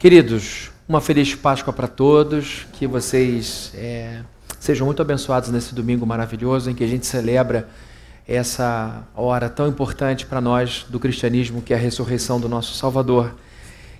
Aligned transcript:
Queridos, 0.00 0.70
uma 0.88 0.98
feliz 0.98 1.34
Páscoa 1.34 1.74
para 1.74 1.86
todos, 1.86 2.66
que 2.72 2.86
vocês 2.86 3.70
é, 3.74 4.22
sejam 4.58 4.86
muito 4.86 5.02
abençoados 5.02 5.50
nesse 5.50 5.74
domingo 5.74 6.06
maravilhoso 6.06 6.70
em 6.70 6.74
que 6.74 6.82
a 6.82 6.86
gente 6.86 7.04
celebra 7.04 7.68
essa 8.26 9.02
hora 9.14 9.50
tão 9.50 9.68
importante 9.68 10.24
para 10.24 10.40
nós 10.40 10.86
do 10.88 10.98
cristianismo, 10.98 11.60
que 11.60 11.74
é 11.74 11.76
a 11.76 11.78
ressurreição 11.78 12.40
do 12.40 12.48
nosso 12.48 12.72
Salvador. 12.72 13.34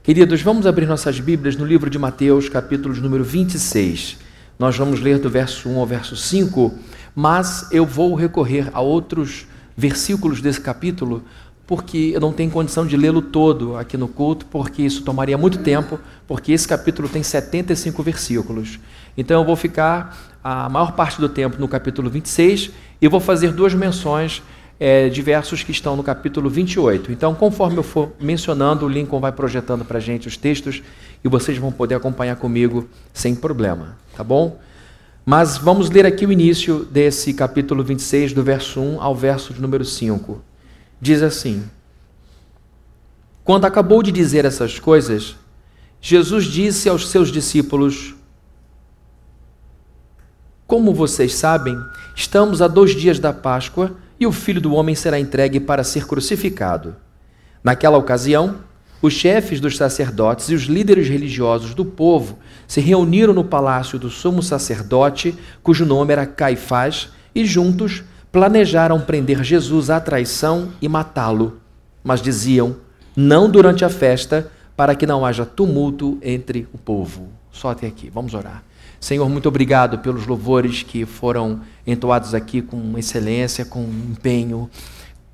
Queridos, 0.02 0.40
vamos 0.40 0.66
abrir 0.66 0.86
nossas 0.86 1.20
Bíblias 1.20 1.54
no 1.54 1.66
livro 1.66 1.90
de 1.90 1.98
Mateus, 1.98 2.48
capítulo 2.48 2.96
número 2.96 3.22
26. 3.22 4.16
Nós 4.58 4.74
vamos 4.78 5.00
ler 5.00 5.18
do 5.18 5.28
verso 5.28 5.68
1 5.68 5.78
ao 5.78 5.86
verso 5.86 6.16
5, 6.16 6.78
mas 7.14 7.68
eu 7.70 7.84
vou 7.84 8.14
recorrer 8.14 8.70
a 8.72 8.80
outros 8.80 9.46
versículos 9.76 10.40
desse 10.40 10.62
capítulo 10.62 11.22
porque 11.70 12.10
eu 12.12 12.20
não 12.20 12.32
tenho 12.32 12.50
condição 12.50 12.84
de 12.84 12.96
lê-lo 12.96 13.22
todo 13.22 13.76
aqui 13.76 13.96
no 13.96 14.08
culto, 14.08 14.44
porque 14.46 14.82
isso 14.82 15.04
tomaria 15.04 15.38
muito 15.38 15.58
tempo, 15.58 16.00
porque 16.26 16.50
esse 16.50 16.66
capítulo 16.66 17.08
tem 17.08 17.22
75 17.22 18.02
versículos. 18.02 18.80
Então 19.16 19.40
eu 19.40 19.46
vou 19.46 19.54
ficar 19.54 20.18
a 20.42 20.68
maior 20.68 20.96
parte 20.96 21.20
do 21.20 21.28
tempo 21.28 21.60
no 21.60 21.68
capítulo 21.68 22.10
26 22.10 22.72
e 23.00 23.06
vou 23.06 23.20
fazer 23.20 23.52
duas 23.52 23.72
menções 23.72 24.42
é, 24.80 25.08
de 25.08 25.22
versos 25.22 25.62
que 25.62 25.70
estão 25.70 25.94
no 25.94 26.02
capítulo 26.02 26.50
28. 26.50 27.12
Então, 27.12 27.36
conforme 27.36 27.76
eu 27.76 27.84
for 27.84 28.10
mencionando, 28.20 28.84
o 28.84 28.88
Lincoln 28.88 29.20
vai 29.20 29.30
projetando 29.30 29.84
para 29.84 29.98
a 29.98 30.00
gente 30.00 30.26
os 30.26 30.36
textos 30.36 30.82
e 31.22 31.28
vocês 31.28 31.56
vão 31.56 31.70
poder 31.70 31.94
acompanhar 31.94 32.34
comigo 32.34 32.88
sem 33.14 33.32
problema, 33.32 33.96
tá 34.16 34.24
bom? 34.24 34.58
Mas 35.24 35.56
vamos 35.56 35.88
ler 35.88 36.04
aqui 36.04 36.26
o 36.26 36.32
início 36.32 36.84
desse 36.84 37.32
capítulo 37.32 37.84
26, 37.84 38.32
do 38.32 38.42
verso 38.42 38.80
1 38.80 39.00
ao 39.00 39.14
verso 39.14 39.54
de 39.54 39.62
número 39.62 39.84
5 39.84 40.49
diz 41.00 41.22
assim: 41.22 41.64
Quando 43.42 43.64
acabou 43.64 44.02
de 44.02 44.12
dizer 44.12 44.44
essas 44.44 44.78
coisas, 44.78 45.36
Jesus 46.00 46.44
disse 46.44 46.88
aos 46.88 47.08
seus 47.08 47.30
discípulos: 47.30 48.14
Como 50.66 50.92
vocês 50.92 51.34
sabem, 51.34 51.78
estamos 52.14 52.60
a 52.60 52.68
dois 52.68 52.94
dias 52.94 53.18
da 53.18 53.32
Páscoa 53.32 53.96
e 54.18 54.26
o 54.26 54.32
filho 54.32 54.60
do 54.60 54.74
homem 54.74 54.94
será 54.94 55.18
entregue 55.18 55.58
para 55.58 55.82
ser 55.82 56.06
crucificado. 56.06 56.94
Naquela 57.64 57.96
ocasião, 57.96 58.58
os 59.02 59.14
chefes 59.14 59.60
dos 59.60 59.78
sacerdotes 59.78 60.50
e 60.50 60.54
os 60.54 60.64
líderes 60.64 61.08
religiosos 61.08 61.74
do 61.74 61.86
povo 61.86 62.38
se 62.66 62.80
reuniram 62.80 63.32
no 63.32 63.44
palácio 63.44 63.98
do 63.98 64.10
sumo 64.10 64.42
sacerdote, 64.42 65.34
cujo 65.62 65.86
nome 65.86 66.12
era 66.12 66.26
Caifás, 66.26 67.08
e 67.34 67.44
juntos 67.44 68.02
planejaram 68.32 69.00
prender 69.00 69.42
Jesus 69.42 69.90
à 69.90 70.00
traição 70.00 70.72
e 70.80 70.88
matá-lo, 70.88 71.60
mas 72.02 72.22
diziam: 72.22 72.76
não 73.16 73.50
durante 73.50 73.84
a 73.84 73.88
festa, 73.88 74.50
para 74.76 74.94
que 74.94 75.06
não 75.06 75.26
haja 75.26 75.44
tumulto 75.44 76.18
entre 76.22 76.66
o 76.72 76.78
povo. 76.78 77.28
Só 77.50 77.70
até 77.70 77.86
aqui, 77.86 78.08
vamos 78.08 78.34
orar. 78.34 78.62
Senhor, 79.00 79.28
muito 79.28 79.48
obrigado 79.48 79.98
pelos 79.98 80.26
louvores 80.26 80.82
que 80.82 81.06
foram 81.06 81.60
entoados 81.86 82.34
aqui 82.34 82.60
com 82.60 82.96
excelência, 82.98 83.64
com 83.64 83.82
empenho, 83.82 84.70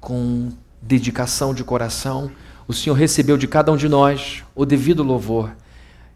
com 0.01 0.51
dedicação 0.81 1.53
de 1.53 1.65
coração. 1.65 2.31
O 2.69 2.73
Senhor 2.73 2.95
recebeu 2.95 3.37
de 3.37 3.49
cada 3.49 3.73
um 3.73 3.77
de 3.77 3.89
nós 3.89 4.45
o 4.55 4.65
devido 4.65 5.03
louvor. 5.03 5.51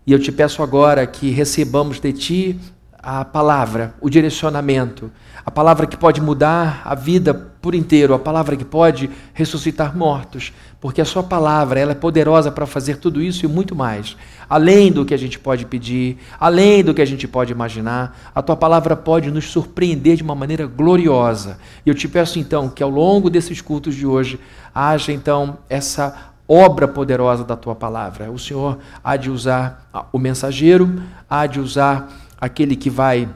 E 0.07 0.13
eu 0.13 0.19
te 0.19 0.33
peço 0.33 0.63
agora 0.63 1.07
que 1.07 1.31
recebamos 1.31 2.01
de 2.01 2.13
ti 2.13 2.61
a 3.03 3.25
palavra, 3.25 3.95
o 4.01 4.11
direcionamento, 4.11 5.11
a 5.45 5.51
palavra 5.51 5.87
que 5.87 5.97
pode 5.97 6.21
mudar 6.21 6.83
a 6.85 6.95
vida 6.95 7.33
por 7.33 7.75
inteiro, 7.75 8.13
a 8.13 8.19
palavra 8.19 8.57
que 8.57 8.65
pode 8.65 9.09
ressuscitar 9.33 9.97
mortos, 9.97 10.53
porque 10.81 11.01
a 11.01 11.05
sua 11.05 11.23
palavra 11.23 11.81
ela 11.81 11.93
é 11.93 11.95
poderosa 11.95 12.51
para 12.51 12.67
fazer 12.67 12.99
tudo 12.99 13.23
isso 13.23 13.45
e 13.45 13.49
muito 13.49 13.75
mais, 13.75 14.17
além 14.49 14.93
do 14.93 15.05
que 15.05 15.15
a 15.15 15.17
gente 15.17 15.39
pode 15.39 15.65
pedir, 15.65 16.19
além 16.39 16.85
do 16.85 16.93
que 16.93 17.01
a 17.01 17.07
gente 17.07 17.27
pode 17.27 17.53
imaginar, 17.53 18.19
a 18.35 18.43
tua 18.43 18.57
palavra 18.57 18.95
pode 18.95 19.31
nos 19.31 19.47
surpreender 19.47 20.17
de 20.17 20.23
uma 20.23 20.35
maneira 20.35 20.67
gloriosa. 20.67 21.59
E 21.85 21.89
eu 21.89 21.95
te 21.95 22.07
peço 22.07 22.39
então 22.39 22.69
que 22.69 22.83
ao 22.83 22.91
longo 22.91 23.31
desses 23.31 23.63
cultos 23.63 23.95
de 23.95 24.07
hoje 24.07 24.39
haja 24.75 25.11
então 25.11 25.59
essa 25.69 26.31
obra 26.47 26.89
poderosa 26.89 27.45
da 27.45 27.57
tua 27.57 27.77
palavra. 27.77 28.31
O 28.31 28.39
Senhor 28.39 28.79
há 29.05 29.17
de 29.17 29.31
usar 29.31 29.89
o 30.13 30.19
mensageiro, 30.19 31.01
há 31.29 31.47
de 31.47 31.61
usar 31.61 32.11
aquele 32.41 32.75
que 32.75 32.89
vai 32.89 33.29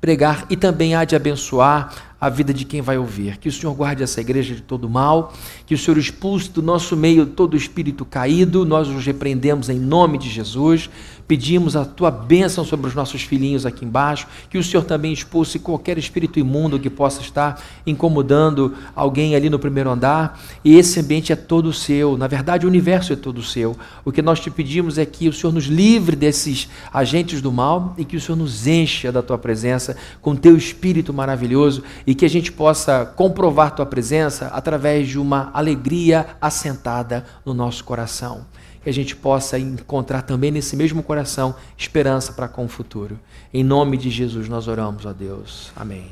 pregar 0.00 0.46
e 0.48 0.56
também 0.56 0.94
há 0.94 1.04
de 1.04 1.14
abençoar 1.14 2.10
a 2.20 2.28
vida 2.28 2.52
de 2.52 2.64
quem 2.64 2.80
vai 2.80 2.98
ouvir. 2.98 3.38
Que 3.38 3.48
o 3.48 3.52
Senhor 3.52 3.72
guarde 3.74 4.02
essa 4.02 4.20
igreja 4.20 4.54
de 4.54 4.60
todo 4.60 4.88
mal, 4.88 5.32
que 5.64 5.74
o 5.74 5.78
Senhor 5.78 5.96
expulse 5.96 6.50
do 6.50 6.62
nosso 6.62 6.96
meio 6.96 7.26
todo 7.26 7.56
espírito 7.56 8.04
caído, 8.04 8.64
nós 8.64 8.88
os 8.88 9.04
repreendemos 9.04 9.68
em 9.68 9.78
nome 9.78 10.18
de 10.18 10.28
Jesus. 10.28 10.90
Pedimos 11.30 11.76
a 11.76 11.84
tua 11.84 12.10
bênção 12.10 12.64
sobre 12.64 12.88
os 12.88 12.94
nossos 12.96 13.22
filhinhos 13.22 13.64
aqui 13.64 13.84
embaixo, 13.84 14.26
que 14.50 14.58
o 14.58 14.64
Senhor 14.64 14.82
também 14.82 15.12
expulse 15.12 15.60
qualquer 15.60 15.96
espírito 15.96 16.40
imundo 16.40 16.76
que 16.76 16.90
possa 16.90 17.20
estar 17.20 17.62
incomodando 17.86 18.74
alguém 18.96 19.36
ali 19.36 19.48
no 19.48 19.56
primeiro 19.56 19.90
andar. 19.90 20.40
E 20.64 20.76
esse 20.76 20.98
ambiente 20.98 21.32
é 21.32 21.36
todo 21.36 21.72
seu, 21.72 22.18
na 22.18 22.26
verdade, 22.26 22.66
o 22.66 22.68
universo 22.68 23.12
é 23.12 23.16
todo 23.16 23.44
seu. 23.44 23.76
O 24.04 24.10
que 24.10 24.20
nós 24.20 24.40
te 24.40 24.50
pedimos 24.50 24.98
é 24.98 25.06
que 25.06 25.28
o 25.28 25.32
Senhor 25.32 25.52
nos 25.52 25.66
livre 25.66 26.16
desses 26.16 26.68
agentes 26.92 27.40
do 27.40 27.52
mal 27.52 27.94
e 27.96 28.04
que 28.04 28.16
o 28.16 28.20
Senhor 28.20 28.36
nos 28.36 28.66
encha 28.66 29.12
da 29.12 29.22
tua 29.22 29.38
presença 29.38 29.96
com 30.20 30.34
teu 30.34 30.56
espírito 30.56 31.14
maravilhoso 31.14 31.84
e 32.04 32.12
que 32.12 32.24
a 32.24 32.28
gente 32.28 32.50
possa 32.50 33.06
comprovar 33.06 33.76
tua 33.76 33.86
presença 33.86 34.48
através 34.48 35.06
de 35.06 35.16
uma 35.16 35.52
alegria 35.54 36.26
assentada 36.40 37.24
no 37.46 37.54
nosso 37.54 37.84
coração 37.84 38.46
que 38.82 38.88
a 38.88 38.92
gente 38.92 39.14
possa 39.14 39.58
encontrar 39.58 40.22
também 40.22 40.50
nesse 40.50 40.74
mesmo 40.74 41.02
coração 41.02 41.54
esperança 41.76 42.32
para 42.32 42.48
com 42.48 42.64
o 42.64 42.68
futuro. 42.68 43.18
Em 43.52 43.62
nome 43.62 43.96
de 43.96 44.10
Jesus 44.10 44.48
nós 44.48 44.68
oramos 44.68 45.06
a 45.06 45.12
Deus. 45.12 45.70
Amém. 45.76 46.08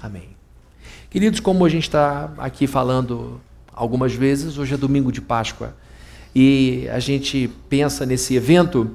Amém. 0.00 0.28
Queridos, 1.08 1.40
como 1.40 1.64
a 1.64 1.68
gente 1.68 1.84
está 1.84 2.32
aqui 2.38 2.66
falando 2.66 3.40
algumas 3.72 4.12
vezes, 4.12 4.58
hoje 4.58 4.74
é 4.74 4.76
domingo 4.76 5.10
de 5.10 5.20
Páscoa 5.20 5.74
e 6.34 6.86
a 6.92 6.98
gente 6.98 7.50
pensa 7.68 8.06
nesse 8.06 8.34
evento 8.34 8.90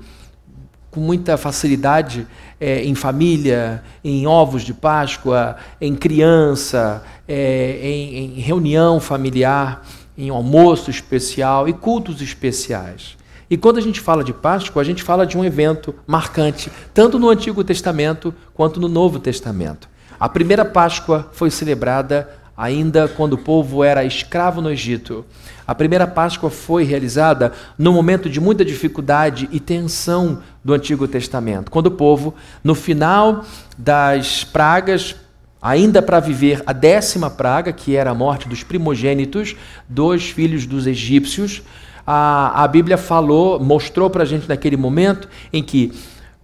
com 0.91 1.01
muita 1.01 1.35
facilidade 1.35 2.25
é, 2.59 2.85
em 2.85 2.95
família, 2.95 3.83
em 4.01 4.25
ovos 4.25 4.63
de 4.63 4.73
Páscoa, 4.73 5.57
em 5.81 5.93
criança, 5.93 7.03
é, 7.27 7.79
em, 7.81 8.37
em 8.37 8.39
reunião 8.39 8.99
familiar 8.99 9.83
em 10.17 10.29
almoço 10.29 10.89
especial 10.89 11.67
e 11.67 11.73
cultos 11.73 12.21
especiais. 12.21 13.14
E 13.49 13.57
quando 13.57 13.77
a 13.77 13.81
gente 13.81 13.99
fala 13.99 14.23
de 14.23 14.33
Páscoa, 14.33 14.81
a 14.81 14.85
gente 14.85 15.03
fala 15.03 15.25
de 15.25 15.37
um 15.37 15.45
evento 15.45 15.93
marcante, 16.07 16.71
tanto 16.93 17.19
no 17.19 17.29
Antigo 17.29 17.63
Testamento 17.63 18.33
quanto 18.53 18.79
no 18.79 18.87
Novo 18.87 19.19
Testamento. 19.19 19.87
A 20.19 20.27
primeira 20.27 20.65
Páscoa 20.65 21.29
foi 21.31 21.51
celebrada 21.51 22.29
ainda 22.57 23.07
quando 23.07 23.33
o 23.33 23.37
povo 23.37 23.83
era 23.83 24.03
escravo 24.03 24.61
no 24.61 24.71
Egito. 24.71 25.25
A 25.67 25.75
primeira 25.75 26.07
Páscoa 26.07 26.49
foi 26.49 26.83
realizada 26.83 27.51
no 27.77 27.91
momento 27.91 28.29
de 28.29 28.39
muita 28.39 28.63
dificuldade 28.63 29.49
e 29.51 29.59
tensão 29.59 30.41
do 30.63 30.73
Antigo 30.73 31.07
Testamento, 31.07 31.69
quando 31.69 31.87
o 31.87 31.91
povo, 31.91 32.33
no 32.63 32.73
final 32.73 33.43
das 33.77 34.43
pragas 34.43 35.15
ainda 35.61 36.01
para 36.01 36.19
viver 36.19 36.61
a 36.65 36.71
décima 36.71 37.29
praga, 37.29 37.73
que 37.73 37.95
era 37.95 38.11
a 38.11 38.13
morte 38.13 38.47
dos 38.47 38.63
primogênitos 38.63 39.55
dos 39.89 40.29
filhos 40.29 40.67
dos 40.67 40.85
egípcios, 40.85 41.63
a, 42.05 42.63
a 42.63 42.67
Bíblia 42.67 42.97
falou, 42.97 43.59
mostrou 43.59 44.09
para 44.09 44.23
a 44.23 44.25
gente 44.25 44.47
naquele 44.47 44.77
momento 44.77 45.27
em 45.51 45.63
que 45.63 45.91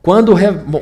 quando 0.04 0.34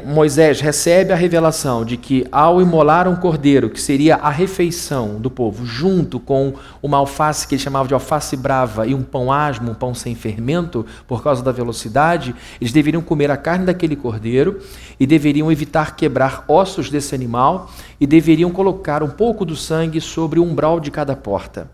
Moisés 0.05 0.61
recebe 0.61 1.11
a 1.11 1.15
revelação 1.15 1.83
de 1.83 1.97
que 1.97 2.25
ao 2.31 2.61
imolar 2.61 3.05
um 3.05 3.17
cordeiro, 3.17 3.69
que 3.69 3.81
seria 3.81 4.15
a 4.15 4.29
refeição 4.29 5.19
do 5.19 5.29
povo, 5.29 5.65
junto 5.65 6.21
com 6.21 6.53
uma 6.81 6.95
alface 6.95 7.45
que 7.45 7.55
ele 7.55 7.61
chamava 7.61 7.85
de 7.85 7.93
alface 7.93 8.37
brava 8.37 8.87
e 8.87 8.95
um 8.95 9.03
pão 9.03 9.29
asmo, 9.29 9.71
um 9.71 9.73
pão 9.73 9.93
sem 9.93 10.15
fermento, 10.15 10.85
por 11.05 11.21
causa 11.21 11.43
da 11.43 11.51
velocidade, 11.51 12.33
eles 12.61 12.71
deveriam 12.71 13.01
comer 13.01 13.29
a 13.29 13.35
carne 13.35 13.65
daquele 13.65 13.97
cordeiro 13.97 14.61
e 14.97 15.05
deveriam 15.05 15.51
evitar 15.51 15.97
quebrar 15.97 16.45
ossos 16.47 16.89
desse 16.89 17.13
animal 17.13 17.69
e 17.99 18.07
deveriam 18.07 18.51
colocar 18.51 19.03
um 19.03 19.09
pouco 19.09 19.43
do 19.43 19.55
sangue 19.57 19.99
sobre 19.99 20.39
o 20.39 20.43
umbral 20.43 20.79
de 20.79 20.91
cada 20.91 21.13
porta. 21.13 21.69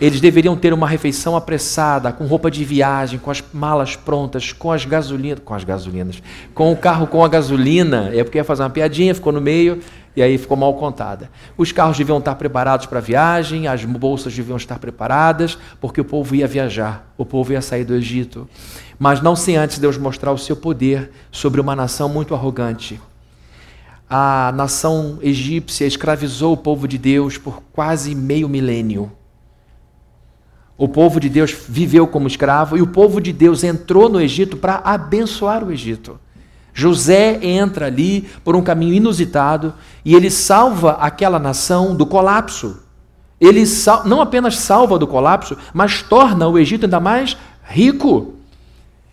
Eles 0.00 0.20
deveriam 0.20 0.56
ter 0.56 0.72
uma 0.72 0.86
refeição 0.86 1.36
apressada, 1.36 2.12
com 2.12 2.24
roupa 2.24 2.48
de 2.48 2.64
viagem, 2.64 3.18
com 3.18 3.32
as 3.32 3.42
malas 3.52 3.96
prontas, 3.96 4.52
com 4.52 4.70
as 4.70 4.84
gasolinas, 4.84 5.40
com 5.44 5.54
as 5.54 5.64
gasolinas, 5.64 6.22
com 6.54 6.70
o 6.70 6.76
carro 6.76 7.08
com 7.08 7.24
a 7.24 7.28
gasolina. 7.28 8.08
É 8.14 8.22
porque 8.22 8.38
ia 8.38 8.44
fazer 8.44 8.62
uma 8.62 8.70
piadinha, 8.70 9.12
ficou 9.12 9.32
no 9.32 9.40
meio 9.40 9.80
e 10.14 10.22
aí 10.22 10.38
ficou 10.38 10.56
mal 10.56 10.72
contada. 10.74 11.28
Os 11.56 11.72
carros 11.72 11.98
deviam 11.98 12.18
estar 12.18 12.36
preparados 12.36 12.86
para 12.86 13.00
a 13.00 13.02
viagem, 13.02 13.66
as 13.66 13.84
bolsas 13.84 14.32
deviam 14.32 14.56
estar 14.56 14.78
preparadas, 14.78 15.58
porque 15.80 16.00
o 16.00 16.04
povo 16.04 16.32
ia 16.36 16.46
viajar, 16.46 17.12
o 17.18 17.26
povo 17.26 17.52
ia 17.52 17.60
sair 17.60 17.84
do 17.84 17.96
Egito. 17.96 18.48
Mas 19.00 19.20
não 19.20 19.34
sem 19.34 19.56
antes 19.56 19.80
Deus 19.80 19.98
mostrar 19.98 20.30
o 20.30 20.38
seu 20.38 20.54
poder 20.54 21.10
sobre 21.32 21.60
uma 21.60 21.74
nação 21.74 22.08
muito 22.08 22.36
arrogante. 22.36 23.00
A 24.08 24.52
nação 24.54 25.18
egípcia 25.22 25.86
escravizou 25.86 26.52
o 26.52 26.56
povo 26.56 26.86
de 26.86 26.98
Deus 26.98 27.36
por 27.36 27.60
quase 27.72 28.14
meio 28.14 28.48
milênio 28.48 29.17
O 30.78 30.86
povo 30.86 31.18
de 31.18 31.28
Deus 31.28 31.50
viveu 31.68 32.06
como 32.06 32.28
escravo 32.28 32.76
e 32.76 32.80
o 32.80 32.86
povo 32.86 33.20
de 33.20 33.32
Deus 33.32 33.64
entrou 33.64 34.08
no 34.08 34.20
Egito 34.20 34.56
para 34.56 34.80
abençoar 34.84 35.64
o 35.64 35.72
Egito. 35.72 36.20
José 36.72 37.40
entra 37.42 37.86
ali 37.86 38.28
por 38.44 38.54
um 38.54 38.62
caminho 38.62 38.94
inusitado 38.94 39.74
e 40.04 40.14
ele 40.14 40.30
salva 40.30 40.92
aquela 40.92 41.40
nação 41.40 41.96
do 41.96 42.06
colapso. 42.06 42.84
Ele 43.40 43.64
não 44.04 44.20
apenas 44.20 44.56
salva 44.58 44.96
do 44.96 45.06
colapso, 45.06 45.58
mas 45.74 46.00
torna 46.00 46.46
o 46.46 46.56
Egito 46.56 46.84
ainda 46.84 47.00
mais 47.00 47.36
rico. 47.64 48.34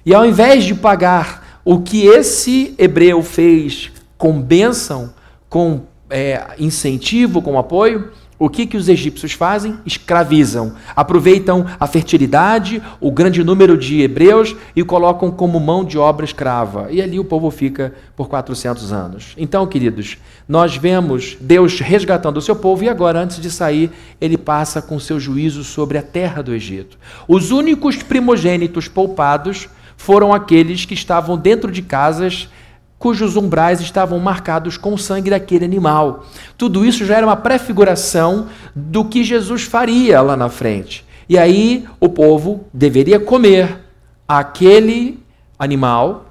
E 0.06 0.14
ao 0.14 0.24
invés 0.24 0.64
de 0.64 0.76
pagar 0.76 1.62
o 1.66 1.80
que 1.80 2.06
esse 2.06 2.76
hebreu 2.78 3.24
fez 3.24 3.92
com 4.20 4.40
bênção, 4.40 5.12
com 5.50 5.82
é, 6.12 6.54
incentivo, 6.60 7.42
com 7.42 7.58
apoio, 7.58 8.12
o 8.38 8.50
que, 8.50 8.66
que 8.66 8.76
os 8.76 8.90
egípcios 8.90 9.32
fazem? 9.32 9.78
Escravizam. 9.86 10.74
Aproveitam 10.94 11.66
a 11.80 11.88
fertilidade, 11.88 12.82
o 13.00 13.10
grande 13.10 13.44
número 13.44 13.78
de 13.78 14.02
hebreus 14.02 14.56
e 14.76 14.84
colocam 14.84 15.32
como 15.32 15.60
mão 15.60 15.86
de 15.86 15.98
obra 15.98 16.26
escrava. 16.26 16.88
E 16.92 17.02
ali 17.02 17.18
o 17.18 17.24
povo 17.24 17.50
fica 17.50 17.94
por 18.16 18.28
400 18.28 18.92
anos. 18.92 19.34
Então, 19.38 19.66
queridos, 19.66 20.18
nós 20.48 20.76
vemos 20.76 21.38
Deus 21.40 21.80
resgatando 21.80 22.38
o 22.38 22.42
seu 22.42 22.56
povo 22.56 22.84
e 22.84 22.90
agora, 22.90 23.20
antes 23.20 23.40
de 23.40 23.50
sair, 23.50 23.90
ele 24.20 24.38
passa 24.38 24.82
com 24.82 25.00
seu 25.00 25.18
juízo 25.18 25.64
sobre 25.64 25.98
a 25.98 26.02
terra 26.02 26.42
do 26.42 26.54
Egito. 26.54 26.98
Os 27.28 27.52
únicos 27.52 27.96
primogênitos 28.04 28.90
poupados 28.90 29.70
foram 29.96 30.34
aqueles 30.34 30.84
que 30.84 30.94
estavam 30.94 31.38
dentro 31.38 31.72
de 31.72 31.82
casas 31.82 32.50
cujos 32.98 33.36
umbrais 33.36 33.82
estavam 33.82 34.20
marcados 34.20 34.78
com 34.78 34.94
o 34.94 34.98
sangue 34.98 35.30
daquele 35.30 35.66
animal. 35.66 36.26
Tudo 36.58 36.86
isso 36.86 37.06
já 37.06 37.18
era 37.18 37.26
uma 37.26 37.36
prefiguração 37.36 38.48
do 38.76 39.06
que 39.06 39.24
Jesus 39.24 39.64
faria 39.64 40.22
lá 40.22 40.36
na 40.36 40.50
frente. 40.50 41.06
E 41.28 41.38
aí 41.38 41.86
o 42.00 42.10
povo 42.10 42.66
deveria 42.74 43.20
comer 43.20 43.80
aquele 44.28 45.20
animal 45.58 46.26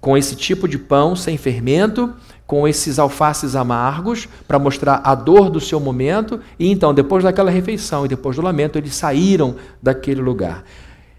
com 0.00 0.16
esse 0.16 0.34
tipo 0.34 0.66
de 0.66 0.78
pão 0.78 1.14
sem 1.14 1.36
fermento, 1.36 2.12
com 2.44 2.66
esses 2.66 2.98
alfaces 2.98 3.54
amargos, 3.54 4.28
para 4.46 4.58
mostrar 4.58 5.00
a 5.04 5.14
dor 5.14 5.48
do 5.48 5.60
seu 5.60 5.78
momento. 5.78 6.40
E 6.58 6.70
então, 6.70 6.92
depois 6.92 7.22
daquela 7.22 7.50
refeição 7.50 8.04
e 8.04 8.08
depois 8.08 8.36
do 8.36 8.42
lamento, 8.42 8.76
eles 8.76 8.94
saíram 8.94 9.54
daquele 9.80 10.20
lugar. 10.20 10.64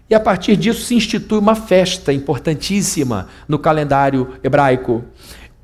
E 0.08 0.14
a 0.14 0.20
partir 0.20 0.56
disso 0.56 0.82
se 0.82 0.94
institui 0.94 1.38
uma 1.38 1.54
festa 1.54 2.12
importantíssima 2.12 3.28
no 3.48 3.58
calendário 3.58 4.34
hebraico. 4.42 5.04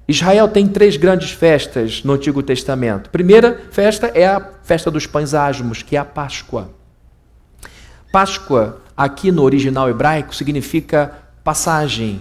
Israel 0.09 0.49
tem 0.49 0.67
três 0.67 0.97
grandes 0.97 1.31
festas 1.31 2.03
no 2.03 2.15
Antigo 2.15 2.43
Testamento. 2.43 3.11
primeira 3.11 3.61
festa 3.71 4.09
é 4.09 4.27
a 4.27 4.41
festa 4.63 4.91
dos 4.91 5.07
pães 5.07 5.35
asmos, 5.35 5.83
que 5.83 5.95
é 5.95 5.99
a 5.99 6.05
Páscoa. 6.05 6.71
Páscoa, 8.11 8.81
aqui 8.97 9.31
no 9.31 9.43
original 9.43 9.89
hebraico, 9.89 10.35
significa 10.35 11.13
passagem. 11.45 12.21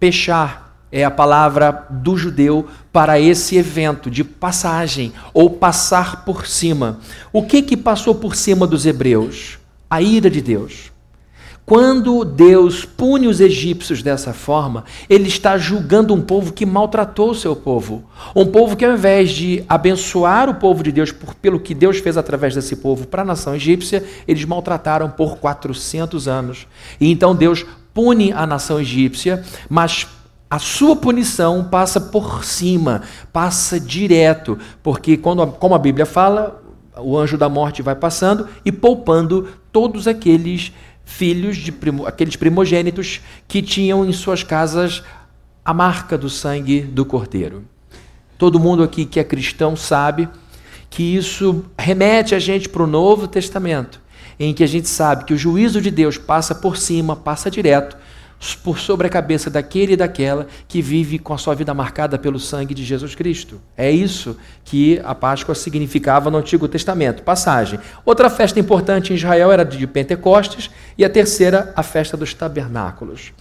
Pechar 0.00 0.70
é 0.90 1.04
a 1.04 1.10
palavra 1.10 1.86
do 1.90 2.16
judeu 2.16 2.66
para 2.92 3.20
esse 3.20 3.56
evento 3.56 4.10
de 4.10 4.24
passagem 4.24 5.12
ou 5.32 5.50
passar 5.50 6.24
por 6.24 6.46
cima. 6.46 6.98
O 7.32 7.44
que 7.44 7.62
que 7.62 7.76
passou 7.76 8.14
por 8.14 8.34
cima 8.34 8.66
dos 8.66 8.84
hebreus? 8.84 9.58
A 9.88 10.02
ira 10.02 10.28
de 10.28 10.40
Deus. 10.40 10.90
Quando 11.70 12.24
Deus 12.24 12.84
pune 12.84 13.28
os 13.28 13.38
egípcios 13.38 14.02
dessa 14.02 14.32
forma, 14.32 14.82
ele 15.08 15.28
está 15.28 15.56
julgando 15.56 16.12
um 16.12 16.20
povo 16.20 16.52
que 16.52 16.66
maltratou 16.66 17.30
o 17.30 17.34
seu 17.36 17.54
povo. 17.54 18.02
Um 18.34 18.44
povo 18.44 18.76
que, 18.76 18.84
ao 18.84 18.94
invés 18.94 19.30
de 19.30 19.64
abençoar 19.68 20.50
o 20.50 20.56
povo 20.56 20.82
de 20.82 20.90
Deus 20.90 21.12
por, 21.12 21.32
pelo 21.36 21.60
que 21.60 21.72
Deus 21.72 21.98
fez 21.98 22.16
através 22.16 22.56
desse 22.56 22.74
povo 22.74 23.06
para 23.06 23.22
a 23.22 23.24
nação 23.24 23.54
egípcia, 23.54 24.04
eles 24.26 24.44
maltrataram 24.44 25.08
por 25.10 25.36
400 25.36 26.26
anos. 26.26 26.66
E 27.00 27.08
então 27.08 27.36
Deus 27.36 27.64
pune 27.94 28.32
a 28.32 28.44
nação 28.44 28.80
egípcia, 28.80 29.44
mas 29.68 30.08
a 30.50 30.58
sua 30.58 30.96
punição 30.96 31.62
passa 31.62 32.00
por 32.00 32.44
cima, 32.44 33.02
passa 33.32 33.78
direto, 33.78 34.58
porque, 34.82 35.16
quando, 35.16 35.46
como 35.46 35.76
a 35.76 35.78
Bíblia 35.78 36.04
fala, 36.04 36.60
o 36.98 37.16
anjo 37.16 37.38
da 37.38 37.48
morte 37.48 37.80
vai 37.80 37.94
passando 37.94 38.48
e 38.64 38.72
poupando 38.72 39.46
todos 39.70 40.08
aqueles 40.08 40.72
filhos 41.10 41.56
de 41.56 41.72
primo, 41.72 42.06
aqueles 42.06 42.36
primogênitos 42.36 43.20
que 43.48 43.60
tinham 43.60 44.04
em 44.08 44.12
suas 44.12 44.44
casas 44.44 45.02
a 45.64 45.74
marca 45.74 46.16
do 46.16 46.30
sangue 46.30 46.80
do 46.80 47.04
cordeiro. 47.04 47.64
Todo 48.38 48.60
mundo 48.60 48.82
aqui 48.82 49.04
que 49.04 49.18
é 49.18 49.24
cristão 49.24 49.74
sabe 49.74 50.28
que 50.88 51.02
isso 51.02 51.64
remete 51.76 52.34
a 52.34 52.38
gente 52.38 52.68
para 52.68 52.84
o 52.84 52.86
Novo 52.86 53.26
Testamento, 53.26 54.00
em 54.38 54.54
que 54.54 54.62
a 54.62 54.66
gente 54.66 54.88
sabe 54.88 55.24
que 55.24 55.34
o 55.34 55.38
juízo 55.38 55.80
de 55.80 55.90
Deus 55.90 56.16
passa 56.16 56.54
por 56.54 56.76
cima, 56.76 57.16
passa 57.16 57.50
direto 57.50 57.96
por 58.62 58.78
sobre 58.78 59.06
a 59.06 59.10
cabeça 59.10 59.50
daquele 59.50 59.92
e 59.92 59.96
daquela 59.96 60.46
que 60.66 60.80
vive 60.80 61.18
com 61.18 61.34
a 61.34 61.38
sua 61.38 61.54
vida 61.54 61.74
marcada 61.74 62.18
pelo 62.18 62.40
sangue 62.40 62.74
de 62.74 62.82
Jesus 62.82 63.14
Cristo. 63.14 63.60
É 63.76 63.90
isso 63.90 64.36
que 64.64 65.00
a 65.04 65.14
Páscoa 65.14 65.54
significava 65.54 66.30
no 66.30 66.38
Antigo 66.38 66.66
Testamento. 66.66 67.22
Passagem. 67.22 67.78
Outra 68.04 68.30
festa 68.30 68.58
importante 68.58 69.12
em 69.12 69.16
Israel 69.16 69.52
era 69.52 69.64
de 69.64 69.86
Pentecostes 69.86 70.70
e 70.96 71.04
a 71.04 71.10
terceira, 71.10 71.72
a 71.76 71.82
festa 71.82 72.16
dos 72.16 72.32
tabernáculos. 72.32 73.32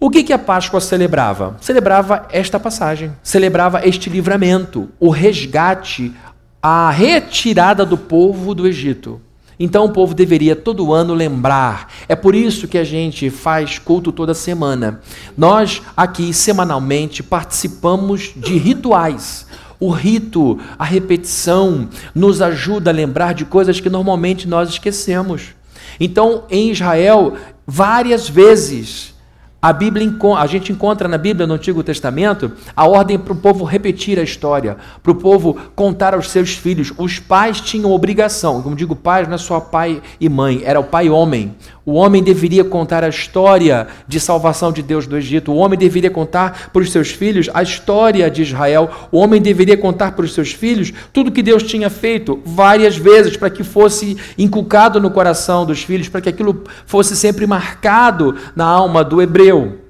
O 0.00 0.10
que, 0.10 0.22
que 0.22 0.32
a 0.32 0.38
Páscoa 0.38 0.80
celebrava? 0.80 1.56
Celebrava 1.60 2.26
esta 2.30 2.60
passagem, 2.60 3.12
celebrava 3.22 3.86
este 3.86 4.10
livramento, 4.10 4.90
o 5.00 5.10
resgate, 5.10 6.14
a 6.62 6.90
retirada 6.90 7.84
do 7.84 7.96
povo 7.96 8.54
do 8.54 8.66
Egito. 8.66 9.20
Então 9.58 9.86
o 9.86 9.92
povo 9.92 10.14
deveria 10.14 10.54
todo 10.54 10.92
ano 10.92 11.14
lembrar. 11.14 11.92
É 12.08 12.14
por 12.14 12.34
isso 12.34 12.68
que 12.68 12.76
a 12.76 12.84
gente 12.84 13.30
faz 13.30 13.78
culto 13.78 14.12
toda 14.12 14.34
semana. 14.34 15.00
Nós 15.36 15.82
aqui 15.96 16.32
semanalmente 16.34 17.22
participamos 17.22 18.32
de 18.36 18.56
rituais. 18.58 19.46
O 19.80 19.90
rito, 19.90 20.58
a 20.78 20.84
repetição, 20.84 21.88
nos 22.14 22.40
ajuda 22.40 22.90
a 22.90 22.94
lembrar 22.94 23.34
de 23.34 23.44
coisas 23.44 23.80
que 23.80 23.90
normalmente 23.90 24.48
nós 24.48 24.70
esquecemos. 24.70 25.54
Então, 26.00 26.44
em 26.50 26.70
Israel, 26.70 27.34
várias 27.66 28.28
vezes 28.28 29.15
a 29.60 29.72
Bíblia, 29.72 30.06
a 30.38 30.46
gente 30.46 30.70
encontra 30.70 31.08
na 31.08 31.18
Bíblia, 31.18 31.46
no 31.46 31.54
Antigo 31.54 31.82
Testamento, 31.82 32.52
a 32.76 32.86
ordem 32.86 33.18
para 33.18 33.32
o 33.32 33.36
povo 33.36 33.64
repetir 33.64 34.18
a 34.18 34.22
história, 34.22 34.76
para 35.02 35.12
o 35.12 35.14
povo 35.14 35.56
contar 35.74 36.14
aos 36.14 36.30
seus 36.30 36.50
filhos. 36.54 36.92
Os 36.98 37.18
pais 37.18 37.60
tinham 37.60 37.90
obrigação, 37.90 38.62
como 38.62 38.76
digo, 38.76 38.94
pais 38.94 39.26
não 39.26 39.34
é 39.34 39.38
só 39.38 39.58
pai 39.58 40.02
e 40.20 40.28
mãe, 40.28 40.62
era 40.64 40.78
o 40.78 40.84
pai 40.84 41.08
homem. 41.08 41.54
O 41.88 41.92
homem 41.92 42.20
deveria 42.20 42.64
contar 42.64 43.04
a 43.04 43.08
história 43.08 43.86
de 44.08 44.18
salvação 44.18 44.72
de 44.72 44.82
Deus 44.82 45.06
do 45.06 45.16
Egito. 45.16 45.52
O 45.52 45.56
homem 45.56 45.78
deveria 45.78 46.10
contar 46.10 46.72
para 46.72 46.82
os 46.82 46.90
seus 46.90 47.12
filhos 47.12 47.48
a 47.54 47.62
história 47.62 48.28
de 48.28 48.42
Israel. 48.42 48.90
O 49.12 49.18
homem 49.18 49.40
deveria 49.40 49.76
contar 49.76 50.10
para 50.10 50.24
os 50.24 50.34
seus 50.34 50.50
filhos 50.50 50.92
tudo 51.12 51.30
que 51.30 51.44
Deus 51.44 51.62
tinha 51.62 51.88
feito 51.88 52.40
várias 52.44 52.96
vezes 52.96 53.36
para 53.36 53.50
que 53.50 53.62
fosse 53.62 54.16
inculcado 54.36 55.00
no 55.00 55.12
coração 55.12 55.64
dos 55.64 55.84
filhos, 55.84 56.08
para 56.08 56.20
que 56.20 56.28
aquilo 56.28 56.64
fosse 56.86 57.14
sempre 57.14 57.46
marcado 57.46 58.34
na 58.56 58.64
alma 58.64 59.04
do 59.04 59.22
hebreu. 59.22 59.85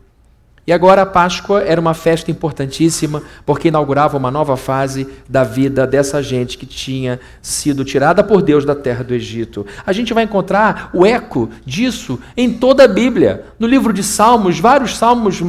E 0.66 0.72
agora 0.72 1.02
a 1.02 1.06
Páscoa 1.06 1.62
era 1.62 1.80
uma 1.80 1.94
festa 1.94 2.28
importantíssima, 2.28 3.22
porque 3.44 3.68
inaugurava 3.68 4.16
uma 4.16 4.32
nova 4.32 4.56
fase 4.56 5.06
da 5.28 5.44
vida 5.44 5.86
dessa 5.86 6.20
gente 6.20 6.58
que 6.58 6.66
tinha 6.66 7.20
sido 7.40 7.84
tirada 7.84 8.24
por 8.24 8.42
Deus 8.42 8.64
da 8.64 8.74
terra 8.74 9.04
do 9.04 9.14
Egito. 9.14 9.64
A 9.86 9.92
gente 9.92 10.12
vai 10.12 10.24
encontrar 10.24 10.90
o 10.92 11.06
eco 11.06 11.48
disso 11.64 12.18
em 12.36 12.52
toda 12.52 12.82
a 12.82 12.88
Bíblia. 12.88 13.44
No 13.60 13.66
livro 13.66 13.92
de 13.92 14.02
Salmos, 14.02 14.58
vários 14.58 14.96
salmos 14.96 15.40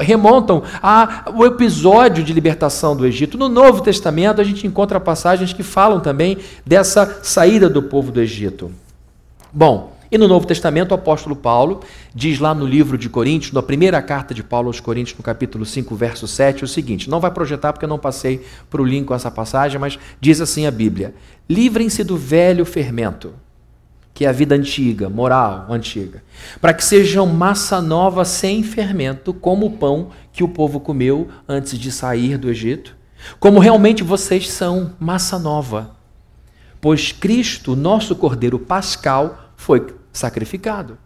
remontam 0.00 0.62
ao 0.82 1.46
episódio 1.46 2.22
de 2.22 2.34
libertação 2.34 2.94
do 2.94 3.06
Egito. 3.06 3.38
No 3.38 3.48
Novo 3.48 3.80
Testamento, 3.80 4.40
a 4.40 4.44
gente 4.44 4.66
encontra 4.66 5.00
passagens 5.00 5.54
que 5.54 5.62
falam 5.62 5.98
também 5.98 6.36
dessa 6.66 7.20
saída 7.22 7.70
do 7.70 7.82
povo 7.82 8.12
do 8.12 8.20
Egito. 8.20 8.70
Bom, 9.50 9.91
e 10.12 10.18
no 10.18 10.28
Novo 10.28 10.46
Testamento, 10.46 10.92
o 10.92 10.94
apóstolo 10.94 11.34
Paulo 11.34 11.80
diz 12.14 12.38
lá 12.38 12.54
no 12.54 12.66
livro 12.66 12.98
de 12.98 13.08
Coríntios, 13.08 13.50
na 13.50 13.62
primeira 13.62 14.02
carta 14.02 14.34
de 14.34 14.42
Paulo 14.42 14.66
aos 14.66 14.78
Coríntios, 14.78 15.16
no 15.16 15.24
capítulo 15.24 15.64
5, 15.64 15.94
verso 15.96 16.28
7, 16.28 16.64
o 16.64 16.68
seguinte: 16.68 17.08
não 17.08 17.18
vai 17.18 17.30
projetar 17.30 17.72
porque 17.72 17.86
eu 17.86 17.88
não 17.88 17.98
passei 17.98 18.44
para 18.68 18.82
o 18.82 18.84
link 18.84 19.06
com 19.06 19.14
essa 19.14 19.30
passagem, 19.30 19.80
mas 19.80 19.98
diz 20.20 20.38
assim 20.38 20.66
a 20.66 20.70
Bíblia: 20.70 21.14
livrem-se 21.48 22.04
do 22.04 22.14
velho 22.14 22.66
fermento, 22.66 23.32
que 24.12 24.26
é 24.26 24.28
a 24.28 24.32
vida 24.32 24.54
antiga, 24.54 25.08
moral 25.08 25.68
antiga, 25.70 26.22
para 26.60 26.74
que 26.74 26.84
sejam 26.84 27.24
massa 27.24 27.80
nova 27.80 28.22
sem 28.26 28.62
fermento, 28.62 29.32
como 29.32 29.64
o 29.64 29.78
pão 29.78 30.10
que 30.30 30.44
o 30.44 30.48
povo 30.48 30.78
comeu 30.78 31.28
antes 31.48 31.78
de 31.78 31.90
sair 31.90 32.36
do 32.36 32.50
Egito, 32.50 32.94
como 33.40 33.58
realmente 33.58 34.02
vocês 34.02 34.50
são 34.50 34.92
massa 35.00 35.38
nova. 35.38 35.96
Pois 36.82 37.12
Cristo, 37.12 37.74
nosso 37.74 38.14
Cordeiro 38.14 38.58
Pascal, 38.58 39.54
foi 39.56 40.01
sacrificado. 40.12 40.98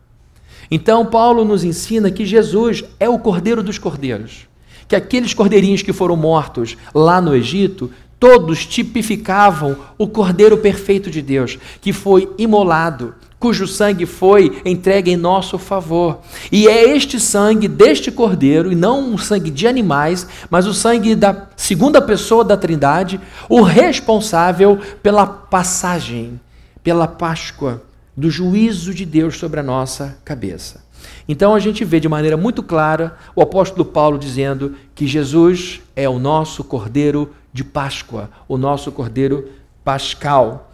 Então, 0.71 1.07
Paulo 1.07 1.45
nos 1.45 1.65
ensina 1.65 2.11
que 2.11 2.27
Jesus 2.27 2.85
é 2.99 3.09
o 3.09 3.19
cordeiro 3.19 3.63
dos 3.63 3.79
cordeiros. 3.79 4.47
Que 4.89 4.97
aqueles 4.97 5.35
cordeirinhos 5.35 5.83
que 5.83 5.93
foram 5.93 6.17
mortos 6.17 6.77
lá 6.95 7.21
no 7.21 7.35
Egito, 7.35 7.91
todos 8.19 8.65
tipificavam 8.65 9.77
o 9.99 10.07
Cordeiro 10.09 10.57
perfeito 10.59 11.11
de 11.11 11.21
Deus, 11.21 11.59
que 11.81 11.93
foi 11.93 12.33
imolado, 12.39 13.15
cujo 13.39 13.67
sangue 13.67 14.07
foi 14.07 14.63
entregue 14.65 15.11
em 15.11 15.17
nosso 15.17 15.59
favor. 15.59 16.21
E 16.51 16.67
é 16.67 16.97
este 16.97 17.21
sangue 17.21 17.69
deste 17.69 18.11
Cordeiro, 18.11 18.73
e 18.73 18.75
não 18.75 19.15
o 19.15 19.19
sangue 19.19 19.51
de 19.51 19.67
animais, 19.67 20.27
mas 20.51 20.67
o 20.67 20.75
sangue 20.75 21.15
da 21.15 21.49
segunda 21.57 22.01
pessoa 22.01 22.45
da 22.45 22.57
Trindade, 22.57 23.21
o 23.49 23.63
responsável 23.63 24.79
pela 25.03 25.27
passagem, 25.27 26.41
pela 26.83 27.07
Páscoa, 27.07 27.83
do 28.17 28.31
juízo 28.31 28.95
de 28.95 29.05
Deus 29.05 29.37
sobre 29.37 29.61
a 29.61 29.63
nossa 29.63 30.19
cabeça. 30.25 30.85
Então 31.29 31.55
a 31.55 31.59
gente 31.59 31.85
vê 31.85 32.01
de 32.01 32.09
maneira 32.09 32.37
muito 32.37 32.63
clara 32.63 33.17
o 33.35 33.43
apóstolo 33.43 33.85
Paulo 33.85 34.19
dizendo 34.19 34.75
que 34.95 35.07
Jesus 35.07 35.81
é 35.95 36.09
o 36.09 36.19
nosso 36.19 36.65
Cordeiro 36.65 37.35
de 37.53 37.63
Páscoa, 37.65 38.31
o 38.49 38.57
nosso 38.57 38.91
Cordeiro 38.91 39.49
Pascal. 39.85 40.73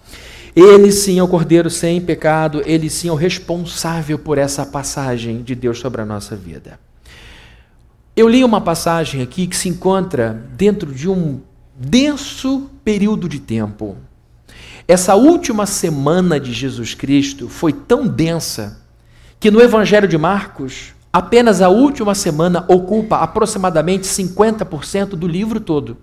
Ele 0.54 0.92
sim 0.92 1.18
é 1.18 1.22
o 1.22 1.28
Cordeiro 1.28 1.70
sem 1.70 2.00
pecado, 2.00 2.62
ele 2.66 2.90
sim 2.90 3.08
é 3.08 3.12
o 3.12 3.16
responsável 3.16 4.18
por 4.18 4.36
essa 4.36 4.66
passagem 4.66 5.42
de 5.42 5.54
Deus 5.54 5.78
sobre 5.78 6.02
a 6.02 6.06
nossa 6.06 6.36
vida. 6.36 6.78
Eu 8.14 8.28
li 8.28 8.44
uma 8.44 8.60
passagem 8.60 9.22
aqui 9.22 9.46
que 9.46 9.56
se 9.56 9.70
encontra 9.70 10.46
dentro 10.54 10.92
de 10.92 11.08
um 11.08 11.40
denso 11.74 12.70
período 12.84 13.26
de 13.26 13.40
tempo. 13.40 13.96
Essa 14.86 15.14
última 15.14 15.66
semana 15.66 16.40
de 16.40 16.52
Jesus 16.52 16.94
Cristo 16.94 17.48
foi 17.48 17.72
tão 17.72 18.06
densa 18.06 18.80
que 19.38 19.50
no 19.50 19.60
Evangelho 19.60 20.06
de 20.06 20.18
Marcos, 20.18 20.92
apenas 21.12 21.60
a 21.60 21.68
última 21.68 22.14
semana 22.14 22.64
ocupa 22.68 23.16
aproximadamente 23.16 24.06
50% 24.06 25.10
do 25.10 25.26
livro 25.26 25.60
todo. 25.60 25.96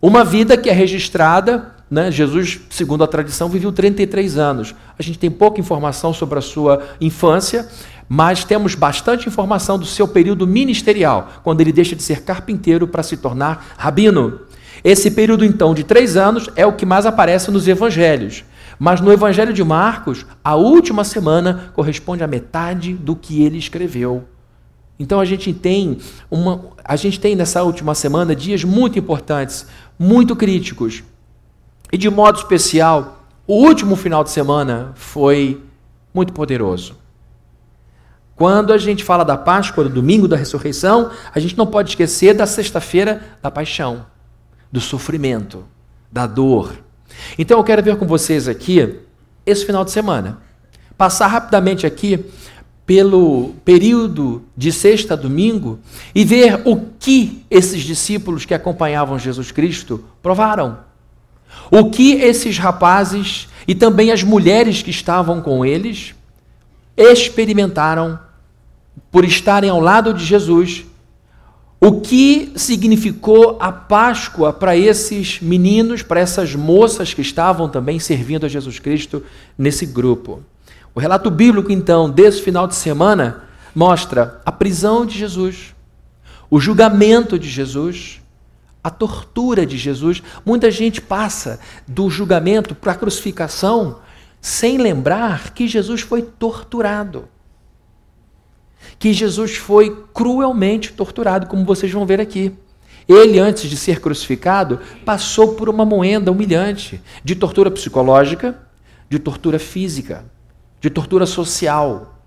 Uma 0.00 0.24
vida 0.24 0.56
que 0.56 0.70
é 0.70 0.72
registrada, 0.72 1.74
né? 1.90 2.10
Jesus, 2.10 2.60
segundo 2.70 3.02
a 3.02 3.06
tradição, 3.06 3.48
viveu 3.48 3.72
33 3.72 4.36
anos. 4.36 4.74
A 4.98 5.02
gente 5.02 5.18
tem 5.18 5.30
pouca 5.30 5.60
informação 5.60 6.12
sobre 6.12 6.38
a 6.38 6.42
sua 6.42 6.82
infância, 7.00 7.68
mas 8.08 8.44
temos 8.44 8.74
bastante 8.74 9.28
informação 9.28 9.78
do 9.78 9.86
seu 9.86 10.06
período 10.06 10.46
ministerial, 10.46 11.28
quando 11.42 11.60
ele 11.60 11.72
deixa 11.72 11.96
de 11.96 12.02
ser 12.02 12.22
carpinteiro 12.22 12.86
para 12.86 13.02
se 13.02 13.16
tornar 13.16 13.74
rabino. 13.76 14.40
Esse 14.84 15.10
período, 15.10 15.44
então, 15.44 15.74
de 15.74 15.84
três 15.84 16.16
anos 16.16 16.48
é 16.54 16.66
o 16.66 16.72
que 16.72 16.86
mais 16.86 17.06
aparece 17.06 17.50
nos 17.50 17.66
evangelhos. 17.66 18.44
Mas 18.78 19.00
no 19.00 19.12
Evangelho 19.12 19.52
de 19.52 19.64
Marcos, 19.64 20.24
a 20.42 20.54
última 20.54 21.02
semana 21.02 21.72
corresponde 21.74 22.22
à 22.22 22.28
metade 22.28 22.94
do 22.94 23.16
que 23.16 23.42
ele 23.42 23.58
escreveu. 23.58 24.24
Então 24.98 25.20
a 25.20 25.24
gente 25.24 25.52
tem 25.52 25.98
uma, 26.30 26.60
a 26.84 26.96
gente 26.96 27.18
tem 27.18 27.34
nessa 27.34 27.62
última 27.62 27.94
semana 27.94 28.34
dias 28.34 28.64
muito 28.64 28.98
importantes, 28.98 29.66
muito 29.98 30.36
críticos. 30.36 31.02
E 31.92 31.98
de 31.98 32.08
modo 32.08 32.38
especial, 32.38 33.24
o 33.46 33.54
último 33.54 33.96
final 33.96 34.22
de 34.22 34.30
semana 34.30 34.92
foi 34.94 35.62
muito 36.12 36.32
poderoso. 36.32 36.96
Quando 38.34 38.72
a 38.72 38.78
gente 38.78 39.02
fala 39.02 39.24
da 39.24 39.36
Páscoa, 39.36 39.84
do 39.84 39.90
domingo 39.90 40.28
da 40.28 40.36
ressurreição, 40.36 41.10
a 41.34 41.40
gente 41.40 41.58
não 41.58 41.66
pode 41.66 41.90
esquecer 41.90 42.34
da 42.34 42.46
sexta-feira 42.46 43.20
da 43.42 43.50
paixão, 43.50 44.06
do 44.70 44.80
sofrimento, 44.80 45.64
da 46.10 46.26
dor, 46.26 46.72
então 47.38 47.58
eu 47.58 47.64
quero 47.64 47.82
ver 47.82 47.96
com 47.96 48.06
vocês 48.06 48.48
aqui 48.48 48.96
esse 49.44 49.64
final 49.64 49.84
de 49.84 49.90
semana. 49.90 50.38
Passar 50.96 51.28
rapidamente 51.28 51.86
aqui 51.86 52.24
pelo 52.84 53.54
período 53.64 54.42
de 54.56 54.72
sexta 54.72 55.14
a 55.14 55.16
domingo 55.16 55.78
e 56.14 56.24
ver 56.24 56.62
o 56.64 56.86
que 56.98 57.44
esses 57.50 57.82
discípulos 57.82 58.44
que 58.44 58.54
acompanhavam 58.54 59.18
Jesus 59.18 59.52
Cristo 59.52 60.04
provaram. 60.22 60.78
O 61.70 61.90
que 61.90 62.12
esses 62.12 62.58
rapazes 62.58 63.48
e 63.66 63.74
também 63.74 64.10
as 64.10 64.22
mulheres 64.22 64.82
que 64.82 64.90
estavam 64.90 65.40
com 65.40 65.64
eles 65.64 66.14
experimentaram 66.96 68.18
por 69.10 69.24
estarem 69.24 69.70
ao 69.70 69.80
lado 69.80 70.12
de 70.12 70.24
Jesus 70.24 70.84
o 71.80 72.00
que 72.00 72.52
significou 72.56 73.56
a 73.60 73.70
Páscoa 73.70 74.52
para 74.52 74.76
esses 74.76 75.40
meninos, 75.40 76.02
para 76.02 76.18
essas 76.18 76.54
moças 76.54 77.14
que 77.14 77.20
estavam 77.20 77.68
também 77.68 78.00
servindo 78.00 78.44
a 78.44 78.48
Jesus 78.48 78.80
Cristo 78.80 79.22
nesse 79.56 79.86
grupo? 79.86 80.42
O 80.92 80.98
relato 80.98 81.30
bíblico, 81.30 81.70
então, 81.70 82.10
desse 82.10 82.42
final 82.42 82.66
de 82.66 82.74
semana, 82.74 83.44
mostra 83.72 84.40
a 84.44 84.50
prisão 84.50 85.06
de 85.06 85.16
Jesus, 85.16 85.72
o 86.50 86.58
julgamento 86.58 87.38
de 87.38 87.48
Jesus, 87.48 88.20
a 88.82 88.90
tortura 88.90 89.64
de 89.64 89.78
Jesus. 89.78 90.20
Muita 90.44 90.72
gente 90.72 91.00
passa 91.00 91.60
do 91.86 92.10
julgamento 92.10 92.74
para 92.74 92.92
a 92.92 92.96
crucificação 92.96 94.00
sem 94.40 94.78
lembrar 94.78 95.52
que 95.52 95.68
Jesus 95.68 96.00
foi 96.00 96.22
torturado 96.22 97.28
que 98.98 99.12
Jesus 99.12 99.56
foi 99.56 100.04
cruelmente 100.12 100.92
torturado, 100.92 101.46
como 101.46 101.64
vocês 101.64 101.92
vão 101.92 102.06
ver 102.06 102.20
aqui. 102.20 102.52
Ele, 103.08 103.38
antes 103.38 103.70
de 103.70 103.76
ser 103.76 104.00
crucificado, 104.00 104.80
passou 105.04 105.54
por 105.54 105.68
uma 105.68 105.84
moenda 105.84 106.30
humilhante 106.30 107.00
de 107.24 107.34
tortura 107.34 107.70
psicológica, 107.70 108.58
de 109.08 109.18
tortura 109.18 109.58
física, 109.58 110.24
de 110.80 110.90
tortura 110.90 111.24
social. 111.24 112.18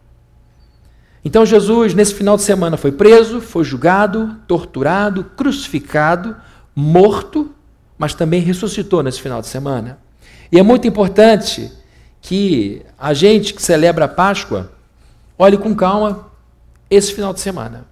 Então, 1.23 1.45
Jesus, 1.45 1.93
nesse 1.93 2.15
final 2.15 2.35
de 2.35 2.41
semana, 2.41 2.77
foi 2.77 2.91
preso, 2.91 3.39
foi 3.39 3.63
julgado, 3.63 4.37
torturado, 4.47 5.23
crucificado, 5.23 6.35
morto, 6.75 7.51
mas 7.95 8.15
também 8.15 8.41
ressuscitou 8.41 9.03
nesse 9.03 9.21
final 9.21 9.39
de 9.39 9.47
semana. 9.47 9.99
E 10.51 10.57
é 10.57 10.63
muito 10.63 10.87
importante 10.87 11.71
que 12.19 12.81
a 12.97 13.13
gente 13.13 13.53
que 13.53 13.61
celebra 13.61 14.05
a 14.05 14.07
Páscoa 14.07 14.71
olhe 15.37 15.57
com 15.57 15.75
calma 15.75 16.30
esse 16.91 17.13
final 17.13 17.33
de 17.33 17.39
semana. 17.39 17.85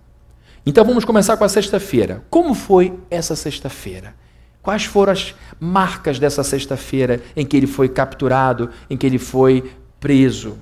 Então 0.65 0.83
vamos 0.83 1.05
começar 1.05 1.37
com 1.37 1.45
a 1.45 1.49
sexta-feira. 1.49 2.23
Como 2.29 2.53
foi 2.53 2.93
essa 3.09 3.35
sexta-feira? 3.35 4.13
Quais 4.61 4.83
foram 4.83 5.13
as 5.13 5.33
marcas 5.57 6.19
dessa 6.19 6.43
sexta-feira 6.43 7.21
em 7.35 7.45
que 7.45 7.55
ele 7.55 7.65
foi 7.65 7.87
capturado, 7.87 8.69
em 8.89 8.97
que 8.97 9.07
ele 9.07 9.17
foi 9.17 9.71
preso, 10.01 10.57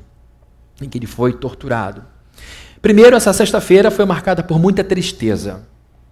em 0.79 0.87
que 0.87 0.99
ele 0.99 1.07
foi 1.07 1.33
torturado? 1.33 2.05
Primeiro, 2.79 3.15
essa 3.15 3.33
sexta-feira 3.33 3.89
foi 3.89 4.05
marcada 4.05 4.43
por 4.43 4.59
muita 4.59 4.83
tristeza. 4.83 5.67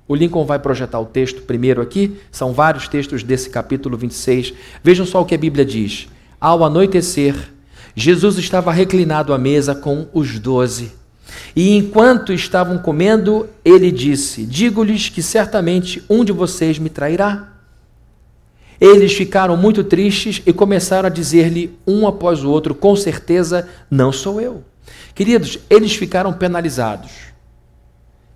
O 0.07 0.15
Lincoln 0.15 0.45
vai 0.45 0.57
projetar 0.57 0.99
o 0.99 1.05
texto 1.05 1.43
primeiro 1.43 1.81
aqui, 1.81 2.19
são 2.31 2.53
vários 2.53 2.87
textos 2.87 3.23
desse 3.23 3.51
capítulo 3.51 3.97
26. 3.97 4.53
Vejam 4.83 5.05
só 5.05 5.21
o 5.21 5.25
que 5.25 5.35
a 5.35 5.37
Bíblia 5.37 5.63
diz. 5.63 6.07
Ao 6.41 6.63
anoitecer, 6.63 7.35
Jesus 7.95 8.37
estava 8.37 8.71
reclinado 8.71 9.31
à 9.31 9.37
mesa 9.37 9.75
com 9.75 10.07
os 10.11 10.39
doze. 10.39 10.91
E 11.55 11.75
enquanto 11.77 12.33
estavam 12.33 12.77
comendo, 12.77 13.47
ele 13.63 13.91
disse: 13.91 14.45
Digo-lhes 14.45 15.09
que 15.09 15.21
certamente 15.23 16.03
um 16.09 16.23
de 16.23 16.31
vocês 16.31 16.77
me 16.77 16.89
trairá. 16.89 17.49
Eles 18.79 19.13
ficaram 19.13 19.55
muito 19.55 19.83
tristes 19.83 20.41
e 20.45 20.51
começaram 20.51 21.07
a 21.07 21.11
dizer-lhe 21.11 21.77
um 21.87 22.07
após 22.07 22.43
o 22.43 22.49
outro: 22.49 22.75
Com 22.75 22.95
certeza 22.95 23.67
não 23.89 24.11
sou 24.11 24.41
eu. 24.41 24.63
Queridos, 25.13 25.57
eles 25.69 25.95
ficaram 25.95 26.33
penalizados. 26.33 27.11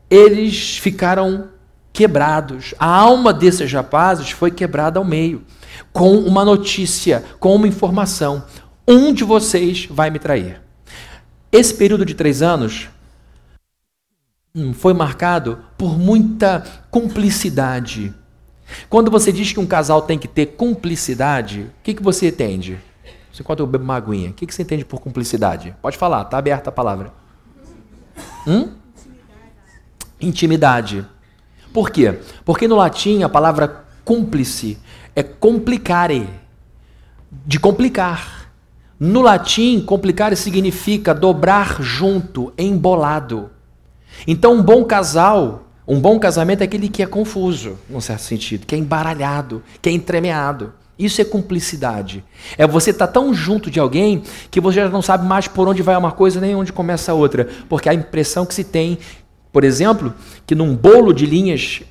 Eles 0.10 0.77
ficaram 0.77 1.50
quebrados. 1.91 2.74
A 2.79 2.88
alma 2.88 3.34
desses 3.34 3.72
rapazes 3.72 4.32
foi 4.32 4.50
quebrada 4.50 4.98
ao 4.98 5.06
meio, 5.06 5.44
com 5.91 6.18
uma 6.18 6.46
notícia, 6.46 7.24
com 7.39 7.53
uma 7.53 7.68
informação: 7.68 8.44
um 8.88 9.13
de 9.13 9.24
vocês 9.24 9.88
vai 9.91 10.10
me 10.10 10.20
trair. 10.20 10.68
Esse 11.51 11.74
período 11.74 12.06
de 12.06 12.13
três 12.13 12.41
anos 12.41 12.89
foi 14.75 14.94
marcado 14.94 15.60
por 15.77 15.98
muita 15.98 16.63
cumplicidade. 16.91 18.13
Quando 18.89 19.10
você 19.10 19.32
diz 19.32 19.51
que 19.51 19.60
um 19.60 19.65
casal 19.65 20.01
tem 20.03 20.20
que 20.20 20.27
ter 20.27 20.48
cumplicidade, 20.48 21.62
o 21.62 21.84
que, 21.84 21.94
que 21.94 22.03
você 22.03 22.27
entende? 22.27 22.79
Você 23.32 23.41
enquanto 23.41 23.62
eu 23.62 23.68
bebo 23.68 23.84
uma 23.84 23.96
aguinha, 23.96 24.29
o 24.29 24.34
que, 24.34 24.46
que 24.46 24.53
você 24.53 24.62
entende 24.62 24.86
por 24.86 25.00
cumplicidade? 25.00 25.75
Pode 25.82 25.98
falar, 25.98 26.24
está 26.24 26.38
aberta 26.38 26.70
a 26.70 26.74
palavra. 26.74 27.12
Hum? 28.46 28.74
Intimidade. 30.20 31.06
Por 31.74 31.89
quê? 31.89 32.20
Porque 32.44 32.68
no 32.68 32.75
latim 32.75 33.24
a 33.24 33.29
palavra 33.29 33.86
cúmplice 34.03 34.77
é 35.15 35.24
complicare, 35.24 36.29
de 37.32 37.60
complicar. 37.60 38.38
No 39.00 39.22
latim, 39.22 39.79
complicare 39.79 40.36
significa 40.36 41.13
dobrar 41.13 41.82
junto, 41.82 42.51
embolado. 42.58 43.50
Então, 44.27 44.56
um 44.56 44.62
bom 44.62 44.84
casal, 44.84 45.70
um 45.88 46.01
bom 46.01 46.20
casamento 46.20 46.62
é 46.62 46.65
aquele 46.65 46.89
que 46.89 47.01
é 47.01 47.06
confuso, 47.06 47.77
num 47.89 48.01
certo 48.01 48.24
sentido, 48.24 48.65
que 48.65 48.75
é 48.75 48.77
embaralhado, 48.77 49.63
que 49.82 49.88
é 49.88 49.91
entremeado. 49.94 50.74
Isso 50.98 51.22
é 51.22 51.24
cumplicidade. 51.24 52.25
É 52.58 52.68
você 52.68 52.89
estar 52.89 53.08
tá 53.08 53.13
tão 53.13 53.34
junto 53.34 53.72
de 53.72 53.79
alguém 53.79 54.22
que 54.51 54.60
você 54.60 54.82
já 54.82 54.89
não 54.89 55.01
sabe 55.01 55.25
mais 55.25 55.48
por 55.48 55.65
onde 55.65 55.82
vai 55.82 55.96
uma 55.96 56.12
coisa 56.12 56.41
nem 56.41 56.53
onde 56.53 56.74
começa 56.74 57.13
a 57.13 57.15
outra. 57.15 57.48
Porque 57.70 57.88
a 57.88 57.94
impressão 57.94 58.46
que 58.46 58.53
se 58.53 58.65
tem, 58.65 58.98
por 59.50 59.63
exemplo, 59.63 60.13
que 60.46 60.53
num 60.53 60.75
bolo 60.75 61.13
de 61.13 61.25
linhas 61.25 61.84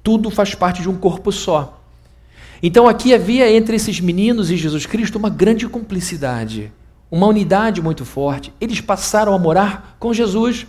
tudo 0.00 0.30
faz 0.30 0.54
parte 0.54 0.80
de 0.80 0.88
um 0.88 0.96
corpo 0.96 1.32
só. 1.32 1.81
Então 2.62 2.86
aqui 2.86 3.12
havia 3.12 3.50
entre 3.50 3.74
esses 3.74 3.98
meninos 3.98 4.50
e 4.50 4.56
Jesus 4.56 4.86
Cristo 4.86 5.16
uma 5.16 5.28
grande 5.28 5.66
cumplicidade, 5.66 6.72
uma 7.10 7.26
unidade 7.26 7.82
muito 7.82 8.04
forte. 8.04 8.52
Eles 8.60 8.80
passaram 8.80 9.34
a 9.34 9.38
morar 9.38 9.96
com 9.98 10.14
Jesus. 10.14 10.66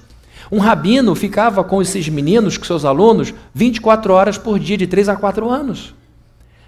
Um 0.52 0.58
rabino 0.58 1.14
ficava 1.14 1.64
com 1.64 1.82
esses 1.82 2.10
meninos, 2.10 2.58
com 2.58 2.66
seus 2.66 2.84
alunos, 2.84 3.32
24 3.54 4.12
horas 4.12 4.38
por 4.40 4.58
dia, 4.58 4.76
de 4.76 4.88
3 4.88 5.10
a 5.10 5.16
4 5.16 5.48
anos. 5.48 5.94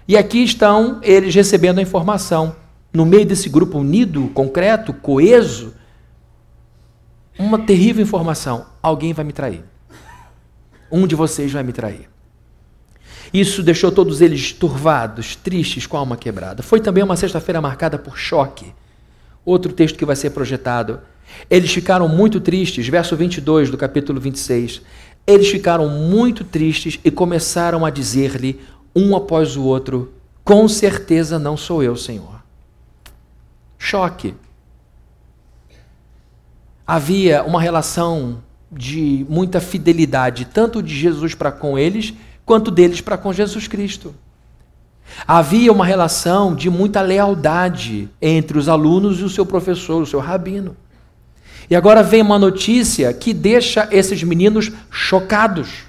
E 0.06 0.16
aqui 0.16 0.44
estão 0.44 1.00
eles 1.02 1.34
recebendo 1.34 1.80
a 1.80 1.82
informação. 1.82 2.54
No 2.92 3.04
meio 3.04 3.26
desse 3.26 3.48
grupo 3.48 3.78
unido, 3.78 4.28
concreto, 4.28 4.92
coeso, 4.94 5.74
uma 7.36 7.58
terrível 7.58 8.02
informação: 8.02 8.66
alguém 8.80 9.12
vai 9.12 9.24
me 9.24 9.32
trair. 9.32 9.64
Um 10.90 11.04
de 11.04 11.16
vocês 11.16 11.52
vai 11.52 11.64
me 11.64 11.72
trair. 11.72 12.08
Isso 13.32 13.62
deixou 13.62 13.90
todos 13.90 14.20
eles 14.20 14.52
turvados, 14.52 15.36
tristes, 15.36 15.86
com 15.86 15.96
a 15.96 16.00
alma 16.00 16.16
quebrada. 16.16 16.62
Foi 16.62 16.80
também 16.80 17.02
uma 17.02 17.16
sexta-feira 17.16 17.60
marcada 17.60 17.98
por 17.98 18.18
choque. 18.18 18.72
Outro 19.44 19.72
texto 19.72 19.98
que 19.98 20.04
vai 20.04 20.16
ser 20.16 20.30
projetado. 20.30 21.00
Eles 21.50 21.72
ficaram 21.72 22.08
muito 22.08 22.40
tristes, 22.40 22.88
verso 22.88 23.16
22 23.16 23.70
do 23.70 23.76
capítulo 23.76 24.20
26. 24.20 24.82
Eles 25.26 25.48
ficaram 25.48 25.88
muito 25.88 26.44
tristes 26.44 27.00
e 27.04 27.10
começaram 27.10 27.84
a 27.84 27.90
dizer-lhe, 27.90 28.60
um 28.94 29.16
após 29.16 29.56
o 29.56 29.64
outro: 29.64 30.12
Com 30.44 30.68
certeza 30.68 31.38
não 31.38 31.56
sou 31.56 31.82
eu, 31.82 31.96
Senhor. 31.96 32.42
Choque. 33.78 34.34
Havia 36.86 37.42
uma 37.42 37.60
relação 37.60 38.42
de 38.70 39.26
muita 39.28 39.60
fidelidade, 39.60 40.44
tanto 40.44 40.82
de 40.82 40.94
Jesus 40.94 41.34
para 41.34 41.50
com 41.50 41.78
eles, 41.78 42.14
quanto 42.46 42.70
deles 42.70 43.00
para 43.00 43.18
com 43.18 43.32
Jesus 43.32 43.66
Cristo. 43.66 44.14
Havia 45.26 45.72
uma 45.72 45.84
relação 45.84 46.54
de 46.54 46.70
muita 46.70 47.00
lealdade 47.00 48.08
entre 48.22 48.56
os 48.56 48.68
alunos 48.68 49.20
e 49.20 49.24
o 49.24 49.28
seu 49.28 49.44
professor, 49.44 50.02
o 50.02 50.06
seu 50.06 50.20
rabino. 50.20 50.76
E 51.68 51.74
agora 51.74 52.02
vem 52.02 52.22
uma 52.22 52.38
notícia 52.38 53.12
que 53.12 53.34
deixa 53.34 53.88
esses 53.90 54.22
meninos 54.22 54.70
chocados. 54.90 55.84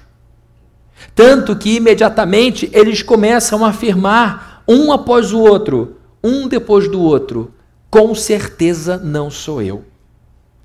Tanto 1.14 1.54
que 1.54 1.76
imediatamente 1.76 2.68
eles 2.72 3.02
começam 3.02 3.64
a 3.64 3.68
afirmar, 3.68 4.64
um 4.66 4.92
após 4.92 5.32
o 5.32 5.38
outro, 5.38 5.96
um 6.22 6.48
depois 6.48 6.90
do 6.90 7.00
outro: 7.00 7.54
com 7.88 8.14
certeza 8.14 8.96
não 8.96 9.30
sou 9.30 9.62
eu. 9.62 9.84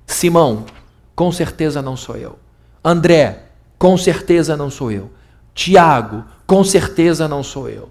Simão, 0.06 0.64
com 1.14 1.30
certeza 1.30 1.80
não 1.80 1.96
sou 1.96 2.16
eu. 2.16 2.38
André, 2.84 3.44
com 3.78 3.96
certeza 3.96 4.56
não 4.56 4.68
sou 4.68 4.90
eu. 4.90 5.10
Tiago, 5.54 6.24
com 6.46 6.64
certeza 6.64 7.28
não 7.28 7.42
sou 7.42 7.68
eu. 7.68 7.88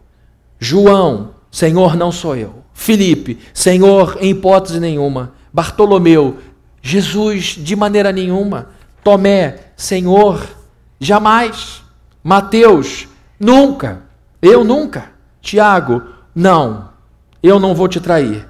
João, 0.60 1.32
Senhor, 1.50 1.96
não 1.96 2.12
sou 2.12 2.36
eu. 2.36 2.63
Felipe, 2.74 3.39
Senhor, 3.53 4.17
em 4.20 4.32
hipótese 4.32 4.79
nenhuma. 4.79 5.34
Bartolomeu, 5.53 6.39
Jesus, 6.82 7.58
de 7.58 7.75
maneira 7.75 8.12
nenhuma. 8.12 8.70
Tomé, 9.03 9.60
Senhor, 9.75 10.46
jamais. 11.00 11.82
Mateus, 12.24 13.08
nunca. 13.39 14.01
Eu 14.41 14.63
nunca. 14.63 15.12
Tiago, 15.41 16.01
não. 16.34 16.89
Eu 17.41 17.60
não 17.60 17.75
vou 17.75 17.88
te 17.88 18.00
trair. 18.00 18.48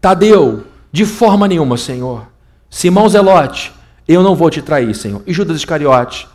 Tadeu, 0.00 0.64
de 0.90 1.04
forma 1.04 1.46
nenhuma, 1.46 1.76
Senhor. 1.76 2.26
Simão 2.68 3.08
Zelote, 3.08 3.72
eu 4.08 4.22
não 4.22 4.34
vou 4.34 4.50
te 4.50 4.62
trair, 4.62 4.94
Senhor. 4.94 5.22
E 5.26 5.32
Judas 5.32 5.56
Iscariote, 5.56 6.26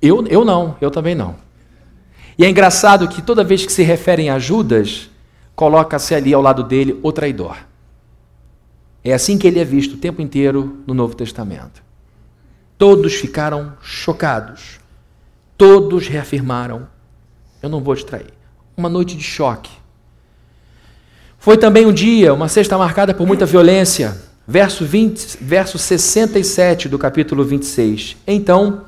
eu, 0.00 0.26
eu 0.26 0.44
não, 0.44 0.76
eu 0.80 0.90
também 0.90 1.14
não. 1.14 1.36
E 2.38 2.44
é 2.44 2.50
engraçado 2.50 3.08
que 3.08 3.22
toda 3.22 3.42
vez 3.42 3.64
que 3.64 3.72
se 3.72 3.82
referem 3.82 4.28
a 4.28 4.38
Judas, 4.38 5.08
coloca-se 5.54 6.14
ali 6.14 6.34
ao 6.34 6.42
lado 6.42 6.62
dele 6.62 6.98
o 7.02 7.10
traidor. 7.10 7.56
É 9.02 9.12
assim 9.14 9.38
que 9.38 9.46
ele 9.46 9.58
é 9.58 9.64
visto 9.64 9.94
o 9.94 9.98
tempo 9.98 10.20
inteiro 10.20 10.82
no 10.86 10.92
Novo 10.92 11.14
Testamento. 11.14 11.82
Todos 12.76 13.14
ficaram 13.14 13.72
chocados. 13.80 14.80
Todos 15.56 16.08
reafirmaram: 16.08 16.86
Eu 17.62 17.68
não 17.68 17.80
vou 17.80 17.96
te 17.96 18.04
trair. 18.04 18.34
Uma 18.76 18.88
noite 18.88 19.16
de 19.16 19.22
choque. 19.22 19.70
Foi 21.38 21.56
também 21.56 21.86
um 21.86 21.92
dia, 21.92 22.34
uma 22.34 22.48
sexta 22.48 22.76
marcada 22.76 23.14
por 23.14 23.26
muita 23.26 23.46
violência. 23.46 24.20
Verso, 24.48 24.84
20, 24.84 25.38
verso 25.40 25.78
67 25.78 26.88
do 26.88 26.98
capítulo 26.98 27.44
26. 27.44 28.16
Então, 28.26 28.84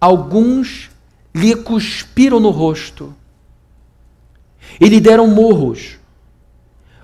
alguns 0.00 0.90
lhe 1.34 1.54
cuspiram 1.54 2.40
no 2.40 2.50
rosto 2.50 3.14
e 4.80 4.88
lhe 4.88 5.00
deram 5.00 5.26
murros. 5.26 5.98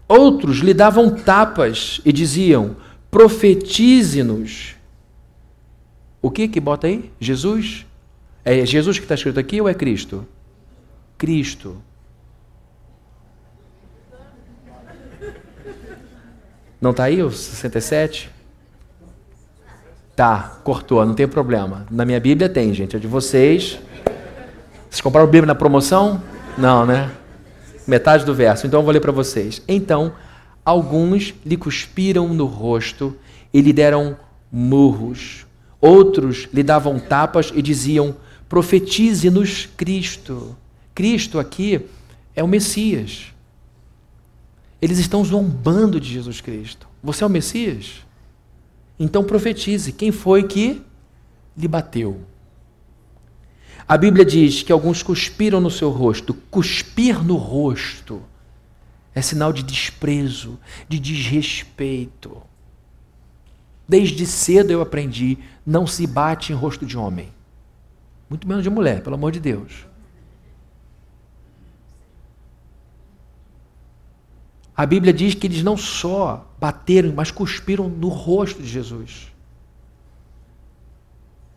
Outros 0.09 0.59
lhe 0.59 0.75
davam 0.75 1.11
tapas 1.11 2.01
e 2.05 2.13
diziam: 2.13 2.77
profetize-nos. 3.11 4.75
O 6.21 6.31
que 6.31 6.49
que 6.49 6.61
bota 6.61 6.87
aí? 6.87 7.11
Jesus? 7.21 7.87
É 8.45 8.65
Jesus 8.67 8.99
que 8.99 9.05
está 9.05 9.15
escrito 9.15 9.39
aqui 9.39 9.61
ou 9.61 9.69
é 9.69 9.75
Cristo? 9.75 10.27
Cristo. 11.17 11.81
Não 16.81 16.91
está 16.91 17.05
aí 17.05 17.23
o 17.23 17.31
67? 17.31 18.32
Tá, 20.15 20.61
cortou, 20.63 21.05
não 21.07 21.15
tem 21.15 21.27
problema. 21.27 21.87
Na 21.91 22.05
minha 22.05 22.21
Bíblia 22.21 22.49
tem, 22.49 22.73
gente. 22.75 22.97
A 22.97 22.99
de 22.99 23.07
vocês. 23.07 23.79
Vocês 24.91 25.01
compraram 25.01 25.27
Bíblia 25.27 25.47
na 25.47 25.55
promoção? 25.55 26.23
Não, 26.59 26.85
né? 26.85 27.11
Metade 27.87 28.25
do 28.25 28.35
verso. 28.35 28.67
Então 28.67 28.81
eu 28.81 28.85
vou 28.85 28.93
ler 28.93 29.01
para 29.01 29.13
vocês. 29.13 29.63
Então, 29.67 30.13
alguns 30.65 31.35
lhe 31.45 31.57
cuspiram 31.57 32.29
no 32.29 32.45
rosto 32.45 33.17
e 33.53 33.61
lhe 33.61 33.73
deram 33.73 34.17
murros. 34.51 35.47
Outros 35.81 36.47
lhe 36.53 36.63
davam 36.63 36.99
tapas 36.99 37.51
e 37.55 37.63
diziam: 37.63 38.15
profetize-nos 38.49 39.67
Cristo. 39.77 40.55
Cristo 40.95 41.39
aqui 41.39 41.87
é 42.37 42.45
o 42.45 42.49
Messias. 42.49 43.33
Eles 44.81 44.99
estão 44.99 45.25
zombando 45.25 45.99
de 45.99 46.13
Jesus 46.13 46.41
Cristo. 46.41 46.87
Você 47.03 47.25
é 47.25 47.27
o 47.27 47.31
Messias? 47.31 48.05
Então 48.99 49.25
profetize 49.25 49.93
quem 49.93 50.13
foi 50.13 50.45
que 50.45 50.83
lhe 51.57 51.69
bateu. 51.69 52.21
A 53.87 53.97
Bíblia 53.97 54.25
diz 54.25 54.63
que 54.63 54.73
alguns 54.73 55.03
cuspiram 55.03 55.61
no 55.61 55.71
seu 55.71 55.91
rosto. 55.91 56.35
Cuspir 56.51 57.23
no 57.23 57.37
rosto 57.37 58.23
é 59.15 59.21
sinal 59.21 59.53
de 59.53 59.63
desprezo, 59.63 60.59
de 60.89 60.99
desrespeito. 60.99 62.43
Desde 63.87 64.25
cedo 64.27 64.71
eu 64.71 64.81
aprendi: 64.81 65.39
não 65.67 65.87
se 65.87 66.07
bate 66.07 66.53
em 66.53 66.57
rosto 66.57 66.87
de 66.87 66.97
homem, 66.97 67.29
muito 68.31 68.49
menos 68.49 68.63
de 68.63 68.71
mulher, 68.71 69.03
pelo 69.03 69.17
amor 69.17 69.33
de 69.33 69.41
Deus. 69.41 69.87
A 74.77 74.87
Bíblia 74.87 75.13
diz 75.13 75.35
que 75.35 75.47
eles 75.47 75.63
não 75.63 75.77
só 75.77 76.47
bateram, 76.59 77.13
mas 77.15 77.31
cuspiram 77.31 77.89
no 77.89 78.09
rosto 78.09 78.63
de 78.63 78.69
Jesus. 78.69 79.31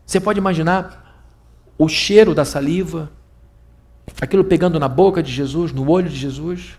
Você 0.05 0.19
pode 0.19 0.37
imaginar 0.37 1.23
o 1.77 1.87
cheiro 1.87 2.35
da 2.35 2.43
saliva, 2.43 3.09
aquilo 4.19 4.43
pegando 4.43 4.79
na 4.79 4.87
boca 4.87 5.23
de 5.23 5.31
Jesus, 5.31 5.71
no 5.71 5.89
olho 5.89 6.09
de 6.09 6.15
Jesus? 6.15 6.77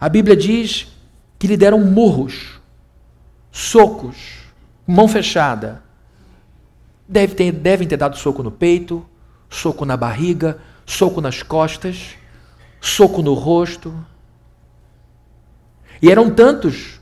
A 0.00 0.08
Bíblia 0.08 0.36
diz 0.36 0.88
que 1.38 1.46
lhe 1.46 1.56
deram 1.56 1.80
murros, 1.80 2.60
socos, 3.52 4.16
mão 4.86 5.06
fechada. 5.06 5.82
Deve 7.08 7.34
ter, 7.34 7.52
devem 7.52 7.86
ter 7.86 7.96
dado 7.96 8.16
soco 8.16 8.42
no 8.42 8.50
peito, 8.50 9.06
soco 9.48 9.84
na 9.84 9.96
barriga, 9.96 10.58
soco 10.84 11.20
nas 11.20 11.42
costas 11.42 12.16
soco 12.84 13.22
no 13.22 13.32
rosto. 13.32 13.94
E 16.02 16.10
eram 16.10 16.30
tantos 16.30 17.00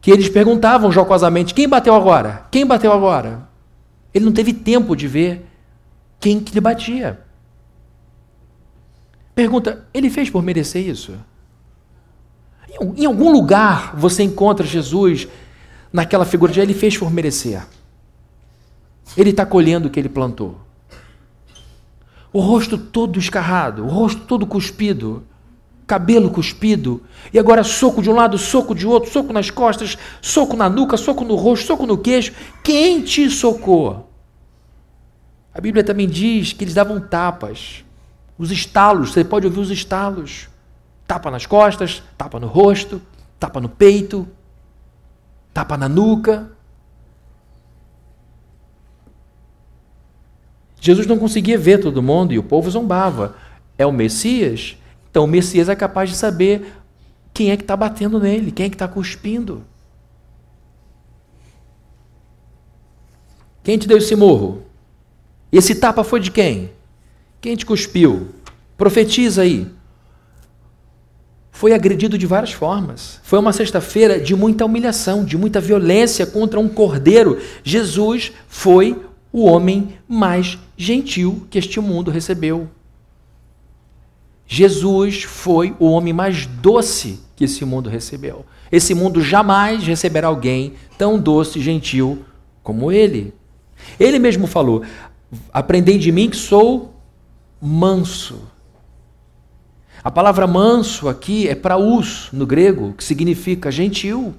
que 0.00 0.10
eles 0.10 0.28
perguntavam 0.28 0.90
jocosamente: 0.90 1.52
quem 1.52 1.68
bateu 1.68 1.94
agora? 1.94 2.46
Quem 2.50 2.66
bateu 2.66 2.92
agora? 2.92 3.48
Ele 4.14 4.24
não 4.24 4.32
teve 4.32 4.54
tempo 4.54 4.96
de 4.96 5.06
ver 5.06 5.46
quem 6.18 6.40
que 6.40 6.54
lhe 6.54 6.60
batia. 6.60 7.20
Pergunta: 9.34 9.86
ele 9.92 10.08
fez 10.08 10.30
por 10.30 10.42
merecer 10.42 10.88
isso? 10.88 11.14
Em 12.96 13.06
algum 13.06 13.30
lugar 13.30 13.94
você 13.96 14.22
encontra 14.22 14.66
Jesus 14.66 15.28
naquela 15.92 16.24
figura 16.24 16.52
de 16.52 16.60
ele 16.60 16.74
fez 16.74 16.96
por 16.96 17.10
merecer. 17.10 17.66
Ele 19.16 19.30
está 19.30 19.46
colhendo 19.46 19.88
o 19.88 19.90
que 19.90 20.00
ele 20.00 20.08
plantou 20.08 20.65
o 22.36 22.40
rosto 22.40 22.76
todo 22.76 23.18
escarrado, 23.18 23.82
o 23.82 23.88
rosto 23.88 24.20
todo 24.26 24.46
cuspido, 24.46 25.24
cabelo 25.86 26.28
cuspido, 26.28 27.02
e 27.32 27.38
agora 27.38 27.64
soco 27.64 28.02
de 28.02 28.10
um 28.10 28.14
lado, 28.14 28.36
soco 28.36 28.74
de 28.74 28.86
outro, 28.86 29.10
soco 29.10 29.32
nas 29.32 29.48
costas, 29.48 29.96
soco 30.20 30.54
na 30.54 30.68
nuca, 30.68 30.98
soco 30.98 31.24
no 31.24 31.34
rosto, 31.34 31.66
soco 31.66 31.86
no 31.86 31.96
queixo. 31.96 32.34
Quem 32.62 33.00
te 33.00 33.30
socou? 33.30 34.10
A 35.54 35.62
Bíblia 35.62 35.82
também 35.82 36.06
diz 36.06 36.52
que 36.52 36.62
eles 36.62 36.74
davam 36.74 37.00
tapas. 37.00 37.82
Os 38.36 38.50
estalos, 38.50 39.12
você 39.12 39.24
pode 39.24 39.46
ouvir 39.46 39.60
os 39.60 39.70
estalos. 39.70 40.50
Tapa 41.06 41.30
nas 41.30 41.46
costas, 41.46 42.02
tapa 42.18 42.38
no 42.38 42.48
rosto, 42.48 43.00
tapa 43.40 43.62
no 43.62 43.68
peito, 43.70 44.28
tapa 45.54 45.78
na 45.78 45.88
nuca. 45.88 46.50
Jesus 50.86 51.04
não 51.04 51.18
conseguia 51.18 51.58
ver 51.58 51.80
todo 51.80 52.00
mundo 52.00 52.32
e 52.32 52.38
o 52.38 52.44
povo 52.44 52.70
zombava. 52.70 53.34
É 53.76 53.84
o 53.84 53.90
Messias? 53.90 54.76
Então 55.10 55.24
o 55.24 55.26
Messias 55.26 55.68
é 55.68 55.74
capaz 55.74 56.10
de 56.10 56.14
saber 56.14 56.74
quem 57.34 57.50
é 57.50 57.56
que 57.56 57.64
está 57.64 57.76
batendo 57.76 58.20
nele, 58.20 58.52
quem 58.52 58.66
é 58.66 58.68
que 58.68 58.76
está 58.76 58.86
cuspindo. 58.86 59.64
Quem 63.64 63.76
te 63.76 63.88
deu 63.88 63.98
esse 63.98 64.14
morro? 64.14 64.62
Esse 65.50 65.74
tapa 65.74 66.04
foi 66.04 66.20
de 66.20 66.30
quem? 66.30 66.70
Quem 67.40 67.56
te 67.56 67.66
cuspiu? 67.66 68.28
Profetiza 68.76 69.42
aí. 69.42 69.66
Foi 71.50 71.72
agredido 71.72 72.16
de 72.16 72.26
várias 72.26 72.52
formas. 72.52 73.18
Foi 73.24 73.40
uma 73.40 73.52
sexta-feira 73.52 74.20
de 74.20 74.36
muita 74.36 74.64
humilhação, 74.64 75.24
de 75.24 75.36
muita 75.36 75.60
violência 75.60 76.24
contra 76.26 76.60
um 76.60 76.68
cordeiro. 76.68 77.40
Jesus 77.64 78.30
foi 78.46 79.02
o 79.32 79.46
homem 79.46 79.98
mais 80.06 80.56
gentil 80.76 81.46
que 81.50 81.58
este 81.58 81.80
mundo 81.80 82.10
recebeu. 82.10 82.68
Jesus 84.46 85.24
foi 85.24 85.74
o 85.78 85.86
homem 85.86 86.12
mais 86.12 86.46
doce 86.46 87.20
que 87.34 87.44
esse 87.44 87.64
mundo 87.64 87.90
recebeu. 87.90 88.46
Esse 88.70 88.94
mundo 88.94 89.20
jamais 89.20 89.84
receberá 89.84 90.28
alguém 90.28 90.74
tão 90.96 91.18
doce 91.18 91.58
e 91.58 91.62
gentil 91.62 92.24
como 92.62 92.92
ele. 92.92 93.34
Ele 93.98 94.18
mesmo 94.18 94.46
falou: 94.46 94.82
Aprendei 95.52 95.98
de 95.98 96.12
mim 96.12 96.30
que 96.30 96.36
sou 96.36 96.94
manso. 97.60 98.42
A 100.04 100.10
palavra 100.10 100.46
manso 100.46 101.08
aqui 101.08 101.48
é 101.48 101.54
praus 101.54 102.28
no 102.32 102.46
grego, 102.46 102.92
que 102.92 103.02
significa 103.02 103.72
gentil. 103.72 104.34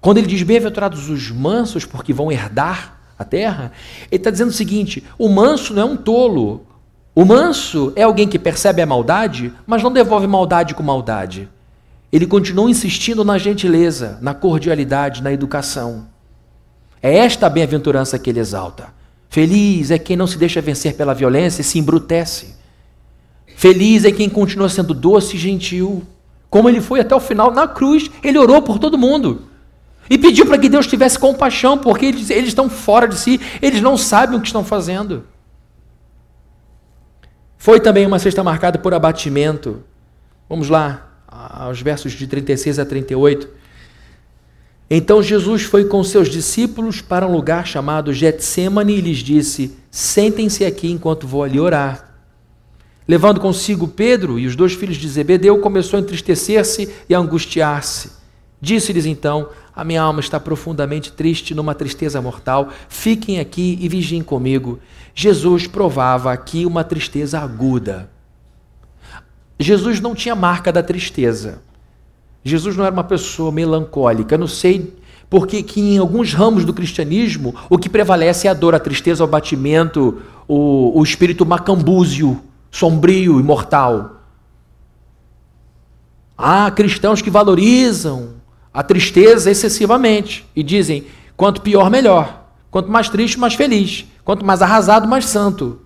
Quando 0.00 0.16
ele 0.16 0.26
diz 0.26 0.42
bem-aventurados 0.42 1.10
os 1.10 1.30
mansos, 1.30 1.84
porque 1.84 2.14
vão 2.14 2.32
herdar 2.32 2.99
a 3.20 3.24
terra, 3.24 3.70
ele 4.10 4.18
está 4.18 4.30
dizendo 4.30 4.48
o 4.48 4.54
seguinte: 4.54 5.04
o 5.18 5.28
manso 5.28 5.74
não 5.74 5.82
é 5.82 5.84
um 5.84 5.96
tolo. 5.96 6.66
O 7.14 7.24
manso 7.24 7.92
é 7.94 8.02
alguém 8.02 8.26
que 8.26 8.38
percebe 8.38 8.80
a 8.80 8.86
maldade, 8.86 9.52
mas 9.66 9.82
não 9.82 9.92
devolve 9.92 10.26
maldade 10.26 10.74
com 10.74 10.82
maldade. 10.82 11.46
Ele 12.10 12.26
continua 12.26 12.70
insistindo 12.70 13.22
na 13.22 13.36
gentileza, 13.36 14.18
na 14.22 14.32
cordialidade, 14.32 15.22
na 15.22 15.30
educação. 15.30 16.06
É 17.02 17.18
esta 17.18 17.46
a 17.46 17.50
bem-aventurança 17.50 18.18
que 18.18 18.30
ele 18.30 18.40
exalta. 18.40 18.88
Feliz 19.28 19.90
é 19.90 19.98
quem 19.98 20.16
não 20.16 20.26
se 20.26 20.38
deixa 20.38 20.62
vencer 20.62 20.94
pela 20.94 21.14
violência 21.14 21.60
e 21.60 21.64
se 21.64 21.78
embrutece. 21.78 22.54
Feliz 23.54 24.06
é 24.06 24.10
quem 24.10 24.30
continua 24.30 24.68
sendo 24.70 24.94
doce 24.94 25.36
e 25.36 25.38
gentil. 25.38 26.02
Como 26.48 26.68
ele 26.70 26.80
foi 26.80 27.00
até 27.00 27.14
o 27.14 27.20
final 27.20 27.50
na 27.50 27.68
cruz, 27.68 28.10
ele 28.24 28.38
orou 28.38 28.62
por 28.62 28.78
todo 28.78 28.96
mundo. 28.96 29.49
E 30.08 30.18
pediu 30.18 30.46
para 30.46 30.58
que 30.58 30.68
Deus 30.68 30.86
tivesse 30.86 31.18
compaixão, 31.18 31.78
porque 31.78 32.06
eles, 32.06 32.30
eles 32.30 32.48
estão 32.48 32.68
fora 32.68 33.06
de 33.06 33.16
si, 33.16 33.40
eles 33.60 33.80
não 33.80 33.96
sabem 33.96 34.38
o 34.38 34.40
que 34.40 34.48
estão 34.48 34.64
fazendo. 34.64 35.24
Foi 37.56 37.78
também 37.78 38.06
uma 38.06 38.18
sexta 38.18 38.42
marcada 38.42 38.78
por 38.78 38.94
abatimento. 38.94 39.84
Vamos 40.48 40.68
lá, 40.68 41.10
aos 41.28 41.80
versos 41.80 42.12
de 42.12 42.26
36 42.26 42.78
a 42.78 42.86
38. 42.86 43.48
Então 44.92 45.22
Jesus 45.22 45.62
foi 45.62 45.84
com 45.84 46.02
seus 46.02 46.28
discípulos 46.28 47.00
para 47.00 47.24
um 47.26 47.32
lugar 47.32 47.64
chamado 47.66 48.12
Getsemane 48.12 48.96
e 48.96 49.00
lhes 49.00 49.18
disse: 49.18 49.76
Sentem-se 49.90 50.64
aqui 50.64 50.90
enquanto 50.90 51.28
vou 51.28 51.44
ali 51.44 51.60
orar. 51.60 52.16
Levando 53.06 53.40
consigo 53.40 53.86
Pedro 53.86 54.38
e 54.38 54.46
os 54.46 54.56
dois 54.56 54.72
filhos 54.72 54.96
de 54.96 55.08
Zebedeu, 55.08 55.58
começou 55.58 55.96
a 55.96 56.00
entristecer-se 56.00 56.92
e 57.08 57.14
a 57.14 57.18
angustiar-se. 57.18 58.12
Disse-lhes 58.60 59.06
então: 59.06 59.48
A 59.74 59.84
minha 59.84 60.02
alma 60.02 60.20
está 60.20 60.38
profundamente 60.40 61.12
triste, 61.12 61.54
numa 61.54 61.74
tristeza 61.74 62.20
mortal. 62.20 62.68
Fiquem 62.88 63.38
aqui 63.38 63.78
e 63.80 63.88
vigiem 63.88 64.22
comigo. 64.22 64.80
Jesus 65.14 65.66
provava 65.66 66.32
aqui 66.32 66.66
uma 66.66 66.82
tristeza 66.82 67.38
aguda. 67.38 68.10
Jesus 69.58 70.00
não 70.00 70.14
tinha 70.14 70.34
marca 70.34 70.72
da 70.72 70.82
tristeza. 70.82 71.62
Jesus 72.42 72.76
não 72.76 72.84
era 72.84 72.92
uma 72.92 73.04
pessoa 73.04 73.52
melancólica. 73.52 74.34
Eu 74.34 74.38
não 74.38 74.46
sei 74.46 74.94
porque 75.28 75.62
que 75.62 75.80
em 75.80 75.98
alguns 75.98 76.32
ramos 76.32 76.64
do 76.64 76.74
cristianismo 76.74 77.54
o 77.68 77.78
que 77.78 77.88
prevalece 77.88 78.48
é 78.48 78.50
a 78.50 78.54
dor, 78.54 78.74
a 78.74 78.80
tristeza, 78.80 79.22
o 79.22 79.26
abatimento, 79.26 80.20
o, 80.48 80.98
o 80.98 81.02
espírito 81.04 81.46
macambúzio, 81.46 82.40
sombrio 82.70 83.38
e 83.38 83.42
mortal. 83.42 84.16
Há 86.36 86.70
cristãos 86.70 87.22
que 87.22 87.30
valorizam 87.30 88.39
a 88.72 88.82
tristeza 88.82 89.50
excessivamente 89.50 90.46
e 90.54 90.62
dizem: 90.62 91.06
quanto 91.36 91.60
pior, 91.60 91.90
melhor. 91.90 92.40
Quanto 92.70 92.90
mais 92.90 93.08
triste, 93.08 93.38
mais 93.38 93.54
feliz. 93.54 94.06
Quanto 94.24 94.44
mais 94.44 94.62
arrasado, 94.62 95.08
mais 95.08 95.26
santo. 95.26 95.80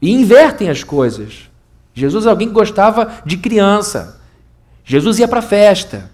E 0.00 0.10
invertem 0.10 0.70
as 0.70 0.82
coisas. 0.82 1.50
Jesus 1.92 2.26
é 2.26 2.30
alguém 2.30 2.48
que 2.48 2.54
gostava 2.54 3.20
de 3.26 3.36
criança. 3.36 4.20
Jesus 4.84 5.18
ia 5.18 5.28
para 5.28 5.40
a 5.40 5.42
festa. 5.42 6.10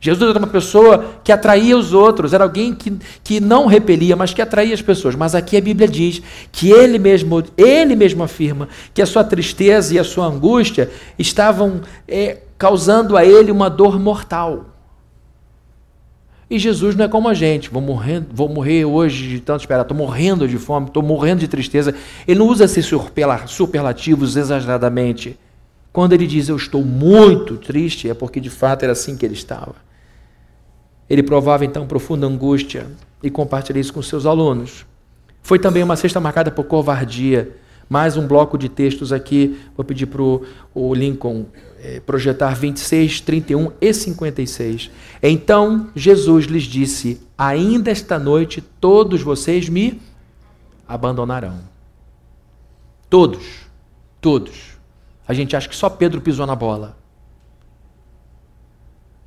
Jesus 0.00 0.28
era 0.28 0.38
uma 0.38 0.48
pessoa 0.48 1.16
que 1.24 1.32
atraía 1.32 1.76
os 1.78 1.94
outros, 1.94 2.34
era 2.34 2.44
alguém 2.44 2.74
que, 2.74 2.92
que 3.22 3.40
não 3.40 3.66
repelia, 3.66 4.14
mas 4.14 4.34
que 4.34 4.42
atraía 4.42 4.74
as 4.74 4.82
pessoas. 4.82 5.14
Mas 5.14 5.34
aqui 5.34 5.56
a 5.56 5.60
Bíblia 5.62 5.88
diz 5.88 6.20
que 6.52 6.70
ele 6.70 6.98
mesmo, 6.98 7.42
ele 7.56 7.96
mesmo 7.96 8.22
afirma 8.22 8.68
que 8.92 9.00
a 9.00 9.06
sua 9.06 9.24
tristeza 9.24 9.94
e 9.94 9.98
a 9.98 10.04
sua 10.04 10.26
angústia 10.26 10.90
estavam 11.18 11.80
é, 12.06 12.42
causando 12.58 13.16
a 13.16 13.24
ele 13.24 13.50
uma 13.50 13.70
dor 13.70 13.98
mortal. 13.98 14.73
E 16.48 16.58
Jesus 16.58 16.94
não 16.94 17.06
é 17.06 17.08
como 17.08 17.28
a 17.28 17.34
gente, 17.34 17.70
vou 17.70 17.80
morrer, 17.80 18.22
vou 18.30 18.48
morrer 18.48 18.84
hoje 18.84 19.28
de 19.28 19.40
tanto 19.40 19.60
esperar, 19.60 19.82
estou 19.82 19.96
morrendo 19.96 20.46
de 20.46 20.58
fome, 20.58 20.86
estou 20.86 21.02
morrendo 21.02 21.40
de 21.40 21.48
tristeza. 21.48 21.94
Ele 22.28 22.38
não 22.38 22.48
usa 22.48 22.64
esses 22.64 22.86
superlativos 23.46 24.36
exageradamente. 24.36 25.38
Quando 25.92 26.12
ele 26.12 26.26
diz 26.26 26.48
eu 26.48 26.56
estou 26.56 26.84
muito 26.84 27.56
triste, 27.56 28.10
é 28.10 28.14
porque 28.14 28.40
de 28.40 28.50
fato 28.50 28.82
era 28.82 28.92
assim 28.92 29.16
que 29.16 29.24
ele 29.24 29.34
estava. 29.34 29.76
Ele 31.08 31.22
provava 31.22 31.64
então 31.64 31.86
profunda 31.86 32.26
angústia 32.26 32.86
e 33.22 33.30
compartilhou 33.30 33.80
isso 33.80 33.92
com 33.92 34.02
seus 34.02 34.26
alunos. 34.26 34.86
Foi 35.42 35.58
também 35.58 35.82
uma 35.82 35.96
cesta 35.96 36.20
marcada 36.20 36.50
por 36.50 36.64
covardia. 36.64 37.56
Mais 37.94 38.16
um 38.16 38.26
bloco 38.26 38.58
de 38.58 38.68
textos 38.68 39.12
aqui. 39.12 39.56
Vou 39.76 39.84
pedir 39.84 40.06
para 40.06 40.20
o 40.20 40.94
Lincoln 40.94 41.46
é, 41.80 42.00
projetar 42.00 42.52
26, 42.52 43.20
31 43.20 43.70
e 43.80 43.94
56. 43.94 44.90
Então 45.22 45.88
Jesus 45.94 46.46
lhes 46.46 46.64
disse: 46.64 47.20
Ainda 47.38 47.92
esta 47.92 48.18
noite 48.18 48.60
todos 48.60 49.22
vocês 49.22 49.68
me 49.68 50.02
abandonarão. 50.88 51.60
Todos, 53.08 53.44
todos. 54.20 54.76
A 55.28 55.32
gente 55.32 55.54
acha 55.54 55.68
que 55.68 55.76
só 55.76 55.88
Pedro 55.88 56.20
pisou 56.20 56.48
na 56.48 56.56
bola. 56.56 56.98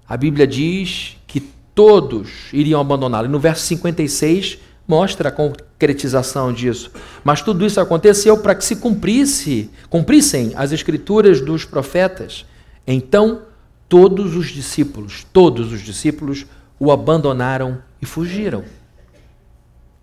A 0.06 0.17
Bíblia 0.17 0.45
diz 0.45 1.15
que 1.25 1.39
todos 1.73 2.51
iriam 2.51 2.82
abandoná-lo. 2.82 3.27
E 3.27 3.32
no 3.32 3.39
verso 3.39 3.63
56 3.63 4.60
mostra 4.88 5.30
a 5.30 5.32
concretização 5.32 6.54
disso. 6.54 6.91
Mas 7.23 7.41
tudo 7.41 7.65
isso 7.65 7.82
aconteceu 7.82 8.38
para 8.38 8.56
que 8.56 8.63
se 8.63 8.78
cumprisse, 8.78 9.69
cumprissem 9.89 10.54
as 10.56 10.71
escrituras 10.71 11.41
dos 11.41 11.65
profetas. 11.65 12.45
Então, 12.86 13.41
todos 13.89 14.36
os 14.36 14.47
discípulos, 14.47 15.26
todos 15.34 15.73
os 15.73 15.82
discípulos 15.82 16.45
o 16.80 16.91
abandonaram 16.91 17.80
e 18.02 18.06
fugiram. 18.06 18.63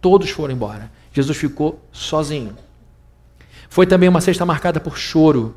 Todos 0.01 0.29
foram 0.31 0.53
embora. 0.53 0.91
Jesus 1.13 1.39
ficou 1.39 1.81
sozinho. 1.91 2.55
Foi 3.71 3.87
também 3.87 4.09
uma 4.09 4.21
cesta 4.21 4.45
marcada 4.45 4.81
por 4.81 4.99
choro. 4.99 5.57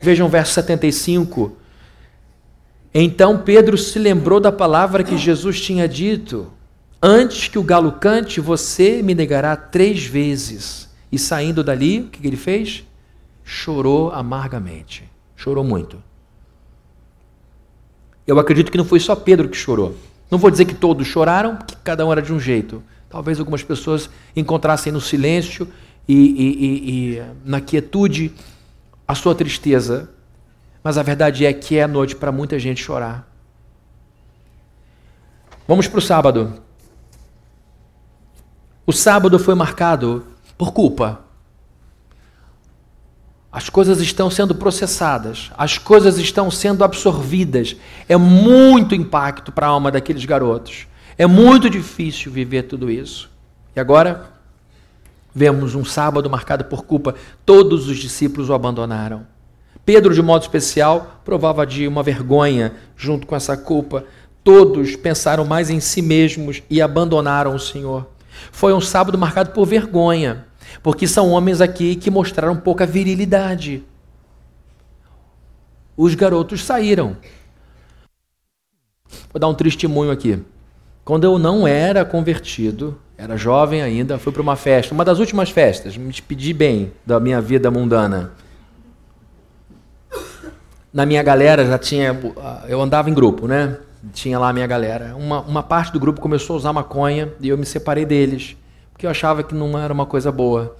Vejam 0.00 0.26
o 0.26 0.30
verso 0.30 0.52
75. 0.52 1.56
Então 2.94 3.38
Pedro 3.38 3.76
se 3.76 3.98
lembrou 3.98 4.38
da 4.38 4.52
palavra 4.52 5.02
que 5.02 5.16
Jesus 5.16 5.60
tinha 5.60 5.88
dito: 5.88 6.52
Antes 7.04 7.48
que 7.48 7.58
o 7.58 7.64
galo 7.64 7.90
cante, 7.92 8.40
você 8.40 9.02
me 9.02 9.12
negará 9.12 9.56
três 9.56 10.04
vezes. 10.06 10.88
E 11.10 11.18
saindo 11.18 11.64
dali, 11.64 12.00
o 12.00 12.08
que 12.08 12.24
ele 12.24 12.36
fez? 12.36 12.86
Chorou 13.42 14.12
amargamente. 14.12 15.10
Chorou 15.34 15.64
muito. 15.64 16.00
Eu 18.24 18.38
acredito 18.38 18.70
que 18.70 18.78
não 18.78 18.84
foi 18.84 19.00
só 19.00 19.16
Pedro 19.16 19.48
que 19.48 19.56
chorou. 19.56 19.96
Não 20.30 20.38
vou 20.38 20.48
dizer 20.48 20.64
que 20.64 20.74
todos 20.74 21.04
choraram, 21.08 21.56
porque 21.56 21.74
cada 21.82 22.06
um 22.06 22.12
era 22.12 22.22
de 22.22 22.32
um 22.32 22.38
jeito. 22.38 22.80
Talvez 23.10 23.40
algumas 23.40 23.64
pessoas 23.64 24.08
encontrassem 24.36 24.92
no 24.92 25.00
silêncio 25.00 25.68
e, 26.06 26.14
e, 26.14 26.64
e, 26.64 27.16
e 27.16 27.22
na 27.44 27.60
quietude 27.60 28.32
a 29.06 29.14
sua 29.16 29.34
tristeza, 29.34 30.08
mas 30.84 30.96
a 30.96 31.02
verdade 31.02 31.44
é 31.44 31.52
que 31.52 31.78
é 31.78 31.86
noite 31.86 32.14
para 32.14 32.30
muita 32.30 32.58
gente 32.60 32.82
chorar. 32.82 33.28
Vamos 35.66 35.88
para 35.88 35.98
o 35.98 36.02
sábado. 36.02 36.62
O 38.92 38.94
sábado 38.94 39.38
foi 39.38 39.54
marcado 39.54 40.22
por 40.58 40.70
culpa. 40.74 41.20
As 43.50 43.70
coisas 43.70 44.02
estão 44.02 44.28
sendo 44.28 44.54
processadas, 44.54 45.50
as 45.56 45.78
coisas 45.78 46.18
estão 46.18 46.50
sendo 46.50 46.84
absorvidas. 46.84 47.74
É 48.06 48.18
muito 48.18 48.94
impacto 48.94 49.50
para 49.50 49.66
a 49.66 49.70
alma 49.70 49.90
daqueles 49.90 50.26
garotos. 50.26 50.86
É 51.16 51.26
muito 51.26 51.70
difícil 51.70 52.30
viver 52.30 52.64
tudo 52.64 52.90
isso. 52.90 53.30
E 53.74 53.80
agora, 53.80 54.30
vemos 55.34 55.74
um 55.74 55.86
sábado 55.86 56.28
marcado 56.28 56.66
por 56.66 56.84
culpa. 56.84 57.14
Todos 57.46 57.88
os 57.88 57.96
discípulos 57.96 58.50
o 58.50 58.52
abandonaram. 58.52 59.26
Pedro, 59.86 60.12
de 60.12 60.20
modo 60.20 60.42
especial, 60.42 61.22
provava 61.24 61.66
de 61.66 61.88
uma 61.88 62.02
vergonha 62.02 62.74
junto 62.94 63.26
com 63.26 63.34
essa 63.34 63.56
culpa. 63.56 64.04
Todos 64.44 64.96
pensaram 64.96 65.46
mais 65.46 65.70
em 65.70 65.80
si 65.80 66.02
mesmos 66.02 66.62
e 66.68 66.82
abandonaram 66.82 67.54
o 67.54 67.58
Senhor. 67.58 68.12
Foi 68.50 68.72
um 68.72 68.80
sábado 68.80 69.16
marcado 69.16 69.50
por 69.50 69.66
vergonha, 69.66 70.46
porque 70.82 71.06
são 71.06 71.30
homens 71.30 71.60
aqui 71.60 71.94
que 71.96 72.10
mostraram 72.10 72.56
pouca 72.56 72.84
virilidade. 72.84 73.84
Os 75.96 76.14
garotos 76.14 76.64
saíram. 76.64 77.16
Vou 79.32 79.38
dar 79.38 79.48
um 79.48 79.54
testemunho 79.54 80.10
aqui. 80.10 80.42
Quando 81.04 81.24
eu 81.24 81.38
não 81.38 81.66
era 81.66 82.04
convertido, 82.04 82.98
era 83.16 83.36
jovem 83.36 83.82
ainda, 83.82 84.18
fui 84.18 84.32
para 84.32 84.42
uma 84.42 84.56
festa, 84.56 84.94
uma 84.94 85.04
das 85.04 85.18
últimas 85.18 85.50
festas, 85.50 85.96
me 85.96 86.10
despedi 86.10 86.52
bem 86.52 86.92
da 87.04 87.20
minha 87.20 87.40
vida 87.40 87.70
mundana. 87.70 88.32
Na 90.92 91.06
minha 91.06 91.22
galera 91.22 91.64
já 91.64 91.78
tinha, 91.78 92.18
eu 92.68 92.80
andava 92.80 93.08
em 93.08 93.14
grupo, 93.14 93.46
né? 93.46 93.78
Tinha 94.12 94.38
lá 94.38 94.48
a 94.48 94.52
minha 94.52 94.66
galera. 94.66 95.14
Uma, 95.16 95.40
uma 95.40 95.62
parte 95.62 95.92
do 95.92 96.00
grupo 96.00 96.20
começou 96.20 96.54
a 96.54 96.56
usar 96.56 96.72
maconha 96.72 97.32
e 97.40 97.48
eu 97.48 97.58
me 97.58 97.66
separei 97.66 98.04
deles, 98.04 98.56
porque 98.92 99.06
eu 99.06 99.10
achava 99.10 99.42
que 99.42 99.54
não 99.54 99.78
era 99.78 99.92
uma 99.92 100.06
coisa 100.06 100.32
boa. 100.32 100.76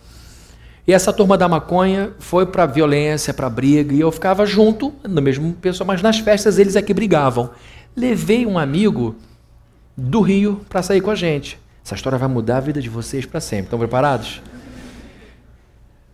E 0.87 0.92
essa 0.92 1.12
turma 1.12 1.38
da 1.38 1.48
maconha 1.48 2.12
foi 2.18 2.44
para 2.44 2.66
violência, 2.66 3.32
para 3.32 3.48
briga, 3.48 3.94
e 3.94 4.00
eu 4.00 4.11
ficava 4.11 4.44
junto, 4.44 4.92
no 5.04 5.22
mesmo 5.22 5.52
pessoal, 5.54 5.87
mas 5.87 6.02
nas 6.02 6.18
festas 6.18 6.58
eles 6.58 6.74
é 6.74 6.82
que 6.82 6.92
brigavam. 6.92 7.50
Levei 7.94 8.44
um 8.46 8.58
amigo 8.58 9.14
do 9.96 10.20
Rio 10.20 10.61
para 10.68 10.82
sair 10.82 11.00
com 11.00 11.11
a 11.11 11.14
gente. 11.14 11.58
Essa 11.85 11.94
história 11.94 12.18
vai 12.18 12.28
mudar 12.28 12.56
a 12.56 12.61
vida 12.61 12.80
de 12.80 12.88
vocês 12.88 13.24
para 13.24 13.40
sempre. 13.40 13.64
Estão 13.66 13.78
preparados? 13.78 14.42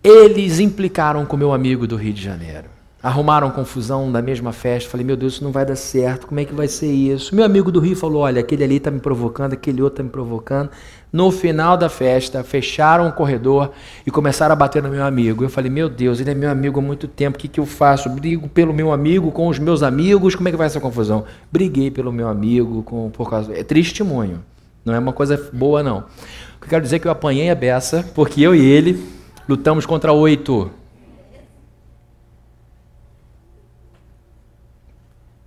Eles 0.04 0.60
implicaram 0.60 1.24
com 1.24 1.36
meu 1.36 1.52
amigo 1.52 1.86
do 1.86 1.96
Rio 1.96 2.12
de 2.12 2.22
Janeiro 2.22 2.77
arrumaram 3.02 3.50
confusão 3.50 4.10
na 4.10 4.20
mesma 4.20 4.52
festa. 4.52 4.90
Falei, 4.90 5.06
meu 5.06 5.16
Deus, 5.16 5.34
isso 5.34 5.44
não 5.44 5.52
vai 5.52 5.64
dar 5.64 5.76
certo, 5.76 6.26
como 6.26 6.40
é 6.40 6.44
que 6.44 6.52
vai 6.52 6.68
ser 6.68 6.90
isso? 6.90 7.34
Meu 7.34 7.44
amigo 7.44 7.70
do 7.70 7.80
Rio 7.80 7.96
falou: 7.96 8.22
olha, 8.22 8.40
aquele 8.40 8.64
ali 8.64 8.76
está 8.76 8.90
me 8.90 9.00
provocando, 9.00 9.52
aquele 9.52 9.80
outro 9.82 9.94
está 9.94 10.02
me 10.02 10.10
provocando. 10.10 10.70
No 11.10 11.30
final 11.30 11.74
da 11.76 11.88
festa, 11.88 12.44
fecharam 12.44 13.08
o 13.08 13.12
corredor 13.12 13.70
e 14.06 14.10
começaram 14.10 14.52
a 14.52 14.56
bater 14.56 14.82
no 14.82 14.90
meu 14.90 15.02
amigo. 15.02 15.42
Eu 15.42 15.48
falei, 15.48 15.70
meu 15.70 15.88
Deus, 15.88 16.20
ele 16.20 16.30
é 16.30 16.34
meu 16.34 16.50
amigo 16.50 16.78
há 16.78 16.82
muito 16.82 17.08
tempo, 17.08 17.38
o 17.38 17.40
que, 17.40 17.48
que 17.48 17.58
eu 17.58 17.64
faço? 17.64 18.10
Brigo 18.10 18.46
pelo 18.46 18.74
meu 18.74 18.92
amigo 18.92 19.32
com 19.32 19.48
os 19.48 19.58
meus 19.58 19.82
amigos, 19.82 20.34
como 20.34 20.48
é 20.48 20.50
que 20.50 20.56
vai 20.58 20.66
essa 20.66 20.80
confusão? 20.80 21.24
Briguei 21.50 21.90
pelo 21.90 22.12
meu 22.12 22.28
amigo 22.28 22.82
com, 22.82 23.08
por 23.10 23.30
causa. 23.30 23.54
É 23.54 23.62
testemunho, 23.62 24.44
não 24.84 24.92
é 24.92 24.98
uma 24.98 25.14
coisa 25.14 25.48
boa, 25.50 25.82
não. 25.82 26.00
O 26.00 26.60
que 26.60 26.66
eu 26.66 26.68
quero 26.68 26.82
dizer 26.82 26.96
é 26.96 26.98
que 26.98 27.06
eu 27.06 27.12
apanhei 27.12 27.48
a 27.48 27.54
beça, 27.54 28.04
porque 28.14 28.42
eu 28.42 28.54
e 28.54 28.60
ele 28.60 29.02
lutamos 29.48 29.86
contra 29.86 30.12
oito. 30.12 30.70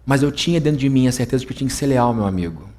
Mas 0.06 0.24
eu 0.24 0.32
tinha 0.32 0.60
dentro 0.60 0.80
de 0.80 0.90
mim 0.90 1.08
a 1.08 1.12
certeza 1.12 1.42
de 1.42 1.48
que 1.48 1.54
eu 1.54 1.58
tinha 1.58 1.68
que 1.68 1.74
ser 1.74 1.88
leal 1.88 2.14
meu 2.14 2.26
amigo. 2.26 2.70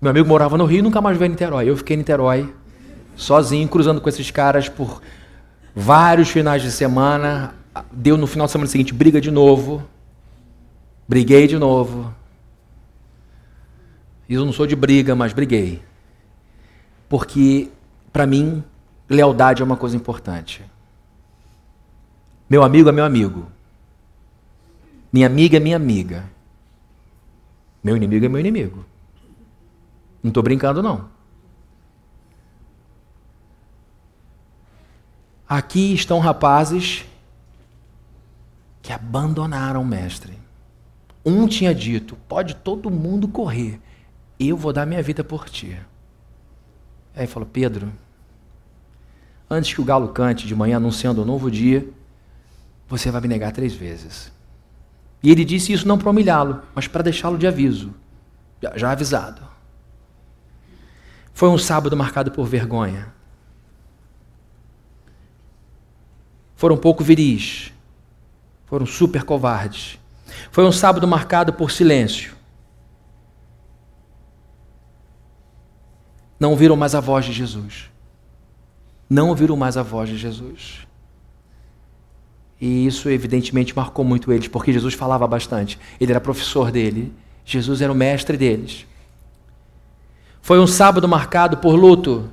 Meu 0.00 0.10
amigo 0.10 0.28
morava 0.28 0.58
no 0.58 0.64
Rio 0.64 0.80
e 0.80 0.82
nunca 0.82 1.00
mais 1.00 1.16
veio 1.16 1.28
em 1.28 1.30
Niterói. 1.30 1.68
Eu 1.68 1.76
fiquei 1.76 1.94
em 1.94 1.98
Niterói, 1.98 2.52
sozinho, 3.16 3.68
cruzando 3.68 4.00
com 4.00 4.08
esses 4.08 4.30
caras 4.30 4.68
por 4.68 5.00
vários 5.74 6.28
finais 6.28 6.62
de 6.62 6.70
semana. 6.70 7.54
Deu 7.92 8.16
no 8.16 8.26
final 8.26 8.46
de 8.46 8.52
semana 8.52 8.70
seguinte 8.70 8.92
briga 8.92 9.20
de 9.20 9.30
novo. 9.30 9.82
Briguei 11.08 11.46
de 11.46 11.58
novo. 11.58 12.14
Eu 14.28 14.44
não 14.44 14.52
sou 14.52 14.66
de 14.66 14.74
briga, 14.74 15.14
mas 15.14 15.32
briguei. 15.32 15.82
Porque, 17.08 17.68
para 18.12 18.26
mim, 18.26 18.64
lealdade 19.08 19.62
é 19.62 19.64
uma 19.64 19.76
coisa 19.76 19.96
importante. 19.96 20.62
Meu 22.48 22.62
amigo 22.62 22.88
é 22.88 22.92
meu 22.92 23.04
amigo. 23.04 23.46
Minha 25.12 25.26
amiga 25.26 25.56
é 25.56 25.60
minha 25.60 25.76
amiga. 25.76 26.24
Meu 27.84 27.94
inimigo 27.98 28.24
é 28.24 28.28
meu 28.30 28.40
inimigo. 28.40 28.82
Não 30.22 30.30
estou 30.30 30.42
brincando, 30.42 30.82
não. 30.82 31.12
Aqui 35.46 35.92
estão 35.92 36.18
rapazes 36.18 37.04
que 38.82 38.90
abandonaram 38.90 39.82
o 39.82 39.86
mestre. 39.86 40.38
Um 41.22 41.46
tinha 41.46 41.74
dito: 41.74 42.16
pode 42.26 42.56
todo 42.56 42.90
mundo 42.90 43.28
correr, 43.28 43.78
eu 44.40 44.56
vou 44.56 44.72
dar 44.72 44.86
minha 44.86 45.02
vida 45.02 45.22
por 45.22 45.50
ti. 45.50 45.78
Aí 47.14 47.26
falou: 47.26 47.48
Pedro, 47.50 47.92
antes 49.48 49.74
que 49.74 49.80
o 49.80 49.84
galo 49.84 50.08
cante 50.08 50.46
de 50.46 50.54
manhã 50.54 50.78
anunciando 50.78 51.20
um 51.20 51.26
novo 51.26 51.50
dia, 51.50 51.86
você 52.88 53.10
vai 53.10 53.20
me 53.20 53.28
negar 53.28 53.52
três 53.52 53.74
vezes. 53.74 54.33
E 55.24 55.30
ele 55.30 55.42
disse 55.42 55.72
isso 55.72 55.88
não 55.88 55.96
para 55.96 56.10
humilhá-lo, 56.10 56.60
mas 56.74 56.86
para 56.86 57.00
deixá-lo 57.00 57.38
de 57.38 57.46
aviso, 57.46 57.94
já 58.76 58.90
avisado. 58.90 59.40
Foi 61.32 61.48
um 61.48 61.56
sábado 61.56 61.96
marcado 61.96 62.30
por 62.30 62.46
vergonha. 62.46 63.10
Foram 66.54 66.76
pouco 66.76 67.02
viris. 67.02 67.72
Foram 68.66 68.84
super 68.84 69.22
covardes. 69.22 69.98
Foi 70.50 70.62
um 70.62 70.70
sábado 70.70 71.08
marcado 71.08 71.54
por 71.54 71.70
silêncio. 71.70 72.36
Não 76.38 76.50
ouviram 76.50 76.76
mais 76.76 76.94
a 76.94 77.00
voz 77.00 77.24
de 77.24 77.32
Jesus. 77.32 77.90
Não 79.08 79.30
ouviram 79.30 79.56
mais 79.56 79.78
a 79.78 79.82
voz 79.82 80.10
de 80.10 80.18
Jesus. 80.18 80.83
E 82.60 82.86
isso, 82.86 83.08
evidentemente, 83.08 83.74
marcou 83.74 84.04
muito 84.04 84.32
eles, 84.32 84.48
porque 84.48 84.72
Jesus 84.72 84.94
falava 84.94 85.26
bastante. 85.26 85.78
Ele 86.00 86.12
era 86.12 86.20
professor 86.20 86.70
dele, 86.70 87.12
Jesus 87.44 87.80
era 87.80 87.92
o 87.92 87.94
mestre 87.94 88.36
deles. 88.36 88.86
Foi 90.40 90.58
um 90.58 90.66
sábado 90.66 91.08
marcado 91.08 91.56
por 91.58 91.74
luto. 91.74 92.30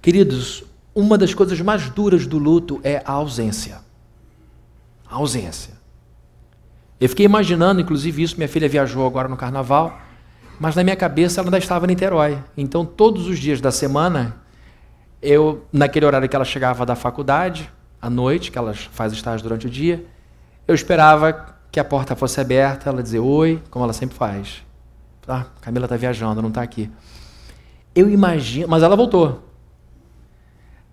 Queridos, 0.00 0.64
uma 0.94 1.16
das 1.16 1.32
coisas 1.32 1.60
mais 1.60 1.88
duras 1.88 2.26
do 2.26 2.38
luto 2.38 2.80
é 2.82 3.02
a 3.04 3.12
ausência. 3.12 3.78
A 5.08 5.16
ausência. 5.16 5.74
Eu 7.00 7.08
fiquei 7.08 7.24
imaginando, 7.26 7.80
inclusive, 7.80 8.22
isso. 8.22 8.36
Minha 8.36 8.48
filha 8.48 8.68
viajou 8.68 9.06
agora 9.06 9.28
no 9.28 9.36
carnaval, 9.36 10.00
mas 10.58 10.76
na 10.76 10.84
minha 10.84 10.96
cabeça 10.96 11.40
ela 11.40 11.48
ainda 11.48 11.58
estava 11.58 11.84
em 11.86 11.88
Niterói. 11.88 12.38
Então, 12.56 12.84
todos 12.84 13.26
os 13.26 13.38
dias 13.38 13.60
da 13.60 13.72
semana, 13.72 14.36
eu, 15.20 15.64
naquele 15.72 16.06
horário 16.06 16.28
que 16.28 16.36
ela 16.36 16.44
chegava 16.44 16.84
da 16.84 16.94
faculdade, 16.94 17.70
à 18.02 18.10
noite, 18.10 18.50
que 18.50 18.58
ela 18.58 18.74
faz 18.74 19.12
estágio 19.12 19.44
durante 19.44 19.68
o 19.68 19.70
dia, 19.70 20.04
eu 20.66 20.74
esperava 20.74 21.56
que 21.70 21.78
a 21.78 21.84
porta 21.84 22.16
fosse 22.16 22.40
aberta, 22.40 22.90
ela 22.90 23.00
dizer 23.00 23.20
oi, 23.20 23.62
como 23.70 23.84
ela 23.84 23.92
sempre 23.92 24.16
faz. 24.16 24.64
Ah, 25.26 25.46
Camila 25.60 25.86
está 25.86 25.96
viajando, 25.96 26.42
não 26.42 26.48
está 26.48 26.62
aqui. 26.62 26.90
Eu 27.94 28.10
imagino, 28.10 28.66
mas 28.66 28.82
ela 28.82 28.96
voltou. 28.96 29.48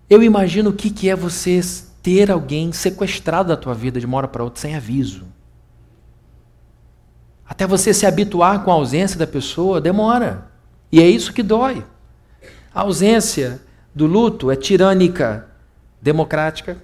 Eu 0.08 0.22
imagino 0.22 0.70
o 0.70 0.72
que, 0.72 0.88
que 0.88 1.10
é 1.10 1.16
você 1.16 1.60
ter 2.00 2.30
alguém 2.30 2.72
sequestrado 2.72 3.48
da 3.48 3.56
tua 3.56 3.74
vida 3.74 3.98
de 3.98 4.06
uma 4.06 4.16
hora 4.16 4.28
para 4.28 4.44
outra 4.44 4.60
sem 4.60 4.76
aviso. 4.76 5.26
Até 7.44 7.66
você 7.66 7.92
se 7.92 8.06
habituar 8.06 8.62
com 8.62 8.70
a 8.70 8.74
ausência 8.74 9.18
da 9.18 9.26
pessoa, 9.26 9.80
demora. 9.80 10.46
E 10.92 11.00
é 11.00 11.06
isso 11.06 11.32
que 11.32 11.42
dói. 11.42 11.84
A 12.72 12.82
ausência 12.82 13.60
do 13.92 14.06
luto 14.06 14.50
é 14.50 14.56
tirânica, 14.56 15.48
democrática, 16.00 16.78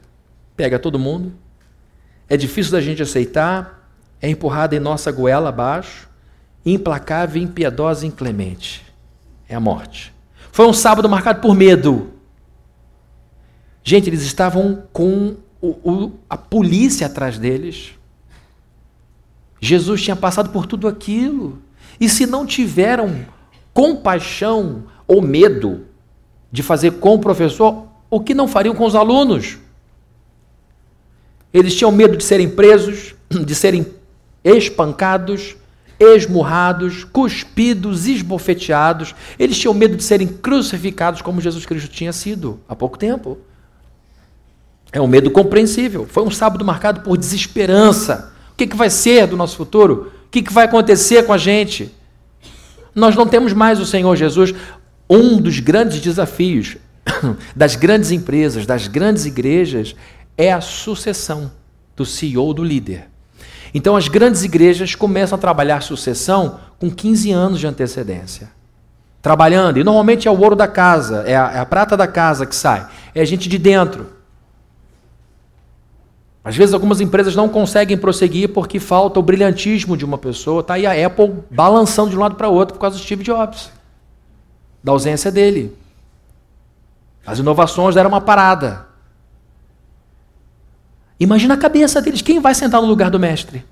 pega 0.56 0.78
todo 0.78 0.98
mundo, 0.98 1.32
é 2.28 2.36
difícil 2.36 2.72
da 2.72 2.80
gente 2.80 3.02
aceitar, 3.02 3.90
é 4.20 4.28
empurrada 4.28 4.74
em 4.74 4.80
nossa 4.80 5.12
goela 5.12 5.50
abaixo, 5.50 6.08
implacável, 6.64 7.40
impiedosa 7.40 8.04
e 8.04 8.08
inclemente. 8.08 8.84
É 9.48 9.54
a 9.54 9.60
morte. 9.60 10.12
Foi 10.50 10.66
um 10.66 10.72
sábado 10.72 11.08
marcado 11.08 11.40
por 11.40 11.54
medo. 11.54 12.10
Gente, 13.84 14.08
eles 14.08 14.22
estavam 14.22 14.82
com 14.92 15.36
o, 15.60 15.68
o, 15.68 16.12
a 16.28 16.36
polícia 16.36 17.06
atrás 17.06 17.38
deles. 17.38 17.92
Jesus 19.60 20.02
tinha 20.02 20.16
passado 20.16 20.50
por 20.50 20.66
tudo 20.66 20.88
aquilo. 20.88 21.62
E 22.00 22.08
se 22.08 22.26
não 22.26 22.44
tiveram 22.44 23.24
compaixão 23.72 24.84
ou 25.06 25.22
medo 25.22 25.86
de 26.50 26.62
fazer 26.62 26.92
com 26.92 27.14
o 27.14 27.18
professor, 27.18 27.86
o 28.10 28.20
que 28.20 28.34
não 28.34 28.48
fariam 28.48 28.74
com 28.74 28.84
os 28.84 28.94
alunos? 28.94 29.58
Eles 31.56 31.74
tinham 31.74 31.90
medo 31.90 32.18
de 32.18 32.22
serem 32.22 32.50
presos, 32.50 33.14
de 33.30 33.54
serem 33.54 33.86
espancados, 34.44 35.56
esmurrados, 35.98 37.02
cuspidos, 37.02 38.06
esbofeteados. 38.06 39.14
Eles 39.38 39.58
tinham 39.58 39.72
medo 39.72 39.96
de 39.96 40.04
serem 40.04 40.28
crucificados 40.28 41.22
como 41.22 41.40
Jesus 41.40 41.64
Cristo 41.64 41.88
tinha 41.88 42.12
sido 42.12 42.60
há 42.68 42.76
pouco 42.76 42.98
tempo. 42.98 43.38
É 44.92 45.00
um 45.00 45.06
medo 45.06 45.30
compreensível. 45.30 46.06
Foi 46.06 46.22
um 46.22 46.30
sábado 46.30 46.62
marcado 46.62 47.00
por 47.00 47.16
desesperança. 47.16 48.34
O 48.52 48.56
que, 48.56 48.66
que 48.66 48.76
vai 48.76 48.90
ser 48.90 49.26
do 49.26 49.36
nosso 49.36 49.56
futuro? 49.56 50.12
O 50.26 50.30
que, 50.30 50.42
que 50.42 50.52
vai 50.52 50.66
acontecer 50.66 51.24
com 51.24 51.32
a 51.32 51.38
gente? 51.38 51.90
Nós 52.94 53.16
não 53.16 53.26
temos 53.26 53.54
mais 53.54 53.80
o 53.80 53.86
Senhor 53.86 54.14
Jesus. 54.14 54.54
Um 55.08 55.40
dos 55.40 55.58
grandes 55.58 56.00
desafios 56.00 56.76
das 57.56 57.76
grandes 57.76 58.10
empresas, 58.10 58.66
das 58.66 58.88
grandes 58.88 59.24
igrejas, 59.24 59.96
é 60.36 60.52
a 60.52 60.60
sucessão 60.60 61.50
do 61.96 62.04
CEO, 62.04 62.52
do 62.52 62.62
líder. 62.62 63.08
Então, 63.72 63.96
as 63.96 64.08
grandes 64.08 64.42
igrejas 64.42 64.94
começam 64.94 65.36
a 65.36 65.40
trabalhar 65.40 65.82
sucessão 65.82 66.60
com 66.78 66.90
15 66.90 67.30
anos 67.32 67.60
de 67.60 67.66
antecedência. 67.66 68.50
Trabalhando, 69.20 69.78
e 69.78 69.84
normalmente 69.84 70.28
é 70.28 70.30
o 70.30 70.40
ouro 70.40 70.54
da 70.54 70.68
casa, 70.68 71.24
é 71.26 71.36
a, 71.36 71.52
é 71.52 71.58
a 71.58 71.66
prata 71.66 71.96
da 71.96 72.06
casa 72.06 72.46
que 72.46 72.54
sai, 72.54 72.86
é 73.14 73.20
a 73.20 73.24
gente 73.24 73.48
de 73.48 73.58
dentro. 73.58 74.14
Às 76.44 76.54
vezes, 76.56 76.72
algumas 76.72 77.00
empresas 77.00 77.34
não 77.34 77.48
conseguem 77.48 77.98
prosseguir 77.98 78.50
porque 78.50 78.78
falta 78.78 79.18
o 79.18 79.22
brilhantismo 79.22 79.96
de 79.96 80.04
uma 80.04 80.16
pessoa. 80.16 80.60
Está 80.60 80.74
aí 80.74 80.86
a 80.86 81.06
Apple 81.06 81.42
balançando 81.50 82.10
de 82.10 82.16
um 82.16 82.20
lado 82.20 82.36
para 82.36 82.48
o 82.48 82.54
outro 82.54 82.74
por 82.74 82.80
causa 82.80 82.96
do 82.96 83.02
Steve 83.02 83.24
Jobs, 83.24 83.72
da 84.80 84.92
ausência 84.92 85.32
dele. 85.32 85.76
As 87.26 87.40
inovações 87.40 87.96
deram 87.96 88.10
uma 88.10 88.20
parada. 88.20 88.86
Imagina 91.18 91.54
a 91.54 91.58
cabeça 91.58 92.00
deles. 92.00 92.22
Quem 92.22 92.40
vai 92.40 92.54
sentar 92.54 92.80
no 92.80 92.86
lugar 92.86 93.10
do 93.10 93.18
mestre? 93.18 93.64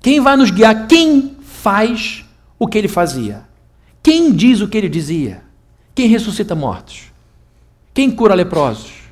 Quem 0.00 0.20
vai 0.20 0.36
nos 0.36 0.50
guiar? 0.50 0.86
Quem 0.86 1.36
faz 1.42 2.24
o 2.58 2.66
que 2.66 2.76
ele 2.76 2.88
fazia? 2.88 3.44
Quem 4.02 4.32
diz 4.32 4.60
o 4.60 4.68
que 4.68 4.76
ele 4.76 4.88
dizia? 4.88 5.44
Quem 5.94 6.08
ressuscita 6.08 6.54
mortos? 6.54 7.12
Quem 7.94 8.10
cura 8.10 8.34
leprosos? 8.34 9.02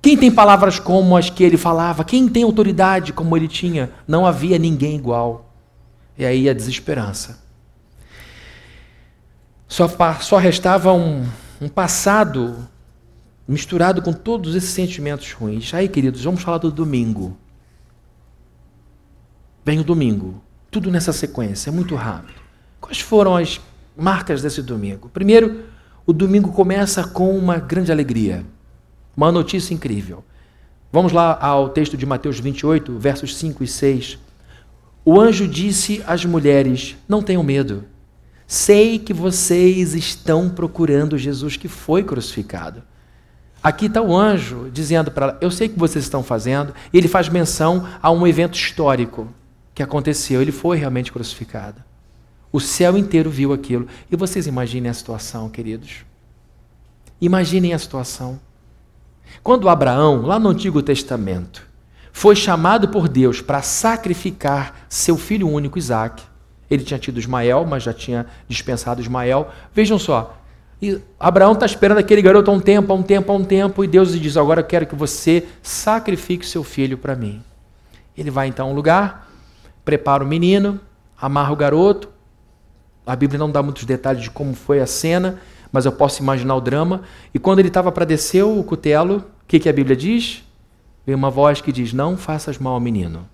Quem 0.00 0.16
tem 0.16 0.30
palavras 0.30 0.78
como 0.78 1.16
as 1.16 1.28
que 1.28 1.44
ele 1.44 1.58
falava? 1.58 2.04
Quem 2.04 2.26
tem 2.26 2.42
autoridade 2.42 3.12
como 3.12 3.36
ele 3.36 3.48
tinha? 3.48 3.90
Não 4.08 4.24
havia 4.24 4.58
ninguém 4.58 4.96
igual. 4.96 5.52
E 6.16 6.24
aí 6.24 6.48
a 6.48 6.54
desesperança. 6.54 7.38
Só, 9.68 9.88
só 10.20 10.38
restava 10.38 10.92
um, 10.92 11.26
um 11.60 11.68
passado 11.68 12.66
misturado 13.50 14.00
com 14.00 14.12
todos 14.12 14.54
esses 14.54 14.70
sentimentos 14.70 15.32
ruins. 15.32 15.74
Aí, 15.74 15.88
queridos, 15.88 16.22
vamos 16.22 16.42
falar 16.42 16.58
do 16.58 16.70
domingo. 16.70 17.36
Vem 19.64 19.80
o 19.80 19.84
domingo. 19.84 20.40
Tudo 20.70 20.90
nessa 20.90 21.12
sequência, 21.12 21.68
é 21.68 21.72
muito 21.72 21.96
rápido. 21.96 22.40
Quais 22.80 23.00
foram 23.00 23.36
as 23.36 23.60
marcas 23.96 24.40
desse 24.40 24.62
domingo? 24.62 25.08
Primeiro, 25.08 25.64
o 26.06 26.12
domingo 26.12 26.52
começa 26.52 27.02
com 27.04 27.36
uma 27.36 27.58
grande 27.58 27.90
alegria, 27.90 28.46
uma 29.16 29.32
notícia 29.32 29.74
incrível. 29.74 30.24
Vamos 30.92 31.12
lá 31.12 31.36
ao 31.40 31.70
texto 31.70 31.96
de 31.96 32.06
Mateus 32.06 32.38
28, 32.38 32.98
versos 32.98 33.36
5 33.36 33.64
e 33.64 33.66
6. 33.66 34.18
O 35.04 35.20
anjo 35.20 35.48
disse 35.48 36.02
às 36.06 36.24
mulheres: 36.24 36.96
Não 37.08 37.20
tenham 37.20 37.42
medo. 37.42 37.84
Sei 38.46 38.98
que 38.98 39.12
vocês 39.12 39.94
estão 39.94 40.48
procurando 40.48 41.18
Jesus 41.18 41.56
que 41.56 41.68
foi 41.68 42.04
crucificado. 42.04 42.82
Aqui 43.62 43.86
está 43.86 44.00
o 44.00 44.16
anjo 44.16 44.70
dizendo 44.72 45.10
para 45.10 45.26
ela: 45.26 45.38
Eu 45.40 45.50
sei 45.50 45.66
o 45.66 45.70
que 45.70 45.78
vocês 45.78 46.04
estão 46.04 46.22
fazendo. 46.22 46.74
E 46.92 46.98
ele 46.98 47.08
faz 47.08 47.28
menção 47.28 47.86
a 48.02 48.10
um 48.10 48.26
evento 48.26 48.54
histórico 48.54 49.28
que 49.74 49.82
aconteceu. 49.82 50.40
Ele 50.40 50.52
foi 50.52 50.78
realmente 50.78 51.12
crucificado. 51.12 51.82
O 52.52 52.60
céu 52.60 52.96
inteiro 52.96 53.30
viu 53.30 53.52
aquilo. 53.52 53.86
E 54.10 54.16
vocês 54.16 54.46
imaginem 54.46 54.90
a 54.90 54.94
situação, 54.94 55.48
queridos. 55.48 56.04
Imaginem 57.20 57.74
a 57.74 57.78
situação. 57.78 58.40
Quando 59.42 59.68
Abraão, 59.68 60.22
lá 60.22 60.38
no 60.38 60.48
Antigo 60.48 60.82
Testamento, 60.82 61.68
foi 62.12 62.34
chamado 62.34 62.88
por 62.88 63.08
Deus 63.08 63.40
para 63.40 63.62
sacrificar 63.62 64.86
seu 64.88 65.16
filho 65.16 65.48
único, 65.48 65.78
Isaac, 65.78 66.22
ele 66.70 66.84
tinha 66.84 66.98
tido 66.98 67.18
Ismael, 67.18 67.66
mas 67.66 67.82
já 67.82 67.92
tinha 67.92 68.26
dispensado 68.48 69.00
Ismael. 69.00 69.50
Vejam 69.74 69.98
só, 69.98 70.39
e 70.82 70.98
Abraão 71.18 71.52
está 71.52 71.66
esperando 71.66 71.98
aquele 71.98 72.22
garoto 72.22 72.50
há 72.50 72.54
um 72.54 72.60
tempo, 72.60 72.90
há 72.90 72.96
um 72.96 73.02
tempo, 73.02 73.30
há 73.30 73.34
um 73.34 73.44
tempo, 73.44 73.84
e 73.84 73.86
Deus 73.86 74.12
lhe 74.12 74.18
diz: 74.18 74.36
Agora 74.36 74.60
eu 74.60 74.64
quero 74.64 74.86
que 74.86 74.94
você 74.94 75.46
sacrifique 75.62 76.46
seu 76.46 76.64
filho 76.64 76.96
para 76.96 77.14
mim. 77.14 77.42
Ele 78.16 78.30
vai 78.30 78.48
então 78.48 78.68
a 78.68 78.70
um 78.70 78.74
lugar, 78.74 79.30
prepara 79.84 80.24
o 80.24 80.26
menino, 80.26 80.80
amarra 81.20 81.52
o 81.52 81.56
garoto. 81.56 82.08
A 83.06 83.14
Bíblia 83.14 83.38
não 83.38 83.50
dá 83.50 83.62
muitos 83.62 83.84
detalhes 83.84 84.22
de 84.22 84.30
como 84.30 84.54
foi 84.54 84.80
a 84.80 84.86
cena, 84.86 85.40
mas 85.70 85.84
eu 85.84 85.92
posso 85.92 86.22
imaginar 86.22 86.54
o 86.54 86.60
drama. 86.60 87.02
E 87.34 87.38
quando 87.38 87.58
ele 87.58 87.68
estava 87.68 87.92
para 87.92 88.06
descer 88.06 88.42
o 88.44 88.62
cutelo, 88.62 89.18
o 89.18 89.46
que, 89.46 89.58
que 89.58 89.68
a 89.68 89.72
Bíblia 89.72 89.96
diz? 89.96 90.44
Vem 91.04 91.14
uma 91.14 91.30
voz 91.30 91.60
que 91.60 91.72
diz: 91.72 91.92
Não 91.92 92.16
faças 92.16 92.58
mal 92.58 92.72
ao 92.72 92.80
menino. 92.80 93.28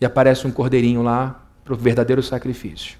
E 0.00 0.06
aparece 0.06 0.46
um 0.46 0.50
cordeirinho 0.50 1.02
lá 1.02 1.42
para 1.62 1.74
o 1.74 1.76
verdadeiro 1.76 2.22
sacrifício. 2.22 2.96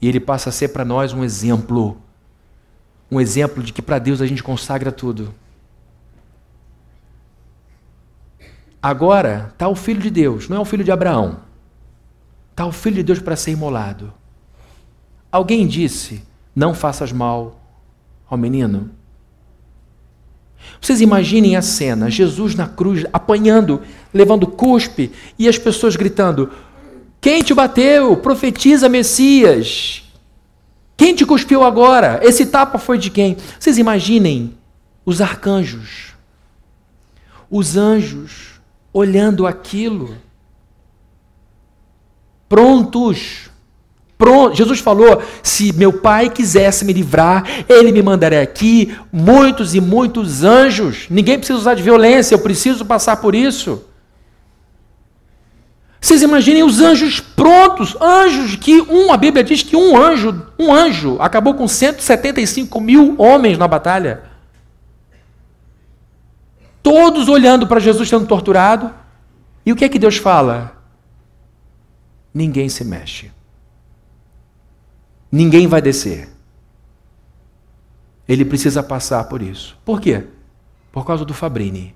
E 0.00 0.08
ele 0.08 0.20
passa 0.20 0.50
a 0.50 0.52
ser 0.52 0.68
para 0.68 0.84
nós 0.84 1.12
um 1.12 1.24
exemplo 1.24 2.00
um 3.10 3.20
exemplo 3.20 3.62
de 3.62 3.72
que 3.72 3.82
para 3.82 3.98
Deus 3.98 4.20
a 4.20 4.26
gente 4.26 4.42
consagra 4.42 4.92
tudo. 4.92 5.34
Agora 8.82 9.50
está 9.52 9.68
o 9.68 9.74
filho 9.74 10.00
de 10.00 10.10
Deus, 10.10 10.48
não 10.48 10.56
é 10.56 10.60
o 10.60 10.64
filho 10.64 10.84
de 10.84 10.92
Abraão. 10.92 11.40
Está 12.50 12.64
o 12.64 12.72
filho 12.72 12.96
de 12.96 13.02
Deus 13.02 13.18
para 13.18 13.36
ser 13.36 13.50
imolado. 13.50 14.12
Alguém 15.30 15.66
disse: 15.66 16.22
Não 16.54 16.74
faças 16.74 17.12
mal 17.12 17.60
ao 18.28 18.38
menino. 18.38 18.90
Vocês 20.80 21.00
imaginem 21.00 21.56
a 21.56 21.62
cena: 21.62 22.10
Jesus 22.10 22.54
na 22.54 22.68
cruz, 22.68 23.04
apanhando, 23.12 23.82
levando 24.12 24.46
cuspe, 24.46 25.12
e 25.38 25.48
as 25.48 25.58
pessoas 25.58 25.96
gritando: 25.96 26.50
Quem 27.20 27.42
te 27.42 27.52
bateu? 27.52 28.16
Profetiza 28.16 28.88
Messias. 28.88 29.99
Quem 31.00 31.14
te 31.14 31.24
cuspiu 31.24 31.64
agora? 31.64 32.20
Esse 32.22 32.44
tapa 32.44 32.76
foi 32.76 32.98
de 32.98 33.08
quem? 33.08 33.34
Vocês 33.58 33.78
imaginem 33.78 34.52
os 35.02 35.22
arcanjos, 35.22 36.08
os 37.50 37.74
anjos 37.74 38.60
olhando 38.92 39.46
aquilo, 39.46 40.14
prontos. 42.46 43.48
Pronto. 44.18 44.54
Jesus 44.54 44.80
falou: 44.80 45.22
se 45.42 45.72
meu 45.72 45.90
pai 45.90 46.28
quisesse 46.28 46.84
me 46.84 46.92
livrar, 46.92 47.44
ele 47.66 47.92
me 47.92 48.02
mandaria 48.02 48.42
aqui 48.42 48.94
muitos 49.10 49.74
e 49.74 49.80
muitos 49.80 50.44
anjos. 50.44 51.06
Ninguém 51.08 51.38
precisa 51.38 51.58
usar 51.58 51.72
de 51.72 51.82
violência, 51.82 52.34
eu 52.34 52.40
preciso 52.40 52.84
passar 52.84 53.16
por 53.16 53.34
isso. 53.34 53.82
Vocês 56.00 56.22
imaginem 56.22 56.62
os 56.62 56.80
anjos 56.80 57.20
prontos, 57.20 57.94
anjos 58.00 58.56
que 58.56 58.80
um, 58.80 59.12
a 59.12 59.16
Bíblia 59.18 59.44
diz 59.44 59.62
que 59.62 59.76
um 59.76 59.96
anjo, 59.96 60.46
um 60.58 60.72
anjo, 60.72 61.18
acabou 61.20 61.54
com 61.54 61.68
175 61.68 62.80
mil 62.80 63.14
homens 63.18 63.58
na 63.58 63.68
batalha. 63.68 64.22
Todos 66.82 67.28
olhando 67.28 67.66
para 67.66 67.78
Jesus 67.78 68.08
sendo 68.08 68.26
torturado. 68.26 68.94
E 69.64 69.72
o 69.72 69.76
que 69.76 69.84
é 69.84 69.88
que 69.90 69.98
Deus 69.98 70.16
fala? 70.16 70.82
Ninguém 72.32 72.70
se 72.70 72.82
mexe. 72.82 73.30
Ninguém 75.30 75.66
vai 75.66 75.82
descer. 75.82 76.30
Ele 78.26 78.44
precisa 78.44 78.82
passar 78.82 79.24
por 79.24 79.42
isso. 79.42 79.76
Por 79.84 80.00
quê? 80.00 80.26
Por 80.90 81.04
causa 81.04 81.26
do 81.26 81.34
Fabrini. 81.34 81.94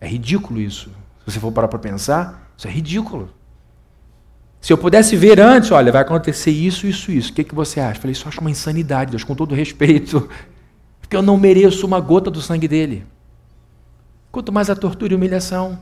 É 0.00 0.08
ridículo 0.08 0.60
isso. 0.60 0.90
Você 1.32 1.40
for 1.40 1.50
parar 1.50 1.68
para 1.68 1.78
pensar, 1.78 2.52
isso 2.56 2.68
é 2.68 2.70
ridículo. 2.70 3.30
Se 4.60 4.72
eu 4.72 4.78
pudesse 4.78 5.16
ver 5.16 5.40
antes, 5.40 5.70
olha, 5.70 5.90
vai 5.90 6.02
acontecer 6.02 6.50
isso, 6.50 6.86
isso, 6.86 7.10
isso. 7.10 7.32
O 7.32 7.34
que, 7.34 7.42
que 7.42 7.54
você 7.54 7.80
acha? 7.80 7.96
Eu 7.96 8.00
falei, 8.02 8.12
isso 8.12 8.24
eu 8.24 8.28
acho 8.28 8.40
uma 8.40 8.50
insanidade, 8.50 9.10
Deus, 9.10 9.24
com 9.24 9.34
todo 9.34 9.54
respeito. 9.54 10.28
Porque 11.00 11.16
eu 11.16 11.22
não 11.22 11.36
mereço 11.36 11.86
uma 11.86 11.98
gota 11.98 12.30
do 12.30 12.40
sangue 12.40 12.68
dele. 12.68 13.04
Quanto 14.30 14.52
mais 14.52 14.70
a 14.70 14.76
tortura 14.76 15.12
e 15.12 15.16
humilhação. 15.16 15.78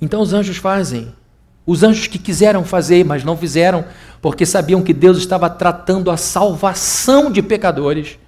Então 0.00 0.20
os 0.20 0.32
anjos 0.32 0.56
fazem. 0.56 1.14
Os 1.66 1.82
anjos 1.82 2.06
que 2.06 2.18
quiseram 2.18 2.64
fazer, 2.64 3.04
mas 3.04 3.22
não 3.22 3.36
fizeram, 3.36 3.84
porque 4.22 4.46
sabiam 4.46 4.82
que 4.82 4.94
Deus 4.94 5.18
estava 5.18 5.50
tratando 5.50 6.10
a 6.10 6.16
salvação 6.16 7.30
de 7.30 7.42
pecadores. 7.42 8.18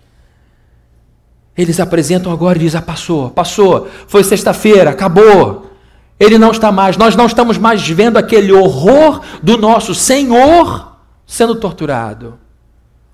Eles 1.60 1.78
apresentam 1.78 2.32
agora 2.32 2.56
e 2.56 2.62
dizem: 2.62 2.78
ah, 2.78 2.82
passou, 2.82 3.30
passou, 3.30 3.86
foi 4.06 4.24
sexta-feira, 4.24 4.90
acabou. 4.90 5.70
Ele 6.18 6.38
não 6.38 6.50
está 6.50 6.72
mais, 6.72 6.96
nós 6.96 7.14
não 7.14 7.26
estamos 7.26 7.58
mais 7.58 7.86
vendo 7.86 8.16
aquele 8.16 8.50
horror 8.50 9.20
do 9.42 9.58
nosso 9.58 9.94
Senhor 9.94 10.96
sendo 11.26 11.54
torturado. 11.54 12.38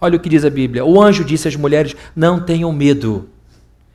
Olha 0.00 0.16
o 0.16 0.20
que 0.20 0.28
diz 0.28 0.44
a 0.44 0.50
Bíblia: 0.50 0.84
o 0.84 1.02
anjo 1.02 1.24
disse 1.24 1.48
às 1.48 1.56
mulheres: 1.56 1.96
não 2.14 2.38
tenham 2.38 2.72
medo. 2.72 3.28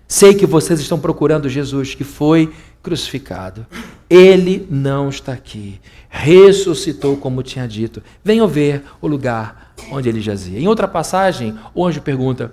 Sei 0.06 0.34
que 0.34 0.46
vocês 0.46 0.82
estão 0.82 1.00
procurando 1.00 1.48
Jesus 1.48 1.96
que 1.96 2.04
foi 2.04 2.52
crucificado. 2.84 3.66
Ele 4.10 4.68
não 4.70 5.08
está 5.08 5.32
aqui. 5.32 5.80
Ressuscitou, 6.10 7.16
como 7.16 7.42
tinha 7.42 7.66
dito. 7.66 8.04
Venham 8.22 8.46
ver 8.50 8.84
o 9.00 9.08
lugar 9.08 9.74
onde 9.90 10.10
ele 10.10 10.20
jazia. 10.20 10.60
Em 10.60 10.68
outra 10.68 10.90
passagem, 10.90 11.58
o 11.74 11.86
anjo 11.86 12.02
pergunta: 12.02 12.52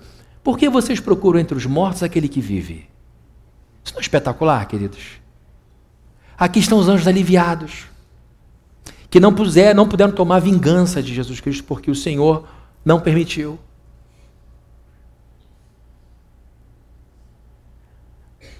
Por 0.49 0.57
que 0.57 0.67
vocês 0.67 0.99
procuram 0.99 1.39
entre 1.39 1.55
os 1.59 1.67
mortos 1.67 2.03
aquele 2.03 2.27
que 2.27 2.41
vive? 2.41 2.89
Isso 3.85 3.93
não 3.93 4.01
é 4.01 4.01
espetacular, 4.01 4.67
queridos? 4.67 5.21
Aqui 6.39 6.59
estão 6.59 6.79
os 6.79 6.89
anjos 6.89 7.07
aliviados, 7.07 7.85
que 9.11 9.21
não, 9.21 9.35
puser, 9.35 9.75
não 9.75 9.87
puderam 9.87 10.11
tomar 10.11 10.39
vingança 10.39 11.03
de 11.03 11.15
Jesus 11.15 11.39
Cristo 11.39 11.65
porque 11.65 11.91
o 11.91 11.95
Senhor 11.95 12.49
não 12.83 12.99
permitiu. 12.99 13.59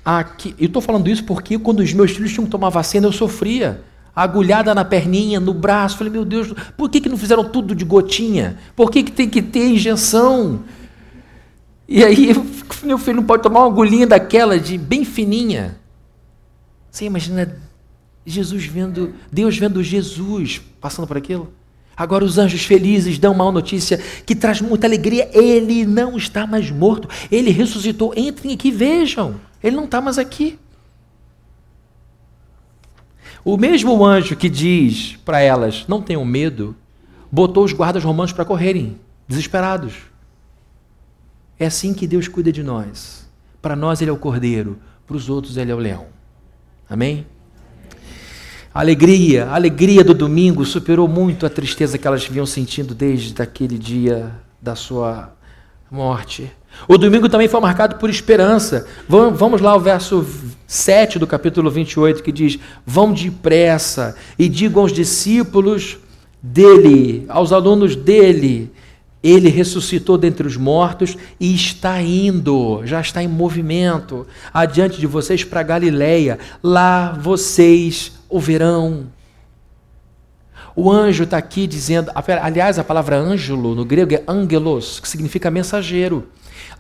Aqui, 0.05 0.55
eu 0.59 0.67
estou 0.67 0.83
falando 0.83 1.09
isso 1.09 1.25
porque 1.25 1.59
quando 1.59 1.81
os 1.81 1.95
meus 1.95 2.11
filhos 2.11 2.35
tinham 2.35 2.45
que 2.45 2.51
tomar 2.51 2.69
vacina, 2.69 3.07
eu 3.07 3.13
sofria. 3.13 3.83
Agulhada 4.15 4.75
na 4.75 4.85
perninha, 4.85 5.41
no 5.41 5.55
braço. 5.55 5.97
Falei, 5.97 6.13
meu 6.13 6.27
Deus, 6.27 6.53
por 6.77 6.91
que, 6.91 7.01
que 7.01 7.09
não 7.09 7.17
fizeram 7.17 7.49
tudo 7.49 7.75
de 7.75 7.87
gotinha? 7.87 8.59
Por 8.77 8.91
que, 8.91 9.03
que 9.05 9.11
tem 9.11 9.31
que 9.31 9.41
ter 9.41 9.71
injeção? 9.71 10.65
E 11.89 12.05
aí, 12.05 12.35
meu 12.83 12.99
filho 12.99 13.17
não 13.17 13.25
pode 13.25 13.43
tomar 13.43 13.61
uma 13.61 13.69
agulhinha 13.69 14.07
daquela 14.07 14.61
de 14.61 14.77
bem 14.77 15.07
fininha. 15.07 15.79
Você 16.91 17.07
imagina 17.07 17.59
Jesus 18.27 18.67
vendo, 18.67 19.15
Deus 19.33 19.57
vendo 19.57 19.83
Jesus 19.83 20.61
passando 20.81 21.09
por 21.09 21.17
aquilo? 21.17 21.51
Agora 21.97 22.25
os 22.25 22.39
anjos 22.39 22.63
felizes 22.65 23.19
dão 23.19 23.33
uma 23.33 23.51
notícia 23.51 23.99
que 24.25 24.37
traz 24.37 24.61
muita 24.61 24.87
alegria. 24.87 25.29
Ele 25.33 25.85
não 25.85 26.17
está 26.17 26.47
mais 26.47 26.71
morto. 26.71 27.09
Ele 27.33 27.51
ressuscitou. 27.51 28.13
Entrem 28.17 28.55
aqui, 28.55 28.71
vejam. 28.71 29.37
Ele 29.63 29.75
não 29.75 29.85
está 29.85 30.01
mais 30.01 30.19
aqui. 30.19 30.59
O 33.45 33.57
mesmo 33.57 34.05
anjo 34.05 34.37
que 34.37 34.49
diz 34.49 35.17
para 35.25 35.41
elas, 35.41 35.87
não 35.89 36.03
tenham 36.03 36.25
medo, 36.25 36.77
botou 37.33 37.65
os 37.65 37.73
guardas 37.73 38.05
romanos 38.05 38.33
para 38.33 38.45
correrem, 38.45 38.99
desesperados. 39.27 39.95
É 41.59 41.67
assim 41.67 41.93
que 41.93 42.07
Deus 42.07 42.29
cuida 42.29 42.53
de 42.53 42.63
nós. 42.63 43.29
Para 43.61 43.75
nós 43.75 44.01
ele 44.01 44.11
é 44.11 44.13
o 44.13 44.17
cordeiro, 44.17 44.79
para 45.07 45.17
os 45.17 45.29
outros 45.29 45.57
ele 45.57 45.73
é 45.73 45.75
o 45.75 45.79
leão. 45.79 46.07
Amém? 46.89 47.27
Alegria, 48.73 49.47
a 49.47 49.55
alegria 49.57 50.05
do 50.05 50.15
domingo 50.15 50.65
superou 50.65 51.09
muito 51.09 51.45
a 51.45 51.51
tristeza 51.51 51.99
que 51.99 52.07
elas 52.07 52.25
vinham 52.27 52.47
sentindo 52.47 52.95
desde 52.95 53.41
aquele 53.43 53.77
dia 53.77 54.33
da 54.63 54.77
sua 54.77 55.33
morte. 55.91 56.53
O 56.87 56.97
domingo 56.97 57.29
também 57.29 57.49
foi 57.49 57.61
marcado 57.61 57.97
por 57.97 58.09
esperança. 58.09 58.87
Vamos 59.09 59.61
lá 59.61 59.71
ao 59.73 59.81
verso 59.81 60.25
7 60.67 61.19
do 61.19 61.27
capítulo 61.27 61.71
28 61.71 62.23
que 62.23 62.31
diz: 62.31 62.59
Vão 62.87 63.13
depressa 63.13 64.15
e 64.39 64.49
digam 64.49 64.83
aos 64.83 64.93
discípulos 64.93 65.99
dele, 66.41 67.25
aos 67.29 67.53
alunos 67.53 67.97
dele, 67.97 68.71
ele 69.23 69.49
ressuscitou 69.49 70.17
dentre 70.17 70.47
os 70.47 70.57
mortos 70.57 71.17
e 71.41 71.55
está 71.55 72.01
indo, 72.01 72.83
já 72.85 73.01
está 73.01 73.23
em 73.23 73.29
movimento 73.29 74.27
adiante 74.53 75.01
de 75.01 75.07
vocês 75.07 75.43
para 75.43 75.63
Galiléia. 75.63 76.39
Lá 76.63 77.13
vocês 77.13 78.13
o 78.29 78.39
verão. 78.39 79.07
O 80.77 80.93
anjo 80.93 81.25
está 81.25 81.37
aqui 81.37 81.67
dizendo, 81.67 82.13
aliás, 82.15 82.79
a 82.79 82.85
palavra 82.85 83.17
ângelo 83.17 83.75
no 83.75 83.85
grego 83.85 84.15
é 84.15 84.23
angelos, 84.29 85.01
que 85.01 85.09
significa 85.09 85.51
mensageiro. 85.51 86.29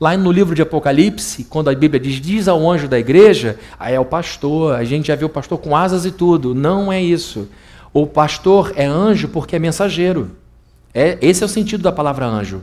Lá 0.00 0.16
no 0.16 0.30
livro 0.30 0.54
de 0.54 0.62
Apocalipse, 0.62 1.42
quando 1.42 1.68
a 1.68 1.74
Bíblia 1.74 1.98
diz, 1.98 2.20
diz 2.20 2.46
ao 2.46 2.70
anjo 2.70 2.86
da 2.86 2.96
igreja, 2.96 3.58
aí 3.76 3.94
é 3.94 4.00
o 4.00 4.04
pastor, 4.04 4.76
a 4.76 4.84
gente 4.84 5.08
já 5.08 5.16
viu 5.16 5.26
o 5.26 5.30
pastor 5.30 5.58
com 5.58 5.74
asas 5.74 6.04
e 6.04 6.12
tudo. 6.12 6.54
Não 6.54 6.92
é 6.92 7.02
isso. 7.02 7.48
O 7.92 8.06
pastor 8.06 8.72
é 8.76 8.86
anjo 8.86 9.26
porque 9.26 9.56
é 9.56 9.58
mensageiro. 9.58 10.30
É, 10.92 11.18
esse 11.20 11.42
é 11.42 11.46
o 11.46 11.48
sentido 11.48 11.82
da 11.82 11.92
palavra 11.92 12.26
anjo. 12.26 12.62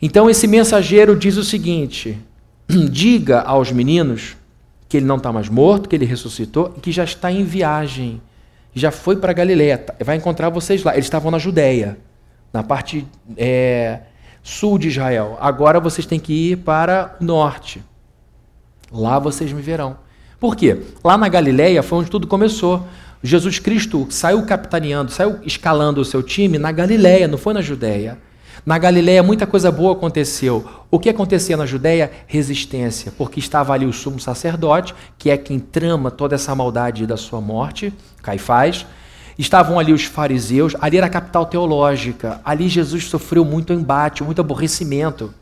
Então 0.00 0.30
esse 0.30 0.46
mensageiro 0.46 1.16
diz 1.16 1.36
o 1.36 1.44
seguinte: 1.44 2.18
diga 2.90 3.40
aos 3.40 3.72
meninos 3.72 4.36
que 4.88 4.96
ele 4.96 5.06
não 5.06 5.16
está 5.16 5.32
mais 5.32 5.48
morto, 5.48 5.88
que 5.88 5.96
ele 5.96 6.06
ressuscitou 6.06 6.74
e 6.76 6.80
que 6.80 6.90
já 6.90 7.04
está 7.04 7.30
em 7.30 7.44
viagem. 7.44 8.20
Já 8.74 8.90
foi 8.90 9.16
para 9.16 9.32
Galiléia, 9.32 9.84
vai 10.04 10.16
encontrar 10.16 10.48
vocês 10.50 10.82
lá. 10.82 10.92
Eles 10.94 11.06
estavam 11.06 11.30
na 11.30 11.38
Judéia, 11.38 11.98
na 12.52 12.62
parte 12.62 13.06
é, 13.36 14.00
sul 14.42 14.78
de 14.78 14.88
Israel. 14.88 15.36
Agora 15.40 15.80
vocês 15.80 16.06
têm 16.06 16.20
que 16.20 16.52
ir 16.52 16.58
para 16.58 17.16
o 17.20 17.24
norte. 17.24 17.82
Lá 18.90 19.18
vocês 19.18 19.52
me 19.52 19.60
verão. 19.60 19.96
Por 20.40 20.54
quê? 20.54 20.80
Lá 21.02 21.18
na 21.18 21.28
Galiléia 21.28 21.82
foi 21.82 21.98
onde 21.98 22.10
tudo 22.10 22.26
começou. 22.26 22.86
Jesus 23.22 23.58
Cristo 23.58 24.06
saiu 24.10 24.44
capitaneando, 24.44 25.10
saiu 25.10 25.38
escalando 25.42 26.00
o 26.00 26.04
seu 26.04 26.22
time 26.22 26.58
na 26.58 26.70
Galiléia, 26.70 27.26
não 27.26 27.38
foi 27.38 27.52
na 27.52 27.60
Judéia. 27.60 28.18
Na 28.64 28.78
Galiléia 28.78 29.22
muita 29.22 29.46
coisa 29.46 29.72
boa 29.72 29.92
aconteceu. 29.92 30.64
O 30.90 30.98
que 30.98 31.08
acontecia 31.08 31.56
na 31.56 31.66
Judéia? 31.66 32.10
Resistência, 32.26 33.12
porque 33.16 33.40
estava 33.40 33.72
ali 33.72 33.86
o 33.86 33.92
sumo 33.92 34.20
sacerdote, 34.20 34.94
que 35.16 35.30
é 35.30 35.36
quem 35.36 35.58
trama 35.58 36.10
toda 36.10 36.34
essa 36.34 36.54
maldade 36.54 37.06
da 37.06 37.16
sua 37.16 37.40
morte, 37.40 37.92
Caifás. 38.22 38.86
Estavam 39.38 39.78
ali 39.78 39.92
os 39.92 40.04
fariseus, 40.04 40.74
ali 40.80 40.96
era 40.96 41.06
a 41.06 41.10
capital 41.10 41.46
teológica. 41.46 42.40
Ali 42.44 42.68
Jesus 42.68 43.04
sofreu 43.04 43.44
muito 43.44 43.72
embate, 43.72 44.22
muito 44.22 44.40
aborrecimento. 44.40 45.32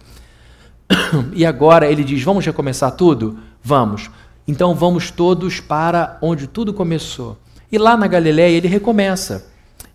E 1.34 1.44
agora 1.44 1.90
ele 1.90 2.04
diz: 2.04 2.22
Vamos 2.22 2.44
recomeçar 2.44 2.92
tudo? 2.92 3.38
Vamos. 3.62 4.10
Então 4.46 4.74
vamos 4.74 5.10
todos 5.10 5.60
para 5.60 6.18
onde 6.22 6.46
tudo 6.46 6.72
começou. 6.72 7.36
E 7.76 7.78
lá 7.78 7.94
na 7.94 8.06
Galiléia 8.06 8.56
ele 8.56 8.68
recomeça. 8.68 9.48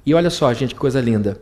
E 0.05 0.13
olha 0.13 0.29
só, 0.29 0.53
gente, 0.53 0.75
que 0.75 0.79
coisa 0.79 1.01
linda. 1.01 1.41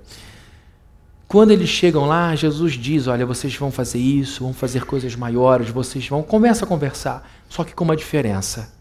Quando 1.28 1.52
eles 1.52 1.68
chegam 1.68 2.06
lá, 2.06 2.34
Jesus 2.34 2.76
diz: 2.76 3.08
Olha, 3.08 3.26
vocês 3.26 3.54
vão 3.58 3.70
fazer 3.70 4.00
isso, 4.00 4.46
vão 4.46 4.54
fazer 4.54 4.86
coisas 4.86 5.18
maiores, 5.18 5.70
vocês 5.70 6.08
vão. 6.08 6.24
Começa 6.24 6.64
a 6.64 6.68
conversar. 6.68 7.30
Só 7.50 7.66
que 7.66 7.76
com 7.76 7.84
uma 7.84 7.96
diferença. 7.96 8.74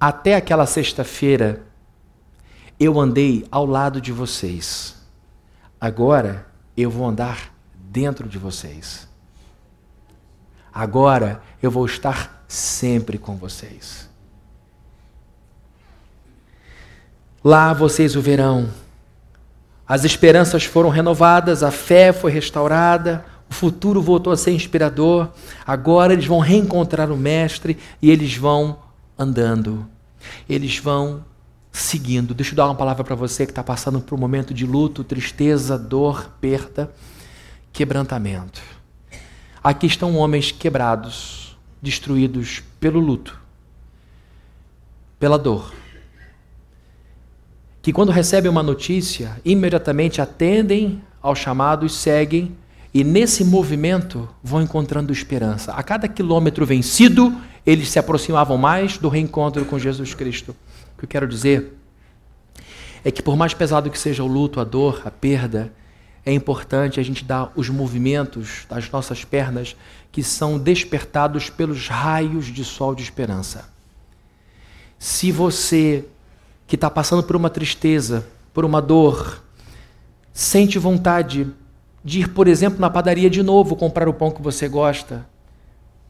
Até 0.00 0.36
aquela 0.36 0.64
sexta-feira, 0.64 1.60
eu 2.80 2.98
andei 2.98 3.44
ao 3.50 3.66
lado 3.66 4.00
de 4.00 4.10
vocês. 4.10 4.96
Agora, 5.78 6.46
eu 6.74 6.88
vou 6.88 7.06
andar 7.06 7.54
dentro 7.74 8.26
de 8.26 8.38
vocês. 8.38 9.06
Agora, 10.72 11.42
eu 11.62 11.70
vou 11.70 11.84
estar 11.84 12.42
sempre 12.48 13.18
com 13.18 13.36
vocês. 13.36 14.10
Lá 17.44 17.72
vocês 17.72 18.16
o 18.16 18.20
verão 18.20 18.68
as 19.92 20.04
esperanças 20.04 20.64
foram 20.64 20.88
renovadas, 20.88 21.62
a 21.62 21.70
fé 21.70 22.14
foi 22.14 22.32
restaurada, 22.32 23.24
o 23.50 23.52
futuro 23.52 24.00
voltou 24.00 24.32
a 24.32 24.36
ser 24.38 24.52
inspirador. 24.52 25.28
Agora 25.66 26.14
eles 26.14 26.24
vão 26.24 26.38
reencontrar 26.38 27.12
o 27.12 27.16
Mestre 27.16 27.76
e 28.00 28.10
eles 28.10 28.34
vão 28.34 28.78
andando. 29.18 29.86
Eles 30.48 30.78
vão 30.78 31.22
seguindo. 31.70 32.32
Deixa 32.32 32.52
eu 32.52 32.56
dar 32.56 32.64
uma 32.64 32.74
palavra 32.74 33.04
para 33.04 33.14
você 33.14 33.44
que 33.44 33.52
está 33.52 33.62
passando 33.62 34.00
por 34.00 34.14
um 34.14 34.18
momento 34.18 34.54
de 34.54 34.64
luto, 34.64 35.04
tristeza, 35.04 35.78
dor, 35.78 36.30
perda, 36.40 36.90
quebrantamento. 37.70 38.62
Aqui 39.62 39.86
estão 39.86 40.16
homens 40.16 40.52
quebrados, 40.52 41.54
destruídos 41.82 42.62
pelo 42.80 42.98
luto, 42.98 43.38
pela 45.18 45.38
dor 45.38 45.81
que, 47.82 47.92
quando 47.92 48.12
recebem 48.12 48.48
uma 48.48 48.62
notícia, 48.62 49.40
imediatamente 49.44 50.22
atendem 50.22 51.02
ao 51.20 51.34
chamado 51.34 51.84
e 51.84 51.90
seguem, 51.90 52.56
e 52.94 53.02
nesse 53.02 53.44
movimento 53.44 54.28
vão 54.42 54.62
encontrando 54.62 55.12
esperança. 55.12 55.72
A 55.72 55.82
cada 55.82 56.06
quilômetro 56.06 56.64
vencido, 56.64 57.36
eles 57.66 57.88
se 57.88 57.98
aproximavam 57.98 58.56
mais 58.56 58.98
do 58.98 59.08
reencontro 59.08 59.64
com 59.64 59.78
Jesus 59.78 60.14
Cristo. 60.14 60.54
O 60.94 60.98
que 60.98 61.04
eu 61.04 61.08
quero 61.08 61.26
dizer 61.26 61.76
é 63.04 63.10
que, 63.10 63.22
por 63.22 63.36
mais 63.36 63.52
pesado 63.52 63.90
que 63.90 63.98
seja 63.98 64.22
o 64.22 64.28
luto, 64.28 64.60
a 64.60 64.64
dor, 64.64 65.02
a 65.04 65.10
perda, 65.10 65.72
é 66.24 66.32
importante 66.32 67.00
a 67.00 67.02
gente 67.02 67.24
dar 67.24 67.52
os 67.56 67.68
movimentos 67.68 68.64
das 68.68 68.88
nossas 68.90 69.24
pernas 69.24 69.74
que 70.12 70.22
são 70.22 70.56
despertados 70.56 71.50
pelos 71.50 71.88
raios 71.88 72.46
de 72.46 72.64
sol 72.64 72.94
de 72.94 73.02
esperança. 73.02 73.68
Se 74.98 75.32
você 75.32 76.04
que 76.66 76.74
está 76.74 76.90
passando 76.90 77.22
por 77.22 77.36
uma 77.36 77.50
tristeza, 77.50 78.26
por 78.52 78.64
uma 78.64 78.80
dor, 78.80 79.42
sente 80.32 80.78
vontade 80.78 81.46
de 82.04 82.20
ir, 82.20 82.28
por 82.28 82.48
exemplo, 82.48 82.80
na 82.80 82.90
padaria 82.90 83.30
de 83.30 83.42
novo 83.42 83.76
comprar 83.76 84.08
o 84.08 84.14
pão 84.14 84.30
que 84.30 84.42
você 84.42 84.68
gosta, 84.68 85.26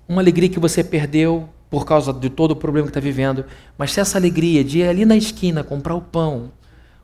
uma 0.08 0.20
alegria 0.20 0.48
que 0.48 0.60
você 0.60 0.82
perdeu 0.82 1.48
por 1.70 1.84
causa 1.84 2.12
de 2.12 2.28
todo 2.28 2.52
o 2.52 2.56
problema 2.56 2.86
que 2.86 2.90
está 2.90 3.00
vivendo, 3.00 3.44
mas 3.78 3.92
se 3.92 4.00
essa 4.00 4.18
alegria 4.18 4.62
de 4.62 4.80
ir 4.80 4.88
ali 4.88 5.04
na 5.04 5.16
esquina 5.16 5.64
comprar 5.64 5.94
o 5.94 6.02
pão 6.02 6.52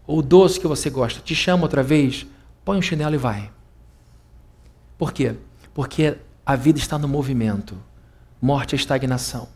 ou 0.07 0.19
o 0.19 0.23
doce 0.23 0.61
que 0.61 0.67
você 0.67 0.91
gosta 0.91 1.21
te 1.21 1.35
chama 1.35 1.63
outra 1.63 1.83
vez, 1.83 2.27
põe 2.65 2.79
um 2.79 2.83
chinelo 2.83 3.15
e 3.15 3.19
vai. 3.19 3.51
Por 4.97 5.13
quê? 5.13 5.35
Porque 5.73 6.17
a 6.45 6.57
vida 6.57 6.79
está 6.79 6.99
no 6.99 7.09
movimento, 7.09 7.77
morte 8.41 8.75
é 8.75 8.77
estagnação. 8.77 9.49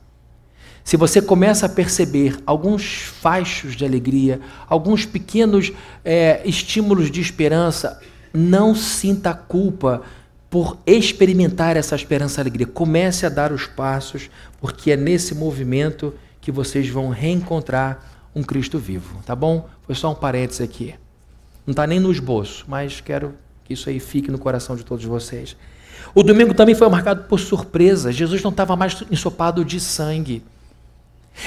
Se 0.85 0.97
você 0.97 1.23
começa 1.23 1.67
a 1.67 1.69
perceber 1.69 2.39
alguns 2.45 3.03
fachos 3.03 3.77
de 3.77 3.85
alegria, 3.85 4.41
alguns 4.69 5.07
pequenos 5.07 5.73
é, 6.05 6.43
estímulos 6.45 7.11
de 7.11 7.21
esperança, 7.21 8.01
não 8.33 8.75
sinta 8.75 9.33
culpa 9.33 10.03
por 10.51 10.77
experimentar 10.87 11.77
essa 11.77 11.95
esperança 11.95 12.39
e 12.39 12.43
alegria. 12.43 12.67
Comece 12.67 13.25
a 13.25 13.29
dar 13.29 13.53
os 13.53 13.67
passos, 13.67 14.29
porque 14.61 14.91
é 14.91 14.97
nesse 14.97 15.35
movimento 15.35 16.13
que 16.41 16.53
vocês 16.53 16.89
vão 16.89 17.09
reencontrar 17.09 18.05
um 18.35 18.43
Cristo 18.43 18.79
vivo, 18.79 19.23
tá 19.25 19.37
bom? 19.37 19.69
Foi 19.83 19.95
só 19.95 20.11
um 20.11 20.15
parênteses 20.15 20.61
aqui. 20.61 20.95
Não 21.67 21.73
está 21.73 21.87
nem 21.87 22.01
no 22.01 22.11
esboço, 22.11 22.65
mas 22.67 23.01
quero 23.01 23.35
que 23.65 23.73
isso 23.73 23.89
aí 23.89 24.01
fique 24.01 24.31
no 24.31 24.39
coração 24.39 24.75
de 24.75 24.85
todos 24.85 25.05
vocês. 25.05 25.57
O 26.15 26.23
domingo 26.23 26.53
também 26.53 26.75
foi 26.75 26.89
marcado 26.89 27.25
por 27.25 27.39
surpresa. 27.39 28.11
Jesus 28.13 28.43
não 28.43 28.51
estava 28.51 28.75
mais 28.75 29.03
ensopado 29.11 29.65
de 29.65 29.79
sangue. 29.79 30.43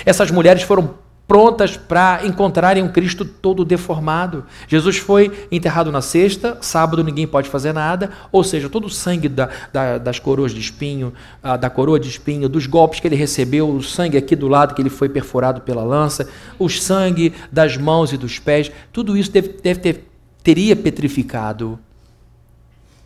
Essas 0.06 0.32
mulheres 0.32 0.64
foram 0.64 0.96
prontas 1.28 1.76
para 1.76 2.26
encontrarem 2.26 2.84
um 2.84 2.88
Cristo 2.88 3.26
todo 3.26 3.66
deformado. 3.66 4.46
Jesus 4.68 4.98
foi 4.98 5.48
enterrado 5.52 5.92
na 5.92 6.02
sexta, 6.02 6.58
sábado 6.62 7.04
ninguém 7.04 7.26
pode 7.26 7.50
fazer 7.50 7.74
nada, 7.74 8.12
ou 8.32 8.44
seja, 8.44 8.70
todo 8.70 8.86
o 8.86 8.90
sangue 8.90 9.28
da, 9.28 9.50
da, 9.74 9.98
das 9.98 10.20
coroas 10.20 10.52
de 10.52 10.60
espinho, 10.60 11.14
da 11.60 11.70
coroa 11.70 12.00
de 12.00 12.10
espinho, 12.10 12.48
dos 12.48 12.68
golpes 12.68 13.00
que 13.00 13.08
ele 13.08 13.16
recebeu, 13.16 13.70
o 13.70 13.82
sangue 13.82 14.18
aqui 14.18 14.36
do 14.36 14.48
lado 14.48 14.76
que 14.76 14.82
ele 14.82 14.90
foi 14.90 15.10
perfurado 15.10 15.62
pela 15.62 15.84
lança, 15.84 16.30
o 16.60 16.70
sangue 16.70 17.34
das 17.52 17.76
mãos 17.78 18.14
e 18.14 18.18
dos 18.18 18.38
pés, 18.40 18.72
tudo 18.94 19.18
isso 19.18 19.32
deve, 19.32 19.50
deve 19.62 19.80
ter, 19.80 20.08
teria 20.44 20.76
petrificado 20.76 21.80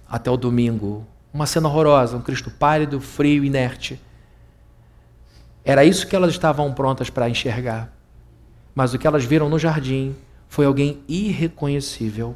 até 0.10 0.30
o 0.30 0.36
domingo. 0.36 1.06
Uma 1.34 1.46
cena 1.46 1.70
horrorosa, 1.70 2.18
um 2.18 2.22
Cristo 2.22 2.50
pálido, 2.50 3.00
frio, 3.00 3.46
inerte. 3.46 4.00
Era 5.70 5.86
isso 5.86 6.08
que 6.08 6.16
elas 6.16 6.32
estavam 6.32 6.74
prontas 6.74 7.12
para 7.12 7.30
enxergar. 7.30 7.94
Mas 8.74 8.92
o 8.92 8.98
que 8.98 9.06
elas 9.06 9.24
viram 9.24 9.48
no 9.48 9.60
jardim 9.60 10.16
foi 10.48 10.66
alguém 10.66 11.04
irreconhecível. 11.08 12.36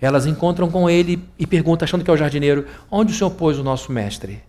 Elas 0.00 0.24
encontram 0.24 0.70
com 0.70 0.88
ele 0.88 1.22
e 1.38 1.46
perguntam, 1.46 1.84
achando 1.84 2.02
que 2.02 2.10
é 2.10 2.14
o 2.14 2.16
jardineiro: 2.16 2.64
Onde 2.90 3.12
o 3.12 3.14
senhor 3.14 3.28
pôs 3.32 3.58
o 3.58 3.62
nosso 3.62 3.92
mestre? 3.92 4.42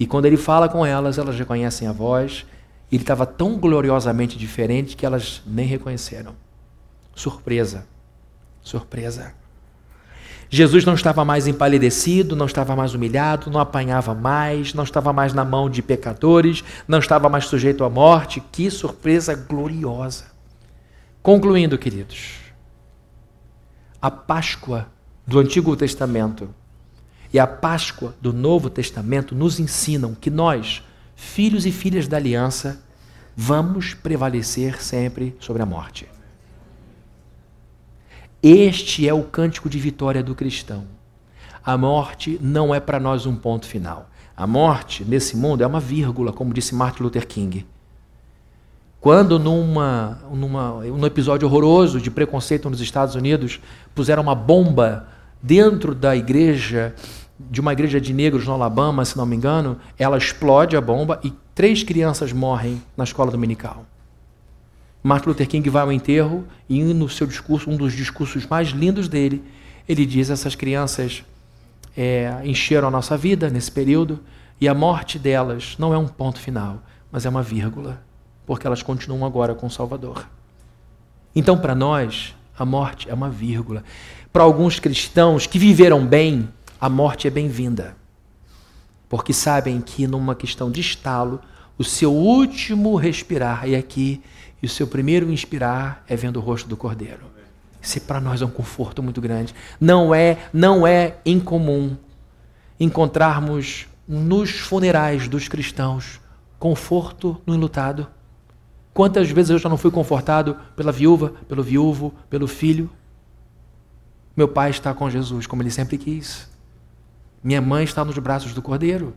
E 0.00 0.04
quando 0.04 0.26
ele 0.26 0.36
fala 0.36 0.68
com 0.68 0.84
elas, 0.84 1.16
elas 1.16 1.38
reconhecem 1.38 1.86
a 1.86 1.92
voz. 1.92 2.44
Ele 2.90 3.04
estava 3.04 3.24
tão 3.24 3.56
gloriosamente 3.56 4.36
diferente 4.36 4.96
que 4.96 5.06
elas 5.06 5.44
nem 5.46 5.64
reconheceram. 5.64 6.34
Surpresa. 7.14 7.86
Surpresa. 8.62 9.32
Jesus 10.54 10.84
não 10.84 10.92
estava 10.92 11.24
mais 11.24 11.46
empalidecido, 11.46 12.36
não 12.36 12.44
estava 12.44 12.76
mais 12.76 12.92
humilhado, 12.92 13.50
não 13.50 13.58
apanhava 13.58 14.14
mais, 14.14 14.74
não 14.74 14.84
estava 14.84 15.10
mais 15.10 15.32
na 15.32 15.46
mão 15.46 15.70
de 15.70 15.80
pecadores, 15.80 16.62
não 16.86 16.98
estava 16.98 17.26
mais 17.26 17.46
sujeito 17.46 17.82
à 17.82 17.88
morte. 17.88 18.42
Que 18.52 18.70
surpresa 18.70 19.34
gloriosa! 19.34 20.26
Concluindo, 21.22 21.78
queridos, 21.78 22.34
a 24.00 24.10
Páscoa 24.10 24.88
do 25.26 25.38
Antigo 25.38 25.74
Testamento 25.74 26.50
e 27.32 27.38
a 27.38 27.46
Páscoa 27.46 28.14
do 28.20 28.30
Novo 28.30 28.68
Testamento 28.68 29.34
nos 29.34 29.58
ensinam 29.58 30.14
que 30.14 30.28
nós, 30.28 30.82
filhos 31.16 31.64
e 31.64 31.72
filhas 31.72 32.06
da 32.06 32.18
aliança, 32.18 32.84
vamos 33.34 33.94
prevalecer 33.94 34.82
sempre 34.82 35.34
sobre 35.40 35.62
a 35.62 35.66
morte. 35.66 36.11
Este 38.42 39.08
é 39.08 39.14
o 39.14 39.22
cântico 39.22 39.70
de 39.70 39.78
vitória 39.78 40.20
do 40.20 40.34
cristão. 40.34 40.84
A 41.64 41.78
morte 41.78 42.40
não 42.42 42.74
é 42.74 42.80
para 42.80 42.98
nós 42.98 43.24
um 43.24 43.36
ponto 43.36 43.66
final. 43.66 44.10
A 44.36 44.48
morte 44.48 45.04
nesse 45.04 45.36
mundo 45.36 45.62
é 45.62 45.66
uma 45.66 45.78
vírgula, 45.78 46.32
como 46.32 46.52
disse 46.52 46.74
Martin 46.74 47.04
Luther 47.04 47.24
King. 47.24 47.64
Quando 49.00 49.38
numa, 49.38 50.18
numa, 50.32 50.82
num 50.82 51.06
episódio 51.06 51.46
horroroso 51.46 52.00
de 52.00 52.10
preconceito 52.10 52.68
nos 52.68 52.80
Estados 52.80 53.14
Unidos, 53.14 53.60
puseram 53.94 54.24
uma 54.24 54.34
bomba 54.34 55.06
dentro 55.40 55.94
da 55.94 56.16
igreja, 56.16 56.96
de 57.38 57.60
uma 57.60 57.72
igreja 57.72 58.00
de 58.00 58.12
negros 58.12 58.44
no 58.44 58.54
Alabama, 58.54 59.04
se 59.04 59.16
não 59.16 59.24
me 59.24 59.36
engano, 59.36 59.78
ela 59.96 60.18
explode 60.18 60.76
a 60.76 60.80
bomba 60.80 61.20
e 61.22 61.32
três 61.54 61.84
crianças 61.84 62.32
morrem 62.32 62.82
na 62.96 63.04
escola 63.04 63.30
dominical. 63.30 63.86
Martin 65.02 65.30
Luther 65.30 65.48
King 65.48 65.68
vai 65.68 65.82
ao 65.82 65.92
enterro 65.92 66.44
e 66.68 66.82
no 66.82 67.08
seu 67.08 67.26
discurso, 67.26 67.68
um 67.68 67.76
dos 67.76 67.92
discursos 67.92 68.46
mais 68.46 68.68
lindos 68.68 69.08
dele, 69.08 69.42
ele 69.88 70.06
diz: 70.06 70.30
essas 70.30 70.54
crianças 70.54 71.24
é, 71.96 72.40
encheram 72.44 72.88
a 72.88 72.90
nossa 72.90 73.16
vida 73.16 73.50
nesse 73.50 73.70
período 73.70 74.20
e 74.60 74.68
a 74.68 74.74
morte 74.74 75.18
delas 75.18 75.74
não 75.78 75.92
é 75.92 75.98
um 75.98 76.06
ponto 76.06 76.38
final, 76.38 76.80
mas 77.10 77.26
é 77.26 77.28
uma 77.28 77.42
vírgula, 77.42 78.00
porque 78.46 78.66
elas 78.66 78.82
continuam 78.82 79.26
agora 79.26 79.54
com 79.54 79.66
o 79.66 79.70
Salvador. 79.70 80.28
Então, 81.34 81.58
para 81.58 81.74
nós, 81.74 82.34
a 82.56 82.64
morte 82.64 83.10
é 83.10 83.14
uma 83.14 83.28
vírgula. 83.28 83.82
Para 84.32 84.44
alguns 84.44 84.78
cristãos 84.78 85.46
que 85.46 85.58
viveram 85.58 86.06
bem, 86.06 86.48
a 86.80 86.88
morte 86.88 87.26
é 87.26 87.30
bem-vinda, 87.30 87.96
porque 89.08 89.32
sabem 89.32 89.80
que 89.80 90.06
numa 90.06 90.34
questão 90.34 90.70
de 90.70 90.80
estalo, 90.80 91.40
o 91.76 91.82
seu 91.84 92.12
último 92.12 92.94
respirar 92.96 93.68
é 93.68 93.74
aqui 93.74 94.22
e 94.62 94.66
o 94.66 94.68
seu 94.68 94.86
primeiro 94.86 95.30
inspirar 95.32 96.04
é 96.06 96.14
vendo 96.14 96.36
o 96.36 96.40
rosto 96.40 96.68
do 96.68 96.76
Cordeiro. 96.76 97.32
Isso 97.82 98.00
para 98.02 98.20
nós 98.20 98.40
é 98.40 98.46
um 98.46 98.50
conforto 98.50 99.02
muito 99.02 99.20
grande. 99.20 99.54
Não 99.80 100.14
é, 100.14 100.38
não 100.52 100.86
é 100.86 101.16
incomum 101.26 101.96
encontrarmos 102.78 103.88
nos 104.06 104.50
funerais 104.50 105.26
dos 105.26 105.48
cristãos 105.48 106.20
conforto 106.58 107.40
no 107.44 107.56
enlutado. 107.56 108.06
Quantas 108.94 109.28
vezes 109.30 109.50
eu 109.50 109.58
já 109.58 109.68
não 109.68 109.76
fui 109.76 109.90
confortado 109.90 110.56
pela 110.76 110.92
viúva, 110.92 111.34
pelo 111.48 111.62
viúvo, 111.62 112.14
pelo 112.30 112.46
filho? 112.46 112.88
Meu 114.36 114.46
pai 114.46 114.70
está 114.70 114.94
com 114.94 115.10
Jesus, 115.10 115.46
como 115.46 115.62
ele 115.62 115.70
sempre 115.70 115.98
quis. 115.98 116.48
Minha 117.42 117.60
mãe 117.60 117.82
está 117.82 118.04
nos 118.04 118.16
braços 118.18 118.54
do 118.54 118.62
Cordeiro. 118.62 119.14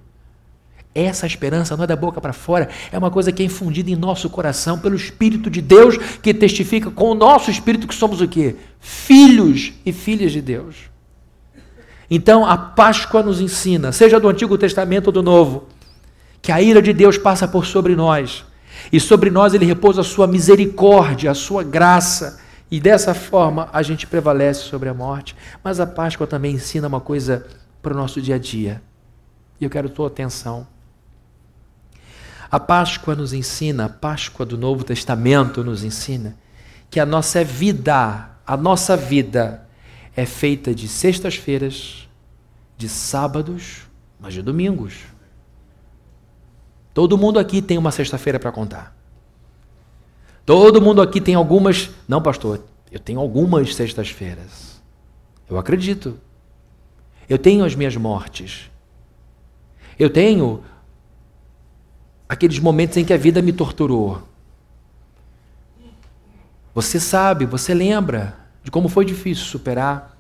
Essa 0.96 1.28
esperança 1.28 1.76
não 1.76 1.84
é 1.84 1.88
da 1.88 1.96
boca 1.98 2.22
para 2.22 2.32
fora, 2.32 2.70
é 2.90 2.98
uma 2.98 3.12
coisa 3.12 3.30
que 3.30 3.44
é 3.44 3.46
infundida 3.46 3.92
em 3.92 3.98
nosso 3.98 4.30
coração 4.30 4.80
pelo 4.80 4.96
Espírito 4.96 5.50
de 5.50 5.62
Deus, 5.62 5.98
que 5.98 6.34
testifica 6.34 6.90
com 6.90 7.10
o 7.10 7.14
nosso 7.14 7.52
espírito 7.52 7.86
que 7.86 7.94
somos 7.94 8.22
o 8.22 8.28
quê? 8.30 8.56
Filhos 8.80 9.74
e 9.86 9.92
filhas 9.92 10.32
de 10.32 10.42
Deus. 10.42 10.90
Então 12.10 12.46
a 12.46 12.58
Páscoa 12.58 13.22
nos 13.22 13.42
ensina, 13.42 13.92
seja 13.92 14.22
do 14.22 14.30
Antigo 14.30 14.58
Testamento 14.58 15.08
ou 15.08 15.12
do 15.12 15.22
Novo, 15.22 15.68
que 16.42 16.50
a 16.50 16.62
ira 16.62 16.82
de 16.82 16.94
Deus 16.94 17.18
passa 17.18 17.46
por 17.46 17.66
sobre 17.66 17.94
nós, 17.94 18.46
e 18.90 18.98
sobre 18.98 19.30
nós 19.30 19.54
ele 19.54 19.66
repousa 19.66 20.00
a 20.00 20.04
sua 20.04 20.28
misericórdia, 20.28 21.30
a 21.30 21.36
sua 21.36 21.62
graça, 21.62 22.40
e 22.72 22.80
dessa 22.80 23.14
forma 23.14 23.68
a 23.74 23.82
gente 23.82 24.08
prevalece 24.08 24.62
sobre 24.62 24.88
a 24.88 24.94
morte. 24.94 25.36
Mas 25.62 25.82
a 25.82 25.86
Páscoa 25.86 26.26
também 26.26 26.54
ensina 26.54 26.88
uma 26.88 27.02
coisa 27.02 27.46
para 27.82 27.94
o 27.94 27.98
nosso 27.98 28.22
dia 28.22 28.36
a 28.36 28.40
dia. 28.40 28.82
E 29.60 29.66
eu 29.66 29.70
quero 29.70 29.90
tua 29.90 30.08
atenção. 30.08 30.68
A 32.56 32.60
Páscoa 32.60 33.14
nos 33.16 33.34
ensina, 33.34 33.84
a 33.84 33.90
Páscoa 33.90 34.46
do 34.46 34.58
Novo 34.58 34.86
Testamento 34.86 35.62
nos 35.62 35.84
ensina, 35.84 36.38
que 36.90 37.02
a 37.02 37.06
nossa 37.06 37.44
vida, 37.44 38.30
a 38.48 38.56
nossa 38.56 38.96
vida 38.96 39.68
é 40.16 40.26
feita 40.26 40.74
de 40.74 40.88
sextas-feiras, 40.88 42.08
de 42.78 42.88
sábados, 42.88 43.82
mas 44.18 44.34
de 44.34 44.42
domingos. 44.42 44.94
Todo 46.94 47.18
mundo 47.18 47.40
aqui 47.40 47.62
tem 47.62 47.78
uma 47.78 47.92
sexta-feira 47.92 48.40
para 48.40 48.54
contar. 48.54 48.96
Todo 50.46 50.82
mundo 50.82 51.02
aqui 51.02 51.20
tem 51.20 51.36
algumas. 51.36 51.90
Não, 52.08 52.22
pastor, 52.22 52.64
eu 52.90 53.02
tenho 53.02 53.20
algumas 53.20 53.76
sextas-feiras. 53.76 54.82
Eu 55.50 55.58
acredito. 55.58 56.18
Eu 57.28 57.38
tenho 57.38 57.66
as 57.66 57.76
minhas 57.76 57.98
mortes. 57.98 58.72
Eu 60.00 60.10
tenho 60.10 60.64
aqueles 62.28 62.60
momentos 62.60 62.98
em 62.98 63.06
que 63.06 63.14
a 63.14 63.18
vida 63.18 63.42
me 63.42 63.54
torturou. 63.54 64.28
Você 66.74 67.00
sabe, 67.00 67.46
você 67.46 67.74
lembra 67.74 68.38
de 68.64 68.70
como 68.72 68.90
foi 68.90 69.06
difícil 69.06 69.46
superar 69.46 70.18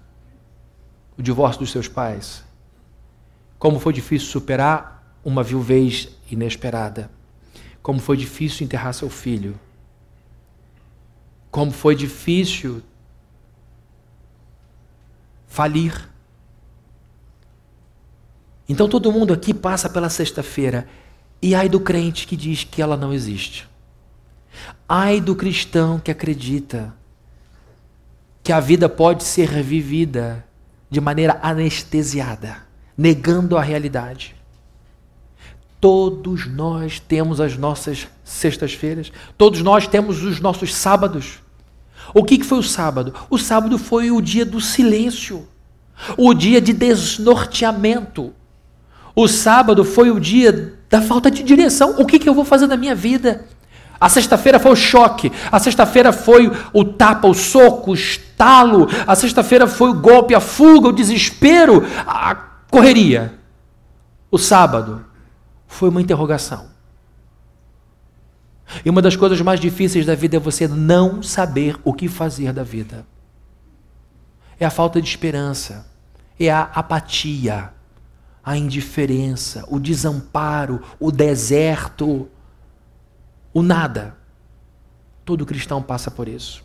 o 1.17 1.21
divórcio 1.21 1.59
dos 1.61 1.71
seus 1.71 1.87
pais? 1.87 2.43
Como 3.57 3.79
foi 3.79 3.91
difícil 3.91 4.29
superar 4.29 5.17
uma 5.23 5.43
viuvez 5.43 6.09
inesperada? 6.29 7.09
Como 7.81 7.99
foi 7.99 8.15
difícil 8.15 8.63
enterrar 8.63 8.93
seu 8.93 9.09
filho? 9.09 9.59
Como 11.51 11.71
foi 11.71 11.95
difícil 11.95 12.81
falir? 15.47 16.09
Então 18.67 18.89
todo 18.89 19.11
mundo 19.11 19.33
aqui 19.33 19.53
passa 19.53 19.89
pela 19.89 20.09
sexta-feira 20.09 20.87
e 21.41 21.53
ai 21.53 21.69
do 21.69 21.79
crente 21.79 22.25
que 22.27 22.35
diz 22.35 22.63
que 22.63 22.81
ela 22.81 22.97
não 22.97 23.13
existe. 23.13 23.67
Ai 24.87 25.19
do 25.19 25.35
cristão 25.35 25.99
que 25.99 26.11
acredita 26.11 26.93
que 28.43 28.51
a 28.51 28.59
vida 28.59 28.87
pode 28.87 29.23
ser 29.23 29.61
vivida 29.63 30.45
de 30.89 31.01
maneira 31.01 31.39
anestesiada, 31.41 32.57
negando 32.97 33.57
a 33.57 33.61
realidade. 33.61 34.35
Todos 35.81 36.47
nós 36.47 36.99
temos 36.99 37.41
as 37.41 37.57
nossas 37.57 38.07
sextas-feiras, 38.23 39.11
todos 39.37 39.61
nós 39.61 39.87
temos 39.87 40.23
os 40.23 40.39
nossos 40.39 40.73
sábados. 40.73 41.39
O 42.13 42.23
que 42.23 42.43
foi 42.43 42.59
o 42.59 42.63
sábado? 42.63 43.13
O 43.29 43.37
sábado 43.37 43.77
foi 43.77 44.11
o 44.11 44.21
dia 44.21 44.45
do 44.45 44.61
silêncio. 44.61 45.47
o 46.17 46.33
dia 46.33 46.61
de 46.61 46.73
desnorteamento. 46.73 48.33
O 49.15 49.27
sábado 49.27 49.85
foi 49.85 50.11
o 50.11 50.19
dia 50.19 50.73
da 50.89 51.01
falta 51.01 51.31
de 51.31 51.41
direção. 51.41 51.95
O 51.97 52.05
que, 52.05 52.19
que 52.19 52.27
eu 52.27 52.33
vou 52.33 52.43
fazer 52.43 52.67
da 52.67 52.75
minha 52.75 52.93
vida? 52.93 53.45
A 53.99 54.09
sexta-feira 54.09 54.59
foi 54.59 54.71
o 54.71 54.75
choque. 54.75 55.31
A 55.49 55.57
sexta-feira 55.57 56.11
foi 56.11 56.51
o 56.73 56.83
tapa, 56.83 57.27
o 57.27 57.33
soco, 57.33 57.91
o 57.91 57.93
estalo. 57.93 58.87
A 59.07 59.15
sexta-feira 59.15 59.67
foi 59.67 59.89
o 59.89 59.93
golpe, 59.93 60.35
a 60.35 60.41
fuga, 60.41 60.89
o 60.89 60.93
desespero, 60.93 61.85
a 62.05 62.35
correria. 62.69 63.33
O 64.29 64.37
sábado 64.37 65.05
foi 65.65 65.87
uma 65.87 66.01
interrogação. 66.01 66.75
E 68.83 68.89
uma 68.89 69.01
das 69.01 69.15
coisas 69.15 69.39
mais 69.41 69.59
difíceis 69.59 70.05
da 70.05 70.15
vida 70.15 70.35
é 70.35 70.39
você 70.39 70.67
não 70.67 71.23
saber 71.23 71.77
o 71.83 71.93
que 71.93 72.07
fazer 72.07 72.51
da 72.51 72.63
vida. 72.63 73.05
É 74.59 74.65
a 74.65 74.69
falta 74.69 75.01
de 75.01 75.07
esperança, 75.07 75.85
é 76.39 76.49
a 76.49 76.63
apatia, 76.73 77.71
a 78.45 78.55
indiferença, 78.55 79.65
o 79.67 79.79
desamparo, 79.79 80.81
o 80.99 81.11
deserto, 81.11 82.29
o 83.51 83.63
nada. 83.63 84.15
Todo 85.25 85.45
cristão 85.45 85.81
passa 85.81 86.11
por 86.11 86.27
isso. 86.27 86.63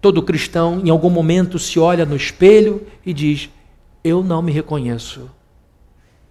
Todo 0.00 0.22
cristão, 0.22 0.80
em 0.82 0.88
algum 0.88 1.10
momento, 1.10 1.58
se 1.58 1.78
olha 1.78 2.06
no 2.06 2.16
espelho 2.16 2.86
e 3.04 3.12
diz: 3.12 3.50
Eu 4.02 4.24
não 4.24 4.40
me 4.40 4.50
reconheço. 4.50 5.30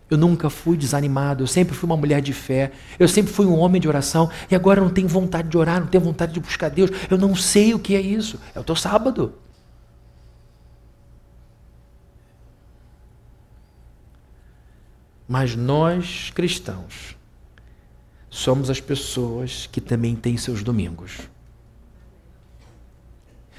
Eu 0.09 0.17
nunca 0.17 0.49
fui 0.49 0.75
desanimado, 0.75 1.43
eu 1.43 1.47
sempre 1.47 1.73
fui 1.73 1.87
uma 1.87 1.95
mulher 1.95 2.21
de 2.21 2.33
fé, 2.33 2.73
eu 2.99 3.07
sempre 3.07 3.31
fui 3.31 3.45
um 3.45 3.57
homem 3.57 3.79
de 3.79 3.87
oração 3.87 4.29
e 4.49 4.55
agora 4.55 4.81
eu 4.81 4.83
não 4.83 4.91
tenho 4.91 5.07
vontade 5.07 5.47
de 5.47 5.57
orar, 5.57 5.79
não 5.79 5.87
tenho 5.87 6.03
vontade 6.03 6.33
de 6.33 6.39
buscar 6.41 6.69
Deus, 6.69 6.91
eu 7.09 7.17
não 7.17 7.33
sei 7.33 7.73
o 7.73 7.79
que 7.79 7.95
é 7.95 8.01
isso. 8.01 8.37
É 8.53 8.59
o 8.59 8.63
teu 8.63 8.75
sábado. 8.75 9.35
Mas 15.31 15.55
nós, 15.55 16.29
cristãos, 16.35 17.15
somos 18.29 18.69
as 18.69 18.81
pessoas 18.81 19.65
que 19.71 19.79
também 19.79 20.13
têm 20.13 20.35
seus 20.35 20.61
domingos. 20.61 21.19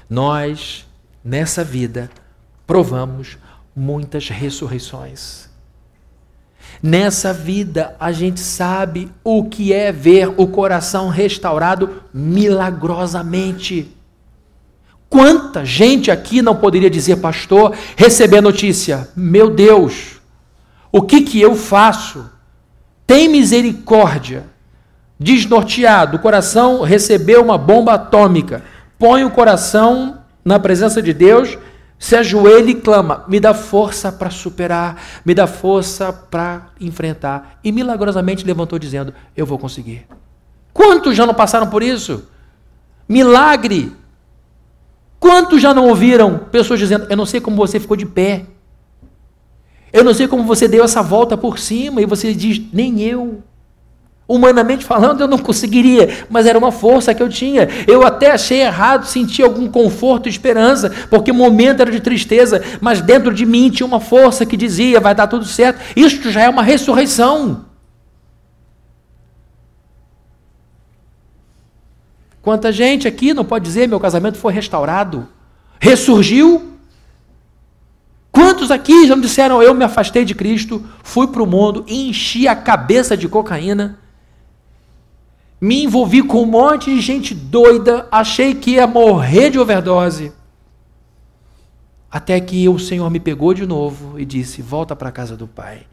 Nós, 0.07 0.85
nessa 1.25 1.63
vida, 1.63 2.11
provamos 2.67 3.39
muitas 3.75 4.29
ressurreições. 4.29 5.49
Nessa 6.79 7.33
vida, 7.33 7.95
a 7.99 8.11
gente 8.11 8.39
sabe 8.39 9.11
o 9.23 9.45
que 9.45 9.73
é 9.73 9.91
ver 9.91 10.31
o 10.37 10.45
coração 10.45 11.09
restaurado 11.09 12.03
milagrosamente. 12.13 13.91
Quanta 15.09 15.65
gente 15.65 16.11
aqui 16.11 16.39
não 16.39 16.55
poderia 16.55 16.89
dizer, 16.91 17.15
pastor, 17.15 17.75
receber 17.97 18.37
a 18.37 18.43
notícia: 18.43 19.09
meu 19.15 19.49
Deus, 19.49 20.21
o 20.93 21.01
que, 21.01 21.21
que 21.21 21.41
eu 21.41 21.55
faço? 21.55 22.29
Tem 23.07 23.27
misericórdia. 23.27 24.45
Desnorteado, 25.19 26.17
o 26.17 26.19
coração 26.19 26.83
recebeu 26.83 27.41
uma 27.41 27.57
bomba 27.57 27.93
atômica. 27.93 28.63
Põe 28.99 29.23
o 29.23 29.31
coração 29.31 30.19
na 30.45 30.59
presença 30.59 31.01
de 31.01 31.11
Deus, 31.11 31.57
se 31.97 32.15
ajoelha 32.15 32.69
e 32.69 32.75
clama: 32.75 33.25
me 33.27 33.39
dá 33.39 33.55
força 33.55 34.11
para 34.11 34.29
superar, 34.29 35.01
me 35.25 35.33
dá 35.33 35.47
força 35.47 36.13
para 36.13 36.67
enfrentar. 36.79 37.59
E 37.63 37.71
milagrosamente 37.71 38.45
levantou 38.45 38.77
dizendo: 38.77 39.15
eu 39.35 39.47
vou 39.47 39.57
conseguir. 39.57 40.05
Quantos 40.71 41.15
já 41.15 41.25
não 41.25 41.33
passaram 41.33 41.67
por 41.67 41.81
isso? 41.81 42.29
Milagre! 43.09 43.91
Quantos 45.19 45.59
já 45.59 45.73
não 45.73 45.87
ouviram 45.87 46.37
pessoas 46.51 46.79
dizendo: 46.79 47.07
eu 47.09 47.17
não 47.17 47.25
sei 47.25 47.41
como 47.41 47.57
você 47.57 47.79
ficou 47.79 47.97
de 47.97 48.05
pé? 48.05 48.45
Eu 49.93 50.03
não 50.03 50.13
sei 50.13 50.27
como 50.27 50.43
você 50.43 50.67
deu 50.67 50.83
essa 50.83 51.03
volta 51.03 51.37
por 51.37 51.59
cima 51.59 52.01
e 52.01 52.05
você 52.07 52.33
diz, 52.33 52.59
nem 52.73 52.99
eu. 53.01 53.43
Humanamente 54.27 54.83
falando, 54.83 55.21
eu 55.21 55.27
não 55.27 55.37
conseguiria, 55.37 56.25
mas 56.29 56.47
era 56.47 56.57
uma 56.57 56.71
força 56.71 57.13
que 57.13 57.21
eu 57.21 57.29
tinha. 57.29 57.67
Eu 57.85 58.03
até 58.03 58.31
achei 58.31 58.61
errado, 58.61 59.05
senti 59.05 59.43
algum 59.43 59.67
conforto 59.67 60.27
e 60.27 60.31
esperança, 60.31 60.89
porque 61.11 61.29
o 61.29 61.35
momento 61.35 61.81
era 61.81 61.91
de 61.91 61.99
tristeza, 61.99 62.63
mas 62.81 63.01
dentro 63.01 63.31
de 63.31 63.45
mim 63.45 63.69
tinha 63.69 63.85
uma 63.85 63.99
força 63.99 64.45
que 64.45 64.57
dizia: 64.57 64.99
vai 64.99 65.13
dar 65.13 65.27
tudo 65.27 65.45
certo. 65.45 65.79
Isto 65.95 66.31
já 66.31 66.41
é 66.41 66.49
uma 66.49 66.63
ressurreição. 66.63 67.65
Quanta 72.41 72.71
gente 72.71 73.07
aqui 73.07 73.33
não 73.33 73.45
pode 73.45 73.65
dizer: 73.65 73.87
meu 73.87 73.99
casamento 73.99 74.39
foi 74.39 74.53
restaurado, 74.53 75.27
ressurgiu 75.79 76.72
Quantos 78.33 78.71
aqui 78.71 79.05
já 79.05 79.15
me 79.15 79.21
disseram, 79.21 79.61
eu 79.61 79.75
me 79.75 79.85
afastei 79.85 80.25
de 80.25 80.33
Cristo, 80.33 80.83
fui 81.03 81.27
para 81.27 81.43
o 81.43 81.45
mundo, 81.45 81.85
enchi 81.87 82.47
a 82.47 82.55
cabeça 82.55 83.15
de 83.15 83.29
cocaína, 83.29 83.99
me 85.61 85.83
envolvi 85.83 86.23
com 86.23 86.41
um 86.41 86.47
monte 86.47 86.93
de 86.93 86.99
gente 86.99 87.35
doida, 87.35 88.07
achei 88.11 88.55
que 88.55 88.71
ia 88.71 88.87
morrer 88.87 89.51
de 89.51 89.59
overdose. 89.59 90.33
Até 92.09 92.41
que 92.41 92.67
o 92.67 92.79
Senhor 92.79 93.07
me 93.11 93.19
pegou 93.19 93.53
de 93.53 93.67
novo 93.67 94.19
e 94.19 94.25
disse: 94.25 94.63
Volta 94.63 94.95
para 94.95 95.09
a 95.09 95.11
casa 95.11 95.37
do 95.37 95.47
Pai. 95.47 95.85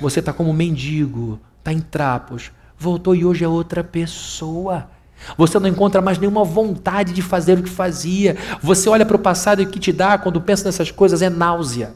Você 0.00 0.20
está 0.20 0.32
como 0.32 0.52
mendigo, 0.52 1.40
está 1.58 1.72
em 1.72 1.80
trapos. 1.80 2.52
Voltou 2.78 3.16
e 3.16 3.24
hoje 3.24 3.44
é 3.44 3.48
outra 3.48 3.82
pessoa. 3.82 4.88
Você 5.36 5.58
não 5.58 5.68
encontra 5.68 6.00
mais 6.00 6.18
nenhuma 6.18 6.44
vontade 6.44 7.12
de 7.12 7.22
fazer 7.22 7.58
o 7.58 7.62
que 7.62 7.70
fazia. 7.70 8.36
Você 8.62 8.88
olha 8.88 9.06
para 9.06 9.16
o 9.16 9.20
passado 9.20 9.60
e 9.60 9.64
o 9.64 9.70
que 9.70 9.78
te 9.78 9.92
dá 9.92 10.18
quando 10.18 10.40
pensa 10.40 10.64
nessas 10.64 10.90
coisas 10.90 11.22
é 11.22 11.30
náusea, 11.30 11.94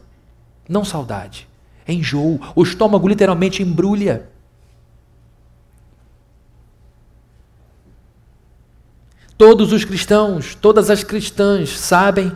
não 0.68 0.84
saudade. 0.84 1.48
É 1.86 1.92
enjoo. 1.92 2.40
O 2.54 2.62
estômago 2.62 3.06
literalmente 3.06 3.62
embrulha. 3.62 4.28
Todos 9.36 9.72
os 9.72 9.84
cristãos, 9.84 10.54
todas 10.54 10.90
as 10.90 11.02
cristãs 11.02 11.78
sabem 11.78 12.32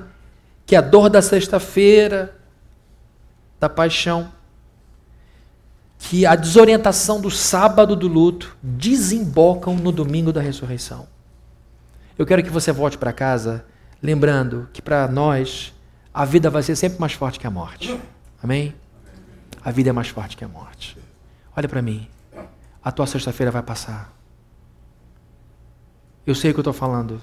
que 0.66 0.74
a 0.74 0.80
dor 0.80 1.08
da 1.08 1.22
sexta-feira, 1.22 2.36
da 3.58 3.68
paixão, 3.68 4.30
que 5.98 6.24
a 6.24 6.36
desorientação 6.36 7.20
do 7.20 7.30
sábado 7.30 7.96
do 7.96 8.06
luto 8.06 8.56
desembocam 8.62 9.74
no 9.74 9.90
domingo 9.90 10.32
da 10.32 10.40
ressurreição. 10.40 11.06
Eu 12.16 12.24
quero 12.24 12.42
que 12.42 12.50
você 12.50 12.72
volte 12.72 12.96
para 12.96 13.12
casa 13.12 13.64
lembrando 14.02 14.68
que 14.72 14.80
para 14.80 15.08
nós 15.08 15.74
a 16.14 16.24
vida 16.24 16.48
vai 16.48 16.62
ser 16.62 16.76
sempre 16.76 17.00
mais 17.00 17.12
forte 17.12 17.38
que 17.38 17.46
a 17.46 17.50
morte. 17.50 18.00
Amém? 18.42 18.74
A 19.62 19.70
vida 19.70 19.90
é 19.90 19.92
mais 19.92 20.08
forte 20.08 20.36
que 20.36 20.44
a 20.44 20.48
morte. 20.48 20.96
Olha 21.56 21.68
para 21.68 21.82
mim. 21.82 22.08
A 22.82 22.92
tua 22.92 23.06
sexta-feira 23.06 23.50
vai 23.50 23.62
passar. 23.62 24.12
Eu 26.26 26.34
sei 26.34 26.50
o 26.50 26.54
que 26.54 26.60
eu 26.60 26.62
estou 26.62 26.72
falando. 26.72 27.20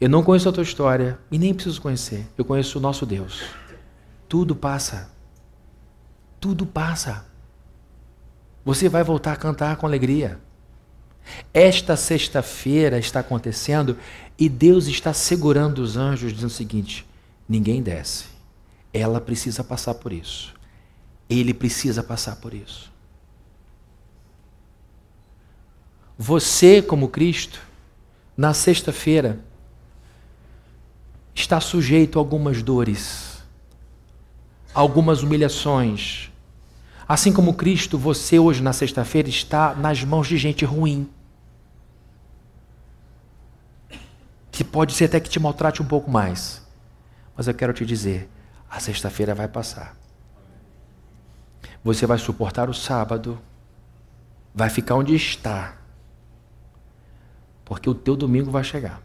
Eu 0.00 0.08
não 0.08 0.22
conheço 0.22 0.48
a 0.48 0.52
tua 0.52 0.62
história 0.62 1.18
e 1.30 1.38
nem 1.38 1.52
preciso 1.52 1.80
conhecer. 1.80 2.26
Eu 2.36 2.44
conheço 2.44 2.78
o 2.78 2.80
nosso 2.80 3.04
Deus. 3.04 3.44
Tudo 4.28 4.56
passa. 4.56 5.10
Tudo 6.40 6.64
passa. 6.64 7.29
Você 8.64 8.88
vai 8.88 9.02
voltar 9.02 9.32
a 9.32 9.36
cantar 9.36 9.76
com 9.76 9.86
alegria. 9.86 10.38
Esta 11.52 11.96
sexta-feira 11.96 12.98
está 12.98 13.20
acontecendo 13.20 13.96
e 14.38 14.48
Deus 14.48 14.86
está 14.86 15.12
segurando 15.12 15.78
os 15.78 15.96
anjos, 15.96 16.32
dizendo 16.32 16.50
o 16.50 16.54
seguinte: 16.54 17.06
ninguém 17.48 17.82
desce. 17.82 18.26
Ela 18.92 19.20
precisa 19.20 19.62
passar 19.62 19.94
por 19.94 20.12
isso. 20.12 20.54
Ele 21.28 21.54
precisa 21.54 22.02
passar 22.02 22.36
por 22.36 22.52
isso. 22.52 22.90
Você, 26.18 26.82
como 26.82 27.08
Cristo, 27.08 27.60
na 28.36 28.52
sexta-feira, 28.52 29.40
está 31.34 31.60
sujeito 31.60 32.18
a 32.18 32.20
algumas 32.20 32.62
dores, 32.62 33.42
algumas 34.74 35.22
humilhações, 35.22 36.29
Assim 37.10 37.32
como 37.32 37.54
Cristo, 37.54 37.98
você 37.98 38.38
hoje 38.38 38.62
na 38.62 38.72
sexta-feira 38.72 39.28
está 39.28 39.74
nas 39.74 40.04
mãos 40.04 40.28
de 40.28 40.38
gente 40.38 40.64
ruim. 40.64 41.10
Que 44.52 44.62
pode 44.62 44.92
ser 44.92 45.06
até 45.06 45.18
que 45.18 45.28
te 45.28 45.40
maltrate 45.40 45.82
um 45.82 45.84
pouco 45.84 46.08
mais. 46.08 46.64
Mas 47.36 47.48
eu 47.48 47.54
quero 47.54 47.72
te 47.72 47.84
dizer, 47.84 48.30
a 48.70 48.78
sexta-feira 48.78 49.34
vai 49.34 49.48
passar. 49.48 49.96
Você 51.82 52.06
vai 52.06 52.16
suportar 52.16 52.70
o 52.70 52.74
sábado, 52.74 53.40
vai 54.54 54.70
ficar 54.70 54.94
onde 54.94 55.12
está. 55.12 55.78
Porque 57.64 57.90
o 57.90 57.94
teu 57.94 58.14
domingo 58.14 58.52
vai 58.52 58.62
chegar. 58.62 59.02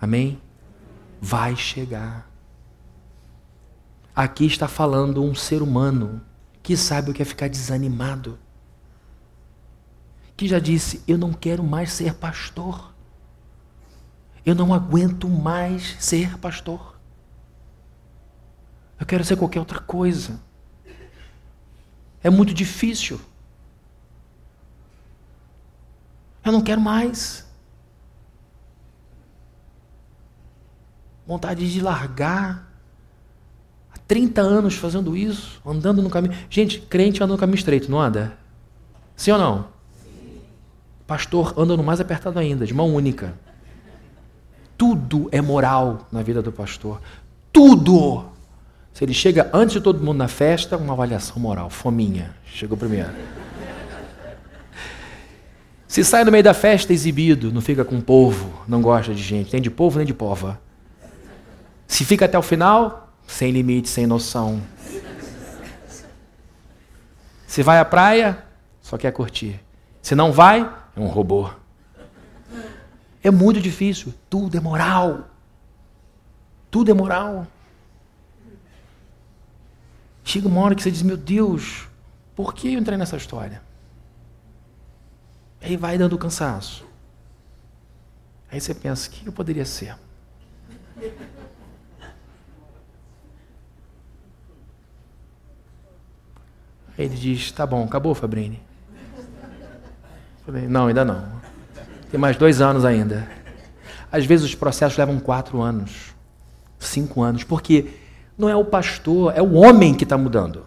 Amém? 0.00 0.40
Vai 1.20 1.54
chegar. 1.54 2.30
Aqui 4.16 4.46
está 4.46 4.66
falando 4.66 5.22
um 5.22 5.34
ser 5.34 5.60
humano 5.60 6.22
que 6.64 6.78
sabe 6.78 7.10
o 7.10 7.14
que 7.14 7.20
é 7.20 7.26
ficar 7.26 7.46
desanimado, 7.48 8.38
que 10.34 10.48
já 10.48 10.58
disse: 10.58 11.04
Eu 11.06 11.18
não 11.18 11.32
quero 11.32 11.62
mais 11.62 11.92
ser 11.92 12.14
pastor, 12.14 12.94
eu 14.46 14.54
não 14.54 14.72
aguento 14.72 15.28
mais 15.28 15.94
ser 16.00 16.38
pastor. 16.38 16.98
Eu 18.98 19.04
quero 19.04 19.22
ser 19.24 19.36
qualquer 19.36 19.58
outra 19.58 19.78
coisa. 19.78 20.40
É 22.22 22.30
muito 22.30 22.54
difícil. 22.54 23.20
Eu 26.42 26.52
não 26.52 26.62
quero 26.62 26.80
mais. 26.80 27.46
Vontade 31.26 31.70
de 31.70 31.80
largar. 31.80 32.73
Há 34.04 34.08
30 34.08 34.40
anos 34.40 34.74
fazendo 34.74 35.16
isso, 35.16 35.60
andando 35.64 36.02
no 36.02 36.10
caminho. 36.10 36.34
Gente, 36.50 36.78
crente 36.78 37.22
anda 37.22 37.32
no 37.32 37.38
caminho 37.38 37.56
estreito, 37.56 37.90
não 37.90 38.00
anda? 38.00 38.36
Sim 39.16 39.32
ou 39.32 39.38
não? 39.38 39.66
Sim. 40.02 40.40
Pastor 41.06 41.54
anda 41.56 41.76
no 41.76 41.82
mais 41.82 42.00
apertado 42.00 42.38
ainda, 42.38 42.66
de 42.66 42.74
mão 42.74 42.94
única. 42.94 43.34
Tudo 44.76 45.28
é 45.32 45.40
moral 45.40 46.06
na 46.12 46.22
vida 46.22 46.42
do 46.42 46.52
pastor. 46.52 47.00
Tudo! 47.52 48.26
Se 48.92 49.04
ele 49.04 49.14
chega 49.14 49.50
antes 49.52 49.74
de 49.74 49.80
todo 49.80 50.02
mundo 50.02 50.18
na 50.18 50.28
festa, 50.28 50.76
uma 50.76 50.92
avaliação 50.92 51.40
moral. 51.40 51.70
Fominha. 51.70 52.34
Chegou 52.44 52.76
primeiro. 52.76 53.10
Se 55.88 56.04
sai 56.04 56.24
no 56.24 56.32
meio 56.32 56.42
da 56.42 56.54
festa 56.54 56.92
exibido, 56.92 57.52
não 57.52 57.60
fica 57.60 57.84
com 57.84 57.96
o 57.96 58.02
povo, 58.02 58.64
não 58.66 58.82
gosta 58.82 59.14
de 59.14 59.22
gente, 59.22 59.52
nem 59.52 59.62
de 59.62 59.70
povo 59.70 59.98
nem 59.98 60.06
de 60.06 60.12
pova. 60.12 60.60
Se 61.86 62.04
fica 62.04 62.24
até 62.24 62.36
o 62.36 62.42
final, 62.42 63.03
sem 63.26 63.50
limite, 63.50 63.88
sem 63.88 64.06
noção. 64.06 64.62
Se 67.46 67.62
vai 67.62 67.78
à 67.78 67.84
praia, 67.84 68.44
só 68.82 68.98
quer 68.98 69.12
curtir. 69.12 69.60
Se 70.02 70.14
não 70.14 70.32
vai, 70.32 70.60
é 70.96 71.00
um 71.00 71.06
robô. 71.06 71.50
É 73.22 73.30
muito 73.30 73.60
difícil. 73.60 74.12
Tudo 74.28 74.56
é 74.56 74.60
moral. 74.60 75.30
Tudo 76.70 76.90
é 76.90 76.94
moral. 76.94 77.46
Chega 80.24 80.48
uma 80.48 80.60
hora 80.60 80.74
que 80.74 80.82
você 80.82 80.90
diz: 80.90 81.02
Meu 81.02 81.16
Deus, 81.16 81.88
por 82.34 82.54
que 82.54 82.74
eu 82.74 82.80
entrei 82.80 82.98
nessa 82.98 83.16
história? 83.16 83.62
Aí 85.62 85.76
vai 85.76 85.96
dando 85.96 86.18
cansaço. 86.18 86.84
Aí 88.50 88.60
você 88.60 88.74
pensa: 88.74 89.08
O 89.08 89.12
que 89.12 89.26
eu 89.26 89.32
poderia 89.32 89.64
ser? 89.64 89.96
Aí 96.98 97.06
ele 97.06 97.16
diz: 97.16 97.50
Tá 97.52 97.66
bom, 97.66 97.84
acabou, 97.84 98.14
Fabrini? 98.14 98.60
Falei: 100.46 100.66
Não, 100.66 100.86
ainda 100.86 101.04
não. 101.04 101.24
Tem 102.10 102.18
mais 102.18 102.36
dois 102.36 102.60
anos 102.60 102.84
ainda. 102.84 103.28
Às 104.10 104.24
vezes 104.24 104.46
os 104.46 104.54
processos 104.54 104.96
levam 104.96 105.18
quatro 105.18 105.60
anos, 105.60 106.14
cinco 106.78 107.22
anos, 107.22 107.42
porque 107.42 107.90
não 108.38 108.48
é 108.48 108.54
o 108.54 108.64
pastor, 108.64 109.32
é 109.36 109.42
o 109.42 109.54
homem 109.54 109.94
que 109.94 110.04
está 110.04 110.16
mudando. 110.16 110.64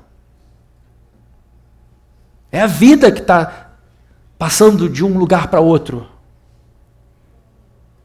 É 2.51 2.61
a 2.61 2.67
vida 2.67 3.11
que 3.11 3.21
está 3.21 3.71
passando 4.37 4.89
de 4.89 5.03
um 5.03 5.17
lugar 5.17 5.47
para 5.47 5.59
outro. 5.59 6.07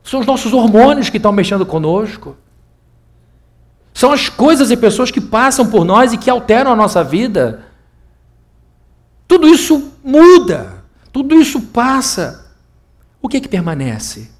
São 0.02 0.20
os 0.20 0.26
nossos 0.26 0.52
hormônios 0.52 1.08
que 1.10 1.16
estão 1.16 1.32
mexendo 1.32 1.64
conosco. 1.64 2.36
São 3.94 4.12
as 4.12 4.28
coisas 4.28 4.70
e 4.70 4.76
pessoas 4.76 5.10
que 5.10 5.20
passam 5.20 5.68
por 5.68 5.84
nós 5.84 6.12
e 6.12 6.18
que 6.18 6.30
alteram 6.30 6.72
a 6.72 6.76
nossa 6.76 7.04
vida. 7.04 7.64
Tudo 9.32 9.48
isso 9.48 9.94
muda, 10.04 10.84
tudo 11.10 11.34
isso 11.34 11.58
passa. 11.58 12.54
O 13.18 13.26
que 13.26 13.38
é 13.38 13.40
que 13.40 13.48
permanece? 13.48 14.30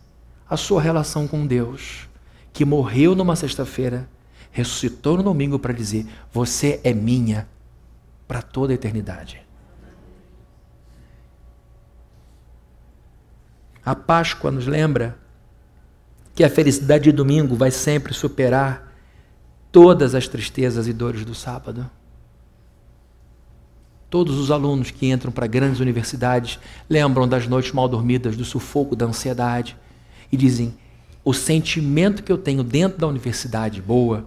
A 0.46 0.54
sua 0.54 0.82
relação 0.82 1.26
com 1.26 1.46
Deus, 1.46 2.10
que 2.52 2.62
morreu 2.62 3.14
numa 3.14 3.34
sexta-feira, 3.34 4.06
ressuscitou 4.50 5.16
no 5.16 5.22
domingo 5.22 5.58
para 5.58 5.72
dizer: 5.72 6.06
Você 6.30 6.78
é 6.84 6.92
minha 6.92 7.48
para 8.28 8.42
toda 8.42 8.70
a 8.70 8.74
eternidade. 8.74 9.42
A 13.82 13.94
Páscoa 13.94 14.50
nos 14.50 14.66
lembra 14.66 15.18
que 16.34 16.44
a 16.44 16.50
felicidade 16.50 17.04
de 17.04 17.12
domingo 17.12 17.56
vai 17.56 17.70
sempre 17.70 18.12
superar 18.12 18.92
todas 19.72 20.14
as 20.14 20.28
tristezas 20.28 20.86
e 20.86 20.92
dores 20.92 21.24
do 21.24 21.34
sábado. 21.34 21.90
Todos 24.12 24.36
os 24.36 24.50
alunos 24.50 24.90
que 24.90 25.10
entram 25.10 25.32
para 25.32 25.46
grandes 25.46 25.80
universidades 25.80 26.58
lembram 26.86 27.26
das 27.26 27.48
noites 27.48 27.72
mal 27.72 27.88
dormidas, 27.88 28.36
do 28.36 28.44
sufoco 28.44 28.94
da 28.94 29.06
ansiedade 29.06 29.74
e 30.30 30.36
dizem: 30.36 30.74
o 31.24 31.32
sentimento 31.32 32.22
que 32.22 32.30
eu 32.30 32.36
tenho 32.36 32.62
dentro 32.62 32.98
da 32.98 33.06
universidade 33.06 33.80
boa 33.80 34.26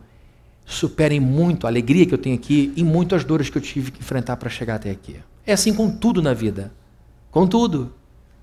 superem 0.65 1.19
muito 1.19 1.67
a 1.67 1.69
alegria 1.69 2.03
que 2.03 2.15
eu 2.15 2.17
tenho 2.17 2.35
aqui 2.35 2.73
e 2.75 2.83
muito 2.83 3.13
as 3.13 3.23
dores 3.23 3.47
que 3.47 3.59
eu 3.59 3.61
tive 3.61 3.91
que 3.91 3.99
enfrentar 3.99 4.37
para 4.37 4.49
chegar 4.49 4.77
até 4.77 4.89
aqui. 4.89 5.17
É 5.45 5.53
assim 5.53 5.71
com 5.71 5.87
tudo 5.87 6.19
na 6.19 6.33
vida. 6.33 6.73
Com 7.29 7.45
tudo. 7.45 7.93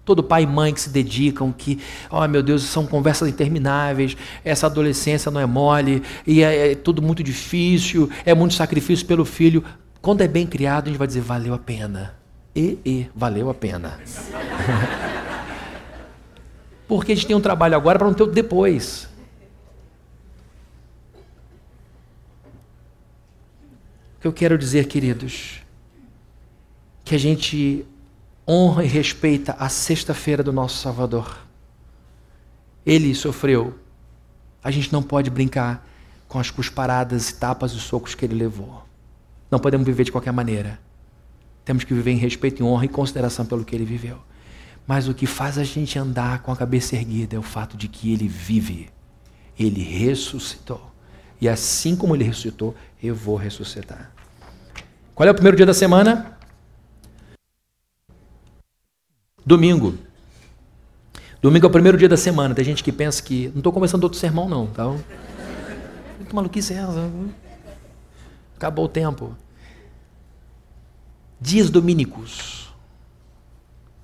Todo 0.05 0.22
pai 0.22 0.45
e 0.45 0.47
mãe 0.47 0.72
que 0.72 0.80
se 0.80 0.90
dedicam, 0.90 1.53
que, 1.53 1.80
oh 2.09 2.26
meu 2.28 2.43
Deus, 2.43 2.62
são 2.62 2.86
conversas 2.86 3.28
intermináveis, 3.28 4.16
essa 4.45 4.66
adolescência 4.66 5.30
não 5.30 5.40
é 5.40 5.47
mole, 5.47 6.03
e 6.24 6.43
é, 6.43 6.72
é 6.72 6.74
tudo 6.76 7.03
muito 7.03 7.22
difícil, 7.22 8.11
é 8.24 8.32
muito 8.32 8.55
sacrifício 8.55 9.07
pelo 9.07 9.24
filho. 9.24 9.64
Quando 10.03 10.21
é 10.21 10.29
bem 10.29 10.45
criado, 10.45 10.87
a 10.87 10.91
gente 10.91 10.99
vai 10.99 11.07
dizer, 11.07 11.21
valeu 11.21 11.55
a 11.55 11.59
pena. 11.59 12.17
E, 12.57 12.77
e, 12.85 13.09
valeu 13.15 13.49
a 13.49 13.55
pena. 13.55 14.01
Porque 16.89 17.13
a 17.13 17.15
gente 17.15 17.29
tem 17.29 17.37
um 17.37 17.41
trabalho 17.41 17.77
agora 17.77 18.01
para 18.01 18.09
não 18.09 18.15
ter 18.15 18.25
o 18.25 18.27
depois. 18.27 19.09
O 24.17 24.21
que 24.23 24.27
eu 24.27 24.33
quero 24.33 24.59
dizer, 24.59 24.89
queridos, 24.89 25.63
que 27.05 27.15
a 27.15 27.19
gente 27.19 27.87
honra 28.47 28.85
e 28.85 28.89
respeita 28.89 29.55
a 29.57 29.69
sexta-feira 29.69 30.43
do 30.43 30.53
nosso 30.53 30.79
Salvador. 30.79 31.39
Ele 32.85 33.15
sofreu. 33.15 33.79
A 34.65 34.71
gente 34.73 34.93
não 34.93 35.03
pode 35.03 35.31
brincar 35.31 35.89
com 36.29 36.41
as 36.41 36.51
cusparadas 36.51 37.31
e 37.31 37.37
tapas 37.37 37.73
e 37.73 37.79
socos 37.79 38.17
que 38.17 38.25
ele 38.25 38.35
levou. 38.35 38.91
Não 39.53 39.59
podemos 39.59 39.87
viver 39.87 40.05
de 40.05 40.11
qualquer 40.11 40.33
maneira. 40.33 40.81
Temos 41.63 41.85
que 41.85 41.93
viver 41.93 42.11
em 42.11 42.17
respeito, 42.17 42.63
em 42.63 42.67
honra 42.67 42.87
e 42.87 42.89
consideração 42.89 43.45
pelo 43.45 43.67
que 43.67 43.77
ele 43.77 43.85
viveu. 43.85 44.17
Mas 44.87 45.09
o 45.09 45.15
que 45.15 45.27
faz 45.27 45.59
a 45.59 45.63
gente 45.63 45.99
andar 45.99 46.41
com 46.41 46.51
a 46.51 46.57
cabeça 46.57 46.97
erguida 46.97 47.37
é 47.37 47.39
o 47.39 47.43
fato 47.43 47.77
de 47.77 47.87
que 47.87 48.15
ele 48.15 48.27
vive. 48.27 48.89
Ele 49.59 49.83
ressuscitou. 49.83 50.91
E 51.39 51.51
assim 51.51 51.95
como 51.95 52.17
ele 52.17 52.25
ressuscitou, 52.25 52.75
eu 53.03 53.15
vou 53.15 53.37
ressuscitar. 53.37 54.11
Qual 55.15 55.29
é 55.29 55.31
o 55.31 55.35
primeiro 55.35 55.59
dia 55.59 55.67
da 55.67 55.75
semana? 55.75 56.39
Domingo. 59.45 59.99
Domingo 61.43 61.67
é 61.67 61.69
o 61.69 61.73
primeiro 61.73 61.99
dia 61.99 62.09
da 62.09 62.17
semana. 62.17 62.55
Tem 62.55 62.65
gente 62.65 62.83
que 62.83 62.91
pensa 62.91 63.23
que. 63.23 63.49
Não 63.49 63.59
estou 63.59 63.73
começando 63.73 64.03
outro 64.03 64.19
sermão, 64.19 64.49
não. 64.49 64.69
Tá? 64.69 64.85
Que 66.27 66.35
maluquice 66.35 66.73
é 66.73 66.79
essa? 66.79 67.11
Acabou 68.57 68.87
o 68.87 68.89
tempo. 68.89 69.37
Dias 71.43 71.70
domínicos 71.70 72.72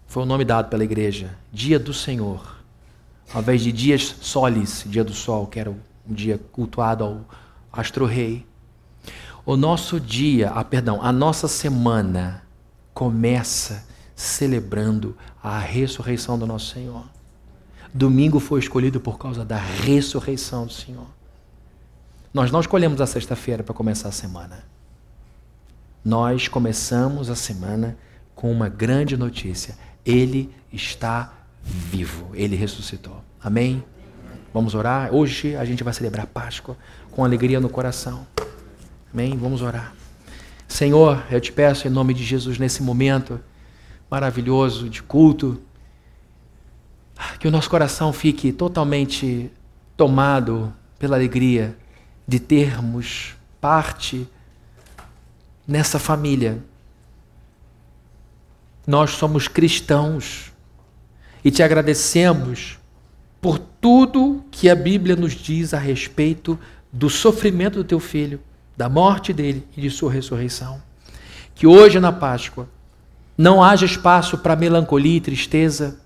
foi 0.09 0.25
o 0.25 0.27
nome 0.27 0.45
dado 0.45 0.69
pela 0.69 0.83
igreja. 0.83 1.39
Dia 1.53 1.79
do 1.79 1.95
Senhor. 1.95 2.57
Ao 3.33 3.41
invés 3.41 3.63
de 3.63 3.71
dias 3.71 4.17
solis, 4.21 4.83
dia 4.85 5.05
do 5.05 5.15
sol, 5.15 5.47
que 5.47 5.61
era 5.61 5.71
um 5.71 5.79
dia 6.09 6.37
cultuado 6.51 7.05
ao 7.05 7.21
astro-rei. 7.73 8.45
O 9.47 9.57
nosso 9.57 10.01
dia, 10.01 10.51
ah, 10.51 10.65
perdão, 10.65 11.01
a 11.01 11.13
nossa 11.13 11.47
semana 11.47 12.43
começa 12.93 13.87
celebrando 14.17 15.17
a 15.41 15.61
ressurreição 15.61 16.37
do 16.37 16.45
nosso 16.45 16.75
Senhor. 16.75 17.05
Domingo 17.95 18.41
foi 18.41 18.59
escolhido 18.59 18.99
por 18.99 19.17
causa 19.17 19.45
da 19.45 19.59
ressurreição 19.59 20.67
do 20.67 20.73
Senhor. 20.73 21.07
Nós 22.35 22.51
não 22.51 22.59
escolhemos 22.59 23.01
a 23.01 23.07
sexta-feira 23.07 23.63
para 23.63 23.75
começar 23.75 24.09
a 24.09 24.13
semana. 24.13 24.65
Nós 26.05 26.49
começamos 26.49 27.29
a 27.29 27.35
semana 27.35 27.97
com 28.35 28.51
uma 28.51 28.69
grande 28.69 29.17
notícia. 29.17 29.77
Ele 30.05 30.55
está 30.73 31.33
vivo. 31.63 32.31
Ele 32.35 32.57
ressuscitou. 32.57 33.23
Amém? 33.43 33.85
Vamos 34.55 34.75
orar? 34.75 35.13
Hoje 35.15 35.57
a 35.57 35.65
gente 35.65 35.85
vai 35.85 35.93
celebrar 35.93 36.27
Páscoa 36.27 36.77
com 37.11 37.25
alegria 37.25 37.61
no 37.61 37.69
coração. 37.69 38.27
Amém? 39.13 39.37
Vamos 39.37 39.61
orar. 39.63 39.93
Senhor, 40.67 41.25
eu 41.31 41.41
te 41.41 41.51
peço 41.51 41.87
em 41.89 41.91
nome 41.91 42.15
de 42.15 42.23
Jesus 42.23 42.59
nesse 42.59 42.83
momento 42.83 43.41
maravilhoso 44.11 44.89
de 44.89 45.03
culto, 45.03 45.61
que 47.39 47.49
o 47.49 47.51
nosso 47.51 47.69
coração 47.69 48.13
fique 48.13 48.53
totalmente 48.53 49.51
tomado 49.97 50.73
pela 50.99 51.17
alegria 51.17 51.77
de 52.27 52.39
termos 52.39 53.35
parte 53.61 54.29
nessa 55.69 55.99
família. 55.99 56.65
Nós 58.87 59.11
somos 59.11 59.47
cristãos 59.47 60.51
e 61.45 61.51
te 61.51 61.63
agradecemos 61.63 62.79
por 63.39 63.59
tudo 63.59 64.43
que 64.51 64.71
a 64.71 64.75
Bíblia 64.75 65.15
nos 65.15 65.35
diz 65.35 65.75
a 65.75 65.79
respeito 65.79 66.59
do 66.91 67.11
sofrimento 67.11 67.75
do 67.75 67.85
teu 67.85 68.01
filho, 68.01 68.41
da 68.75 68.89
morte 68.89 69.33
dele 69.35 69.69
e 69.77 69.83
de 69.83 69.91
sua 69.91 70.11
ressurreição. 70.11 70.83
Que 71.55 71.67
hoje 71.67 72.01
na 72.01 72.13
Páscoa 72.13 72.67
não 73.37 73.63
haja 73.63 73.85
espaço 73.85 74.39
para 74.39 74.57
melancolia 74.57 75.19
e 75.19 75.21
tristeza, 75.21 76.01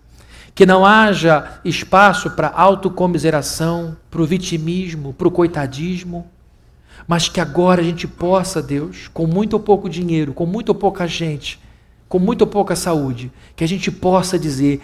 que 0.54 0.66
não 0.66 0.84
haja 0.84 1.60
espaço 1.64 2.30
para 2.32 2.48
autocomiseração, 2.48 3.96
para 4.10 4.20
o 4.20 4.26
vitimismo, 4.26 5.14
para 5.14 5.28
o 5.28 5.30
coitadismo, 5.30 6.26
mas 7.07 7.28
que 7.28 7.40
agora 7.40 7.80
a 7.80 7.84
gente 7.84 8.07
possa, 8.07 8.62
Deus, 8.62 9.09
com 9.12 9.26
muito 9.26 9.55
ou 9.55 9.61
pouco 9.61 9.88
dinheiro, 9.88 10.32
com 10.32 10.46
muito 10.46 10.70
ou 10.70 10.74
pouca 10.74 11.07
gente, 11.07 11.59
com 12.09 12.18
muito 12.18 12.42
ou 12.42 12.46
pouca 12.46 12.76
saúde, 12.76 13.32
que 13.57 13.64
a 13.64 13.68
gente 13.68 13.90
possa 13.90 14.38
dizer: 14.38 14.80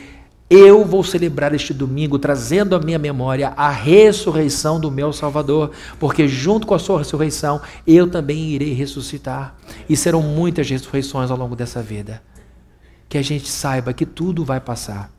eu 0.51 0.83
vou 0.83 1.05
celebrar 1.05 1.55
este 1.55 1.75
domingo 1.75 2.19
trazendo 2.19 2.75
à 2.75 2.79
minha 2.79 2.99
memória 2.99 3.53
a 3.55 3.69
ressurreição 3.69 4.81
do 4.81 4.91
meu 4.91 5.13
Salvador, 5.13 5.73
porque 5.99 6.27
junto 6.27 6.67
com 6.67 6.75
a 6.75 6.79
sua 6.79 6.99
ressurreição 6.99 7.61
eu 7.87 8.09
também 8.09 8.51
irei 8.51 8.73
ressuscitar. 8.73 9.55
E 9.87 9.95
serão 9.95 10.23
muitas 10.23 10.71
ressurreições 10.71 11.31
ao 11.31 11.37
longo 11.37 11.55
dessa 11.55 11.83
vida. 11.83 12.23
Que 13.11 13.19
a 13.19 13.23
gente 13.23 13.49
saiba 13.49 13.93
que 13.93 14.07
tudo 14.07 14.43
vai 14.43 14.59
passar, 14.59 15.11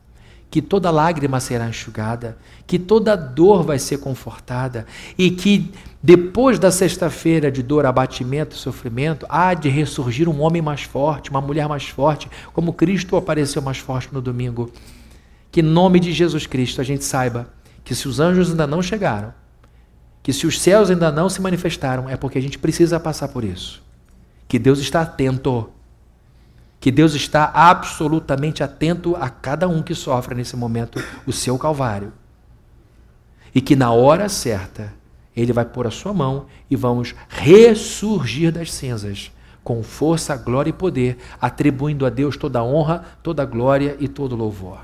que 0.50 0.60
toda 0.60 0.90
lágrima 0.90 1.38
será 1.38 1.68
enxugada, 1.68 2.36
que 2.66 2.78
toda 2.78 3.16
dor 3.16 3.62
vai 3.62 3.78
ser 3.78 3.98
confortada 3.98 4.84
e 5.16 5.30
que 5.30 5.72
depois 6.02 6.58
da 6.58 6.70
sexta-feira 6.70 7.52
de 7.52 7.62
dor, 7.62 7.86
abatimento 7.86 8.56
sofrimento, 8.56 9.26
há 9.28 9.54
de 9.54 9.68
ressurgir 9.68 10.28
um 10.28 10.40
homem 10.40 10.60
mais 10.60 10.82
forte, 10.82 11.30
uma 11.30 11.40
mulher 11.40 11.68
mais 11.68 11.88
forte, 11.88 12.28
como 12.52 12.72
Cristo 12.72 13.16
apareceu 13.16 13.62
mais 13.62 13.78
forte 13.78 14.12
no 14.12 14.20
domingo. 14.20 14.72
Que 15.52 15.60
em 15.60 15.64
nome 15.64 16.00
de 16.00 16.12
Jesus 16.12 16.46
Cristo 16.46 16.80
a 16.80 16.84
gente 16.84 17.04
saiba 17.04 17.52
que 17.84 17.94
se 17.94 18.08
os 18.08 18.18
anjos 18.18 18.50
ainda 18.50 18.66
não 18.66 18.82
chegaram, 18.82 19.32
que 20.22 20.32
se 20.32 20.46
os 20.46 20.60
céus 20.60 20.90
ainda 20.90 21.12
não 21.12 21.28
se 21.28 21.40
manifestaram, 21.40 22.08
é 22.08 22.16
porque 22.16 22.38
a 22.38 22.42
gente 22.42 22.58
precisa 22.58 22.98
passar 22.98 23.28
por 23.28 23.44
isso. 23.44 23.82
Que 24.48 24.58
Deus 24.58 24.80
está 24.80 25.02
atento. 25.02 25.70
Que 26.80 26.90
Deus 26.90 27.14
está 27.14 27.44
absolutamente 27.54 28.62
atento 28.62 29.14
a 29.14 29.28
cada 29.28 29.68
um 29.68 29.82
que 29.82 29.94
sofre 29.94 30.34
nesse 30.34 30.56
momento 30.56 31.00
o 31.26 31.32
seu 31.32 31.58
calvário. 31.58 32.12
E 33.54 33.60
que 33.60 33.76
na 33.76 33.92
hora 33.92 34.28
certa, 34.28 34.92
Ele 35.36 35.52
vai 35.52 35.66
pôr 35.66 35.86
a 35.86 35.90
sua 35.90 36.14
mão 36.14 36.46
e 36.70 36.74
vamos 36.74 37.14
ressurgir 37.28 38.50
das 38.50 38.72
cinzas 38.72 39.30
com 39.62 39.82
força, 39.82 40.36
glória 40.36 40.70
e 40.70 40.72
poder, 40.72 41.18
atribuindo 41.40 42.06
a 42.06 42.10
Deus 42.10 42.36
toda 42.36 42.60
a 42.60 42.64
honra, 42.64 43.04
toda 43.22 43.42
a 43.42 43.46
glória 43.46 43.96
e 44.00 44.08
todo 44.08 44.32
o 44.32 44.36
louvor. 44.36 44.80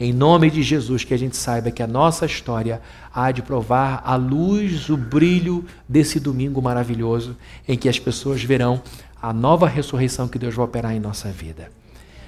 Em 0.00 0.12
nome 0.12 0.50
de 0.50 0.60
Jesus, 0.62 1.04
que 1.04 1.14
a 1.14 1.16
gente 1.16 1.36
saiba 1.36 1.70
que 1.70 1.82
a 1.82 1.86
nossa 1.86 2.26
história 2.26 2.82
há 3.14 3.30
de 3.30 3.42
provar 3.42 4.02
a 4.04 4.16
luz, 4.16 4.88
o 4.88 4.96
brilho 4.96 5.64
desse 5.88 6.18
domingo 6.18 6.60
maravilhoso, 6.60 7.36
em 7.68 7.78
que 7.78 7.88
as 7.88 7.98
pessoas 7.98 8.42
verão 8.42 8.82
a 9.24 9.32
nova 9.32 9.66
ressurreição 9.66 10.28
que 10.28 10.38
Deus 10.38 10.54
vai 10.54 10.66
operar 10.66 10.94
em 10.94 11.00
nossa 11.00 11.30
vida. 11.30 11.70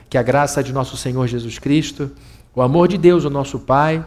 Que 0.09 0.16
a 0.16 0.22
graça 0.22 0.62
de 0.62 0.72
nosso 0.72 0.97
Senhor 0.97 1.26
Jesus 1.26 1.59
Cristo, 1.59 2.11
o 2.55 2.62
amor 2.62 2.88
de 2.88 2.97
Deus, 2.97 3.26
o 3.26 3.30
nosso 3.30 3.59
Pai, 3.59 4.03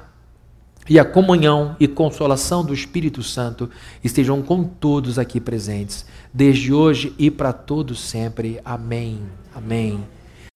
e 0.89 0.97
a 0.97 1.05
comunhão 1.05 1.75
e 1.79 1.87
consolação 1.87 2.65
do 2.65 2.73
Espírito 2.73 3.21
Santo 3.21 3.69
estejam 4.03 4.41
com 4.41 4.63
todos 4.63 5.19
aqui 5.19 5.39
presentes, 5.39 6.03
desde 6.33 6.73
hoje 6.73 7.13
e 7.19 7.29
para 7.29 7.53
todos 7.53 7.99
sempre. 7.99 8.59
Amém. 8.65 9.21
Amém. 9.53 10.03